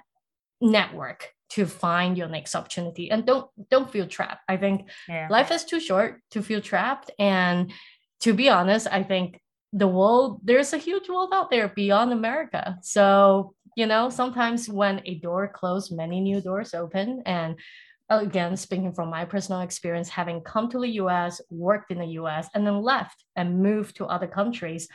network 0.62 1.30
to 1.50 1.66
find 1.66 2.18
your 2.18 2.28
next 2.28 2.54
opportunity 2.54 3.10
and 3.10 3.26
don't 3.26 3.50
don't 3.72 3.90
feel 3.90 4.06
trapped 4.06 4.42
i 4.48 4.58
think 4.58 4.90
yeah. 5.08 5.28
life 5.32 5.52
is 5.52 5.64
too 5.64 5.80
short 5.80 6.22
to 6.30 6.44
feel 6.44 6.62
trapped 6.62 7.10
and 7.18 7.72
to 8.20 8.34
be 8.34 8.50
honest 8.50 8.86
i 8.92 9.02
think 9.02 9.40
the 9.72 9.88
world 9.88 10.42
there's 10.44 10.74
a 10.74 10.78
huge 10.78 11.10
world 11.10 11.30
out 11.34 11.50
there 11.50 11.70
beyond 11.70 12.12
america. 12.12 12.78
So 12.82 13.54
you 13.76 13.86
know 13.86 14.10
sometimes 14.10 14.68
when 14.68 15.02
a 15.06 15.16
door 15.16 15.48
closed 15.48 15.96
many 15.96 16.20
new 16.22 16.42
doors 16.42 16.74
open. 16.74 17.24
And 17.26 17.56
again 18.10 18.58
speaking 18.58 18.92
from 18.92 19.10
my 19.10 19.24
personal 19.24 19.62
experience 19.62 20.10
having 20.10 20.42
come 20.42 20.70
to 20.70 20.80
the 20.80 20.88
us 20.88 21.42
worked 21.50 21.92
in 21.92 22.00
the 22.00 22.08
us 22.08 22.48
and 22.54 22.66
then 22.66 22.82
left 22.82 23.24
and 23.36 23.62
moved 23.62 23.96
to 23.98 24.06
other 24.06 24.28
countries 24.28 24.88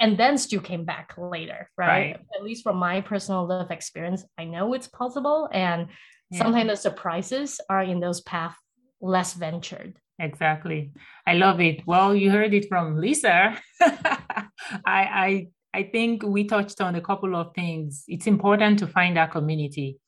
and 0.00 0.16
then 0.16 0.38
still 0.38 0.60
came 0.60 0.84
back 0.84 1.12
later 1.18 1.70
right, 1.76 1.88
right. 1.88 2.20
at 2.34 2.42
least 2.42 2.62
from 2.62 2.76
my 2.76 3.00
personal 3.02 3.46
life 3.46 3.70
experience 3.70 4.24
i 4.38 4.44
know 4.44 4.72
it's 4.72 4.88
possible. 4.88 5.48
And 5.52 5.88
yeah. 6.30 6.38
sometimes 6.38 6.70
the 6.70 6.76
surprises 6.76 7.60
are 7.68 7.82
in 7.82 8.00
those 8.00 8.22
paths 8.22 8.56
less 9.00 9.34
ventured 9.34 9.98
Exactly. 10.22 10.92
I 11.26 11.34
love 11.34 11.60
it. 11.60 11.82
Well, 11.84 12.14
you 12.14 12.30
heard 12.30 12.54
it 12.54 12.68
from 12.68 12.96
Lisa. 12.96 13.60
I, 13.80 14.46
I 14.86 15.46
I 15.74 15.82
think 15.84 16.22
we 16.22 16.44
touched 16.44 16.80
on 16.80 16.94
a 16.94 17.00
couple 17.00 17.34
of 17.34 17.54
things. 17.54 18.04
It's 18.06 18.26
important 18.26 18.78
to 18.78 18.86
find 18.86 19.18
our 19.18 19.26
community. 19.26 19.98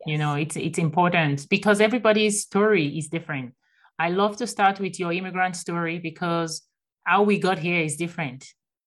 Yes. 0.00 0.12
You 0.12 0.18
know, 0.18 0.34
it's 0.34 0.56
it's 0.56 0.78
important 0.78 1.48
because 1.48 1.80
everybody's 1.80 2.42
story 2.42 2.98
is 2.98 3.08
different. 3.08 3.54
I 3.98 4.10
love 4.10 4.36
to 4.38 4.46
start 4.46 4.80
with 4.80 5.00
your 5.00 5.12
immigrant 5.12 5.56
story 5.56 5.98
because 5.98 6.62
how 7.04 7.22
we 7.22 7.38
got 7.38 7.58
here 7.58 7.80
is 7.80 7.96
different 7.96 8.44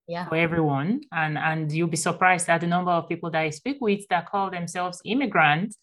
yeah. 0.08 0.28
for 0.28 0.36
everyone. 0.36 1.02
And 1.12 1.40
and 1.40 1.72
you'll 1.72 1.88
be 1.88 1.98
surprised 1.98 2.50
at 2.50 2.62
the 2.62 2.68
number 2.68 2.92
of 2.92 3.10
people 3.10 3.32
that 3.32 3.42
I 3.42 3.50
speak 3.50 3.78
with 3.82 4.08
that 4.10 4.30
call 4.30 4.52
themselves 4.52 5.02
immigrants 5.06 5.78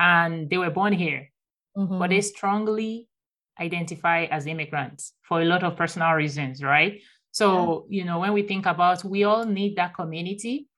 and 0.00 0.50
they 0.50 0.58
were 0.58 0.70
born 0.70 0.92
here. 0.92 1.30
Mm-hmm. 1.76 2.00
But 2.00 2.10
they 2.10 2.20
strongly 2.20 3.06
identify 3.60 4.24
as 4.24 4.46
immigrants 4.46 5.12
for 5.22 5.42
a 5.42 5.44
lot 5.44 5.62
of 5.62 5.76
personal 5.76 6.12
reasons, 6.12 6.62
right? 6.62 7.00
So, 7.32 7.86
yeah. 7.88 7.98
you 7.98 8.04
know, 8.04 8.18
when 8.18 8.32
we 8.32 8.42
think 8.42 8.66
about 8.66 9.04
we 9.04 9.24
all 9.24 9.44
need 9.44 9.76
that 9.76 9.94
community, 9.94 10.68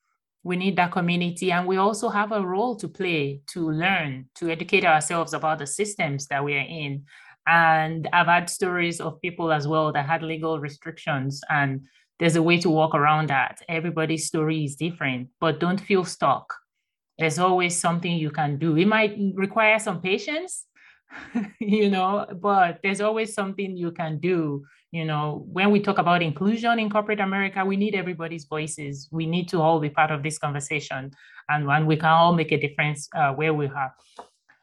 we 0.44 0.56
need 0.56 0.76
that 0.76 0.92
community, 0.92 1.52
and 1.52 1.66
we 1.66 1.76
also 1.76 2.08
have 2.08 2.32
a 2.32 2.44
role 2.44 2.74
to 2.76 2.88
play 2.88 3.42
to 3.48 3.70
learn, 3.70 4.28
to 4.34 4.50
educate 4.50 4.84
ourselves 4.84 5.34
about 5.34 5.58
the 5.58 5.66
systems 5.66 6.26
that 6.26 6.44
we 6.44 6.54
are 6.54 6.66
in. 6.68 7.04
And 7.46 8.08
I've 8.12 8.26
had 8.26 8.50
stories 8.50 9.00
of 9.00 9.20
people 9.20 9.52
as 9.52 9.66
well 9.68 9.92
that 9.92 10.06
had 10.06 10.22
legal 10.22 10.58
restrictions, 10.58 11.40
and 11.48 11.82
there's 12.18 12.36
a 12.36 12.42
way 12.42 12.58
to 12.58 12.70
walk 12.70 12.94
around 12.94 13.28
that. 13.30 13.62
Everybody's 13.68 14.26
story 14.26 14.64
is 14.64 14.76
different, 14.76 15.28
but 15.40 15.60
don't 15.60 15.80
feel 15.80 16.04
stuck. 16.04 16.52
There's 17.18 17.38
always 17.38 17.78
something 17.78 18.12
you 18.12 18.30
can 18.30 18.58
do. 18.58 18.76
It 18.76 18.86
might 18.86 19.16
require 19.34 19.78
some 19.78 20.00
patience, 20.00 20.66
you 21.58 21.90
know, 21.90 22.26
but 22.40 22.80
there's 22.82 23.00
always 23.00 23.34
something 23.34 23.76
you 23.76 23.90
can 23.92 24.18
do. 24.18 24.64
You 24.90 25.04
know, 25.04 25.44
when 25.50 25.70
we 25.70 25.80
talk 25.80 25.98
about 25.98 26.22
inclusion 26.22 26.78
in 26.78 26.90
corporate 26.90 27.20
America, 27.20 27.64
we 27.64 27.76
need 27.76 27.94
everybody's 27.94 28.44
voices. 28.44 29.08
We 29.10 29.26
need 29.26 29.48
to 29.48 29.60
all 29.60 29.80
be 29.80 29.88
part 29.88 30.10
of 30.10 30.22
this 30.22 30.38
conversation, 30.38 31.12
and 31.48 31.66
when 31.66 31.86
we 31.86 31.96
can 31.96 32.10
all 32.10 32.34
make 32.34 32.52
a 32.52 32.60
difference 32.60 33.08
uh, 33.16 33.32
where 33.32 33.54
we 33.54 33.66
are. 33.66 33.94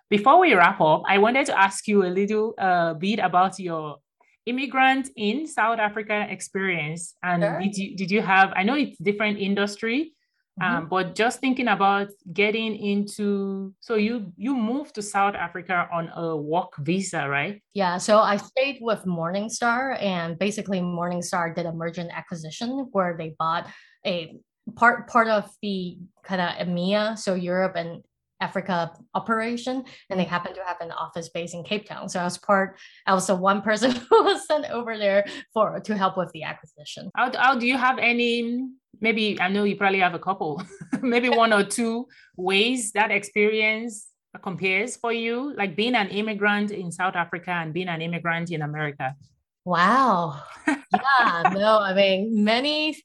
Before 0.10 0.40
we 0.40 0.54
wrap 0.54 0.82
up, 0.82 1.04
I 1.08 1.20
wanted 1.20 1.46
to 1.48 1.60
ask 1.60 1.88
you 1.88 2.04
a 2.06 2.10
little 2.10 2.56
uh, 2.58 2.96
bit 2.96 3.20
about 3.20 3.60
your 3.60 3.98
immigrant 4.46 5.10
in 5.16 5.46
South 5.46 5.80
Africa 5.80 6.26
experience. 6.30 7.16
And 7.24 7.44
sure. 7.44 7.60
did 7.60 7.78
you 7.78 7.96
did 7.96 8.12
you 8.12 8.22
have? 8.22 8.52
I 8.56 8.64
know 8.64 8.76
it's 8.76 8.98
different 8.98 9.40
industry, 9.40 10.14
Mm-hmm. 10.62 10.76
Um, 10.76 10.90
but 10.90 11.16
just 11.16 11.40
thinking 11.40 11.68
about 11.68 12.10
getting 12.34 12.76
into 12.76 13.74
so 13.80 13.96
you 13.96 14.34
you 14.36 14.56
moved 14.56 14.96
to 14.96 15.02
South 15.02 15.36
Africa 15.36 15.88
on 15.92 16.10
a 16.16 16.36
work 16.36 16.76
visa, 16.78 17.28
right? 17.30 17.62
Yeah. 17.74 17.98
So 17.98 18.20
I 18.20 18.38
stayed 18.38 18.80
with 18.82 19.04
Morningstar, 19.06 20.02
and 20.02 20.38
basically 20.38 20.80
Morningstar 20.80 21.56
did 21.56 21.66
a 21.66 21.72
merger 21.72 22.02
and 22.02 22.12
acquisition 22.12 22.90
where 22.92 23.16
they 23.18 23.36
bought 23.40 23.68
a 24.06 24.36
part 24.76 25.08
part 25.08 25.28
of 25.28 25.50
the 25.62 25.98
kind 26.24 26.42
of 26.42 26.68
EMEA, 26.68 27.18
so 27.18 27.34
Europe 27.36 27.76
and 27.76 28.04
Africa 28.42 28.92
operation, 29.14 29.84
and 30.10 30.20
they 30.20 30.24
mm-hmm. 30.24 30.32
happened 30.32 30.56
to 30.56 30.64
have 30.64 30.82
an 30.82 30.92
office 30.92 31.30
based 31.30 31.54
in 31.54 31.64
Cape 31.64 31.88
Town. 31.88 32.10
So 32.10 32.20
I 32.20 32.24
was 32.24 32.38
part, 32.38 32.78
I 33.06 33.14
was 33.14 33.28
the 33.28 33.36
one 33.36 33.62
person 33.62 33.92
who 34.10 34.24
was 34.24 34.46
sent 34.48 34.70
over 34.70 34.98
there 34.98 35.26
for 35.54 35.80
to 35.80 35.98
help 35.98 36.18
with 36.18 36.32
the 36.32 36.44
acquisition. 36.44 37.12
How, 37.16 37.32
how 37.38 37.56
do 37.56 37.68
you 37.68 37.78
have 37.78 37.98
any 38.00 38.70
maybe 39.02 39.40
I 39.40 39.48
know 39.50 39.64
you 39.64 39.76
probably 39.76 40.00
have 40.00 40.14
a 40.14 40.20
couple, 40.20 40.62
maybe 41.02 41.30
one 41.30 41.54
or 41.54 41.64
two 41.64 42.08
ways 42.36 42.92
that 42.94 43.12
experience 43.12 44.08
compares 44.44 44.96
for 44.96 45.12
you, 45.12 45.54
like 45.56 45.76
being 45.76 45.96
an 45.96 46.10
immigrant 46.10 46.72
in 46.72 46.92
South 46.92 47.16
Africa 47.16 47.52
and 47.52 47.74
being 47.74 47.88
an 47.88 48.02
immigrant 48.02 48.52
in 48.52 48.62
America? 48.62 49.16
Wow. 49.66 50.42
Yeah, 50.68 51.52
no, 51.54 51.80
I 51.80 51.94
mean, 51.94 52.44
many, 52.44 52.98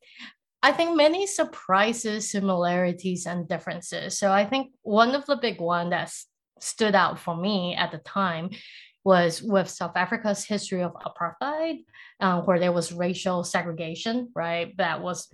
I 0.64 0.72
think 0.72 0.96
many 0.96 1.26
surprises, 1.26 2.30
similarities, 2.30 3.26
and 3.26 3.46
differences. 3.46 4.18
So 4.18 4.32
I 4.32 4.46
think 4.46 4.72
one 4.80 5.14
of 5.14 5.26
the 5.26 5.36
big 5.36 5.60
one 5.60 5.90
that 5.90 6.10
stood 6.58 6.94
out 6.94 7.18
for 7.18 7.36
me 7.36 7.74
at 7.74 7.92
the 7.92 7.98
time 7.98 8.48
was 9.04 9.42
with 9.42 9.68
South 9.68 9.94
Africa's 9.94 10.42
history 10.42 10.82
of 10.82 10.94
apartheid, 10.94 11.84
uh, 12.18 12.40
where 12.40 12.58
there 12.58 12.72
was 12.72 12.94
racial 12.94 13.44
segregation, 13.44 14.30
right? 14.34 14.74
That 14.78 15.02
was 15.02 15.28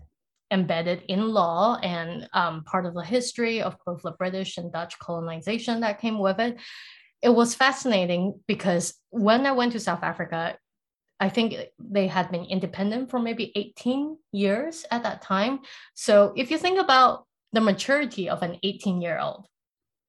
embedded 0.51 1.05
in 1.07 1.29
law 1.29 1.79
and 1.81 2.29
um, 2.33 2.65
part 2.65 2.85
of 2.85 2.95
the 2.95 3.05
history 3.05 3.63
of 3.63 3.77
both 3.87 4.03
the 4.03 4.11
British 4.11 4.59
and 4.59 4.73
Dutch 4.73 4.99
colonization 4.99 5.79
that 5.83 6.01
came 6.01 6.19
with 6.19 6.41
it. 6.41 6.59
It 7.23 7.29
was 7.29 7.55
fascinating 7.55 8.41
because 8.49 8.95
when 9.11 9.47
I 9.47 9.53
went 9.53 9.71
to 9.73 9.79
South 9.79 10.03
Africa, 10.03 10.57
I 11.21 11.29
think 11.29 11.55
they 11.79 12.07
had 12.07 12.31
been 12.31 12.45
independent 12.45 13.11
for 13.11 13.21
maybe 13.21 13.53
18 13.55 14.17
years 14.33 14.87
at 14.91 15.03
that 15.03 15.23
time. 15.23 15.61
So 15.95 16.33
if 16.35 16.51
you 16.51 16.59
think 16.59 16.81
about 16.81 17.27
the 17.53 17.61
maturity 17.61 18.29
of 18.29 18.43
an 18.43 18.59
18 18.63 19.03
year 19.03 19.19
old, 19.19 19.47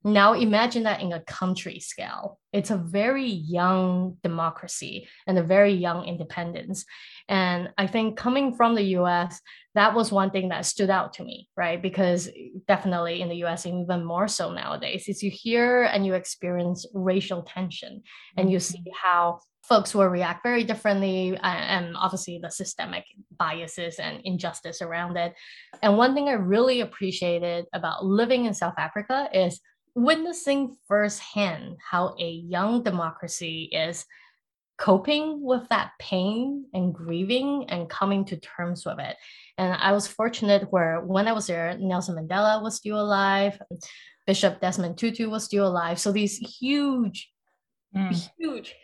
Now 0.03 0.33
imagine 0.33 0.83
that 0.83 1.01
in 1.01 1.13
a 1.13 1.21
country 1.21 1.79
scale. 1.79 2.39
It's 2.51 2.71
a 2.71 2.77
very 2.77 3.29
young 3.29 4.17
democracy 4.23 5.07
and 5.27 5.37
a 5.37 5.43
very 5.43 5.73
young 5.73 6.05
independence. 6.05 6.85
And 7.29 7.69
I 7.77 7.85
think 7.85 8.17
coming 8.17 8.55
from 8.55 8.73
the 8.73 8.97
US, 8.97 9.39
that 9.75 9.93
was 9.93 10.11
one 10.11 10.31
thing 10.31 10.49
that 10.49 10.65
stood 10.65 10.89
out 10.89 11.13
to 11.13 11.23
me, 11.23 11.49
right? 11.55 11.79
Because 11.79 12.29
definitely 12.67 13.21
in 13.21 13.29
the 13.29 13.43
US, 13.45 13.67
even 13.67 14.03
more 14.03 14.27
so 14.27 14.51
nowadays, 14.51 15.07
is 15.07 15.21
you 15.21 15.29
hear 15.29 15.83
and 15.83 16.03
you 16.03 16.15
experience 16.15 16.87
racial 16.95 17.43
tension 17.43 18.01
and 18.35 18.51
you 18.51 18.59
see 18.59 18.79
mm-hmm. 18.79 19.07
how 19.07 19.39
folks 19.63 19.93
will 19.93 20.07
react 20.07 20.43
very 20.43 20.63
differently 20.63 21.37
and 21.43 21.95
obviously 21.95 22.39
the 22.41 22.49
systemic 22.49 23.05
biases 23.37 23.99
and 23.99 24.21
injustice 24.23 24.81
around 24.81 25.17
it. 25.17 25.33
And 25.81 25.97
one 25.97 26.13
thing 26.13 26.29
I 26.29 26.33
really 26.33 26.81
appreciated 26.81 27.65
about 27.73 28.05
living 28.05 28.45
in 28.45 28.53
South 28.53 28.73
Africa 28.77 29.29
is 29.33 29.59
witnessing 29.93 30.75
firsthand 30.87 31.77
how 31.89 32.15
a 32.19 32.29
young 32.29 32.83
democracy 32.83 33.69
is 33.71 34.05
coping 34.77 35.43
with 35.43 35.67
that 35.69 35.91
pain 35.99 36.65
and 36.73 36.93
grieving 36.93 37.65
and 37.69 37.87
coming 37.87 38.25
to 38.25 38.37
terms 38.37 38.83
with 38.83 38.99
it. 38.99 39.15
And 39.59 39.73
I 39.73 39.91
was 39.91 40.07
fortunate 40.07 40.71
where 40.71 41.01
when 41.01 41.27
I 41.27 41.33
was 41.33 41.45
there, 41.45 41.77
Nelson 41.77 42.15
Mandela 42.15 42.63
was 42.63 42.77
still 42.77 42.99
alive, 42.99 43.61
Bishop 44.25 44.59
Desmond 44.59 44.97
Tutu 44.97 45.29
was 45.29 45.43
still 45.43 45.67
alive. 45.67 45.99
So 45.99 46.11
these 46.11 46.37
huge, 46.37 47.31
mm. 47.95 48.29
huge 48.39 48.75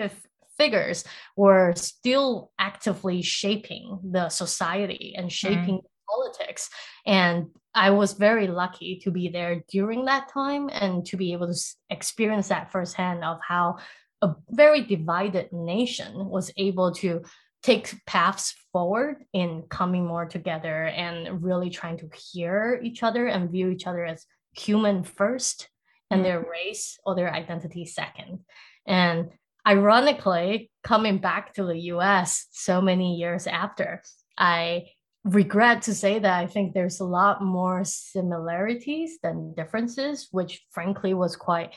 figures 0.58 1.04
were 1.36 1.74
still 1.76 2.52
actively 2.60 3.22
shaping 3.22 4.00
the 4.04 4.30
society 4.30 5.14
and 5.18 5.32
shaping 5.32 5.78
mm. 5.78 5.84
politics. 6.10 6.70
And 7.06 7.48
I 7.74 7.92
was 7.92 8.14
very 8.14 8.48
lucky 8.48 9.00
to 9.04 9.12
be 9.12 9.30
there 9.30 9.64
during 9.70 10.06
that 10.06 10.30
time 10.30 10.70
and 10.72 11.06
to 11.08 11.18
be 11.18 11.34
able 11.34 11.54
to 11.54 11.60
experience 11.90 12.48
that 12.48 12.72
firsthand 12.72 13.24
of 13.24 13.40
how 13.48 13.78
a 14.22 14.34
very 14.50 14.82
divided 14.82 15.54
nation 15.54 16.28
was 16.28 16.52
able 16.58 16.92
to 16.96 17.22
take 17.64 17.94
paths 18.06 18.56
forward 18.72 19.24
in 19.34 19.64
coming 19.70 20.06
more 20.06 20.26
together 20.26 20.86
and 20.86 21.44
really 21.44 21.70
trying 21.70 21.98
to 21.98 22.10
hear 22.32 22.80
each 22.84 23.04
other 23.04 23.28
and 23.28 23.52
view 23.52 23.70
each 23.70 23.88
other 23.88 24.06
as 24.06 24.26
human 24.56 25.04
first 25.04 25.70
and 26.10 26.24
their 26.24 26.40
mm-hmm. 26.40 26.50
race 26.50 26.98
or 27.06 27.16
their 27.16 27.34
identity 27.34 27.86
second. 27.86 28.40
And 28.86 29.30
ironically, 29.68 30.72
coming 30.84 31.18
back 31.18 31.54
to 31.56 31.66
the 31.66 31.78
US 31.94 32.48
so 32.52 32.82
many 32.82 33.16
years 33.16 33.48
after, 33.48 34.02
I 34.38 34.86
regret 35.24 35.82
to 35.84 35.94
say 35.94 36.20
that 36.20 36.40
I 36.40 36.48
think 36.48 36.74
there's 36.74 37.02
a 37.02 37.06
lot 37.06 37.44
more 37.44 37.84
similarities 37.84 39.20
than 39.22 39.54
differences, 39.54 40.30
which 40.32 40.66
frankly 40.72 41.14
was 41.14 41.36
quite 41.36 41.74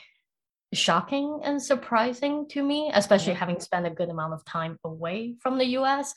shocking 0.73 1.41
and 1.43 1.61
surprising 1.61 2.47
to 2.49 2.63
me, 2.63 2.91
especially 2.93 3.33
having 3.33 3.59
spent 3.59 3.85
a 3.85 3.89
good 3.89 4.09
amount 4.09 4.33
of 4.33 4.45
time 4.45 4.77
away 4.85 5.35
from 5.41 5.57
the 5.57 5.65
US. 5.77 6.13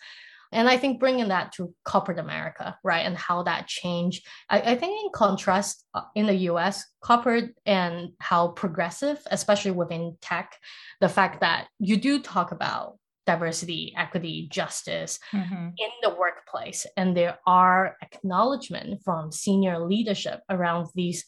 And 0.54 0.68
I 0.68 0.78
think 0.78 1.00
bringing 1.00 1.28
that 1.28 1.52
to 1.54 1.74
corporate 1.84 2.18
America, 2.18 2.78
right, 2.84 3.04
and 3.04 3.16
how 3.16 3.42
that 3.42 3.66
changed. 3.66 4.26
I, 4.48 4.60
I 4.60 4.74
think, 4.76 5.04
in 5.04 5.10
contrast, 5.12 5.84
uh, 5.94 6.02
in 6.14 6.26
the 6.26 6.34
US, 6.50 6.84
corporate 7.02 7.50
and 7.66 8.10
how 8.20 8.48
progressive, 8.48 9.18
especially 9.30 9.72
within 9.72 10.16
tech, 10.22 10.56
the 11.00 11.08
fact 11.08 11.40
that 11.40 11.66
you 11.78 11.96
do 11.96 12.22
talk 12.22 12.52
about 12.52 12.98
diversity, 13.26 13.94
equity, 13.96 14.48
justice 14.50 15.18
mm-hmm. 15.32 15.68
in 15.76 15.90
the 16.02 16.10
workplace. 16.10 16.86
And 16.96 17.16
there 17.16 17.38
are 17.46 17.96
acknowledgement 18.02 19.02
from 19.02 19.32
senior 19.32 19.78
leadership 19.78 20.40
around 20.50 20.88
these 20.94 21.24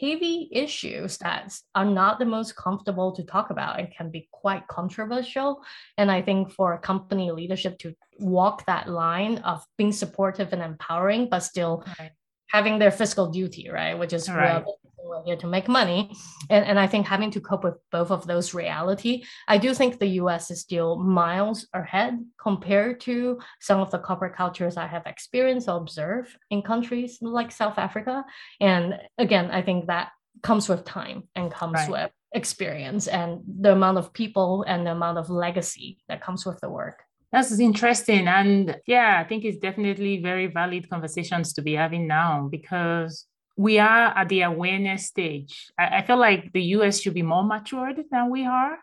heavy 0.00 0.48
issues 0.52 1.18
that 1.18 1.52
are 1.74 1.84
not 1.84 2.18
the 2.18 2.24
most 2.24 2.56
comfortable 2.56 3.12
to 3.12 3.24
talk 3.24 3.50
about 3.50 3.78
and 3.78 3.92
can 3.94 4.10
be 4.10 4.28
quite 4.32 4.66
controversial. 4.68 5.62
And 5.96 6.10
I 6.10 6.22
think 6.22 6.50
for 6.52 6.74
a 6.74 6.78
company 6.78 7.30
leadership 7.30 7.78
to 7.80 7.94
walk 8.18 8.66
that 8.66 8.88
line 8.88 9.38
of 9.38 9.64
being 9.78 9.92
supportive 9.92 10.52
and 10.52 10.62
empowering, 10.62 11.28
but 11.30 11.40
still 11.40 11.84
right. 11.98 12.10
having 12.48 12.78
their 12.78 12.90
fiscal 12.90 13.30
duty, 13.30 13.68
right? 13.70 13.98
Which 13.98 14.12
is 14.12 14.28
right 14.28 14.64
we're 15.08 15.24
here 15.24 15.36
to 15.36 15.46
make 15.46 15.68
money. 15.68 16.14
And, 16.50 16.64
and 16.64 16.78
I 16.78 16.86
think 16.86 17.06
having 17.06 17.30
to 17.32 17.40
cope 17.40 17.64
with 17.64 17.76
both 17.90 18.10
of 18.10 18.26
those 18.26 18.54
reality, 18.54 19.24
I 19.48 19.58
do 19.58 19.74
think 19.74 19.98
the 19.98 20.18
US 20.20 20.50
is 20.50 20.60
still 20.60 20.96
miles 20.96 21.66
ahead 21.72 22.24
compared 22.40 23.00
to 23.02 23.40
some 23.60 23.80
of 23.80 23.90
the 23.90 23.98
corporate 23.98 24.36
cultures 24.36 24.76
I 24.76 24.86
have 24.86 25.06
experienced 25.06 25.68
or 25.68 25.76
observed 25.76 26.36
in 26.50 26.62
countries 26.62 27.18
like 27.20 27.50
South 27.52 27.78
Africa. 27.78 28.24
And 28.60 28.98
again, 29.18 29.50
I 29.50 29.62
think 29.62 29.86
that 29.86 30.10
comes 30.42 30.68
with 30.68 30.84
time 30.84 31.24
and 31.34 31.50
comes 31.50 31.74
right. 31.74 31.90
with 31.90 32.10
experience 32.32 33.08
and 33.08 33.40
the 33.60 33.72
amount 33.72 33.98
of 33.98 34.12
people 34.12 34.64
and 34.66 34.86
the 34.86 34.92
amount 34.92 35.18
of 35.18 35.30
legacy 35.30 35.98
that 36.08 36.20
comes 36.22 36.44
with 36.44 36.60
the 36.60 36.68
work. 36.68 37.02
That's 37.32 37.58
interesting. 37.58 38.28
And 38.28 38.76
yeah, 38.86 39.20
I 39.22 39.28
think 39.28 39.44
it's 39.44 39.58
definitely 39.58 40.22
very 40.22 40.46
valid 40.46 40.88
conversations 40.88 41.52
to 41.54 41.62
be 41.62 41.74
having 41.74 42.06
now 42.06 42.48
because 42.50 43.26
we 43.56 43.78
are 43.78 44.16
at 44.16 44.28
the 44.28 44.42
awareness 44.42 45.06
stage. 45.06 45.70
I, 45.78 45.98
I 45.98 46.02
feel 46.02 46.18
like 46.18 46.52
the 46.52 46.62
US 46.76 47.00
should 47.00 47.14
be 47.14 47.22
more 47.22 47.44
matured 47.44 48.04
than 48.10 48.30
we 48.30 48.44
are. 48.44 48.78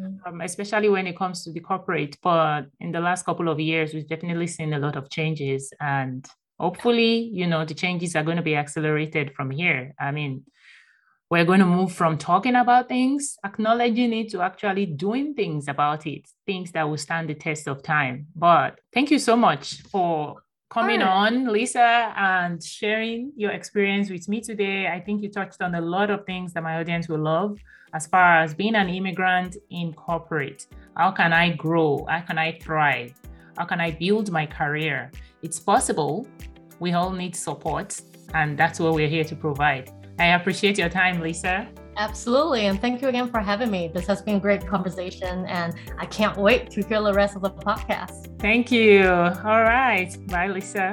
Mm-hmm. 0.00 0.16
Um, 0.26 0.40
especially 0.40 0.88
when 0.88 1.06
it 1.06 1.16
comes 1.16 1.44
to 1.44 1.52
the 1.52 1.60
corporate. 1.60 2.18
But 2.20 2.62
in 2.80 2.90
the 2.90 2.98
last 2.98 3.24
couple 3.24 3.48
of 3.48 3.60
years, 3.60 3.94
we've 3.94 4.08
definitely 4.08 4.48
seen 4.48 4.72
a 4.72 4.80
lot 4.80 4.96
of 4.96 5.08
changes, 5.10 5.72
and 5.78 6.26
hopefully, 6.58 7.30
you 7.32 7.46
know, 7.46 7.64
the 7.64 7.74
changes 7.74 8.16
are 8.16 8.24
going 8.24 8.36
to 8.36 8.42
be 8.42 8.56
accelerated 8.56 9.32
from 9.34 9.48
here. 9.52 9.94
I 9.96 10.10
mean, 10.10 10.42
we're 11.30 11.44
going 11.44 11.60
to 11.60 11.66
move 11.66 11.92
from 11.92 12.18
talking 12.18 12.56
about 12.56 12.88
things, 12.88 13.36
acknowledging 13.44 14.12
it, 14.12 14.30
to 14.30 14.42
actually 14.42 14.86
doing 14.86 15.34
things 15.34 15.68
about 15.68 16.04
it, 16.04 16.28
things 16.46 16.72
that 16.72 16.88
will 16.88 16.96
stand 16.96 17.28
the 17.28 17.34
test 17.34 17.68
of 17.68 17.84
time. 17.84 18.26
But 18.34 18.80
thank 18.92 19.12
you 19.12 19.20
so 19.20 19.36
much 19.36 19.82
for 19.82 20.36
coming 20.68 21.02
on, 21.02 21.46
Lisa, 21.52 22.12
and 22.16 22.62
sharing 22.62 23.32
your 23.36 23.52
experience 23.52 24.10
with 24.10 24.28
me 24.28 24.40
today. 24.40 24.88
I 24.88 25.00
think 25.00 25.22
you 25.22 25.30
touched 25.30 25.62
on 25.62 25.74
a 25.74 25.80
lot 25.80 26.10
of 26.10 26.26
things 26.26 26.52
that 26.54 26.62
my 26.62 26.80
audience 26.80 27.08
will 27.08 27.22
love 27.22 27.58
as 27.94 28.06
far 28.06 28.42
as 28.42 28.54
being 28.54 28.74
an 28.74 28.88
immigrant 28.88 29.56
in 29.70 29.92
corporate. 29.94 30.66
How 30.96 31.12
can 31.12 31.32
I 31.32 31.50
grow? 31.54 32.04
How 32.08 32.20
can 32.20 32.38
I 32.38 32.58
thrive? 32.58 33.14
How 33.56 33.64
can 33.64 33.80
I 33.80 33.92
build 33.92 34.30
my 34.30 34.44
career? 34.44 35.10
It's 35.42 35.60
possible. 35.60 36.26
We 36.80 36.92
all 36.92 37.10
need 37.10 37.34
support, 37.34 38.00
and 38.34 38.58
that's 38.58 38.80
what 38.80 38.92
we're 38.92 39.08
here 39.08 39.24
to 39.24 39.36
provide. 39.36 39.90
I 40.18 40.34
appreciate 40.34 40.78
your 40.78 40.88
time, 40.88 41.20
Lisa. 41.20 41.68
Absolutely. 41.96 42.66
And 42.66 42.80
thank 42.80 43.00
you 43.00 43.08
again 43.08 43.28
for 43.30 43.40
having 43.40 43.70
me. 43.70 43.90
This 43.92 44.06
has 44.06 44.20
been 44.20 44.36
a 44.36 44.40
great 44.40 44.66
conversation, 44.66 45.46
and 45.46 45.74
I 45.98 46.06
can't 46.06 46.36
wait 46.36 46.70
to 46.72 46.82
hear 46.82 47.02
the 47.02 47.12
rest 47.12 47.36
of 47.36 47.42
the 47.42 47.50
podcast. 47.50 48.38
Thank 48.38 48.70
you. 48.70 49.08
All 49.08 49.62
right. 49.62 50.14
Bye, 50.28 50.48
Lisa. 50.48 50.92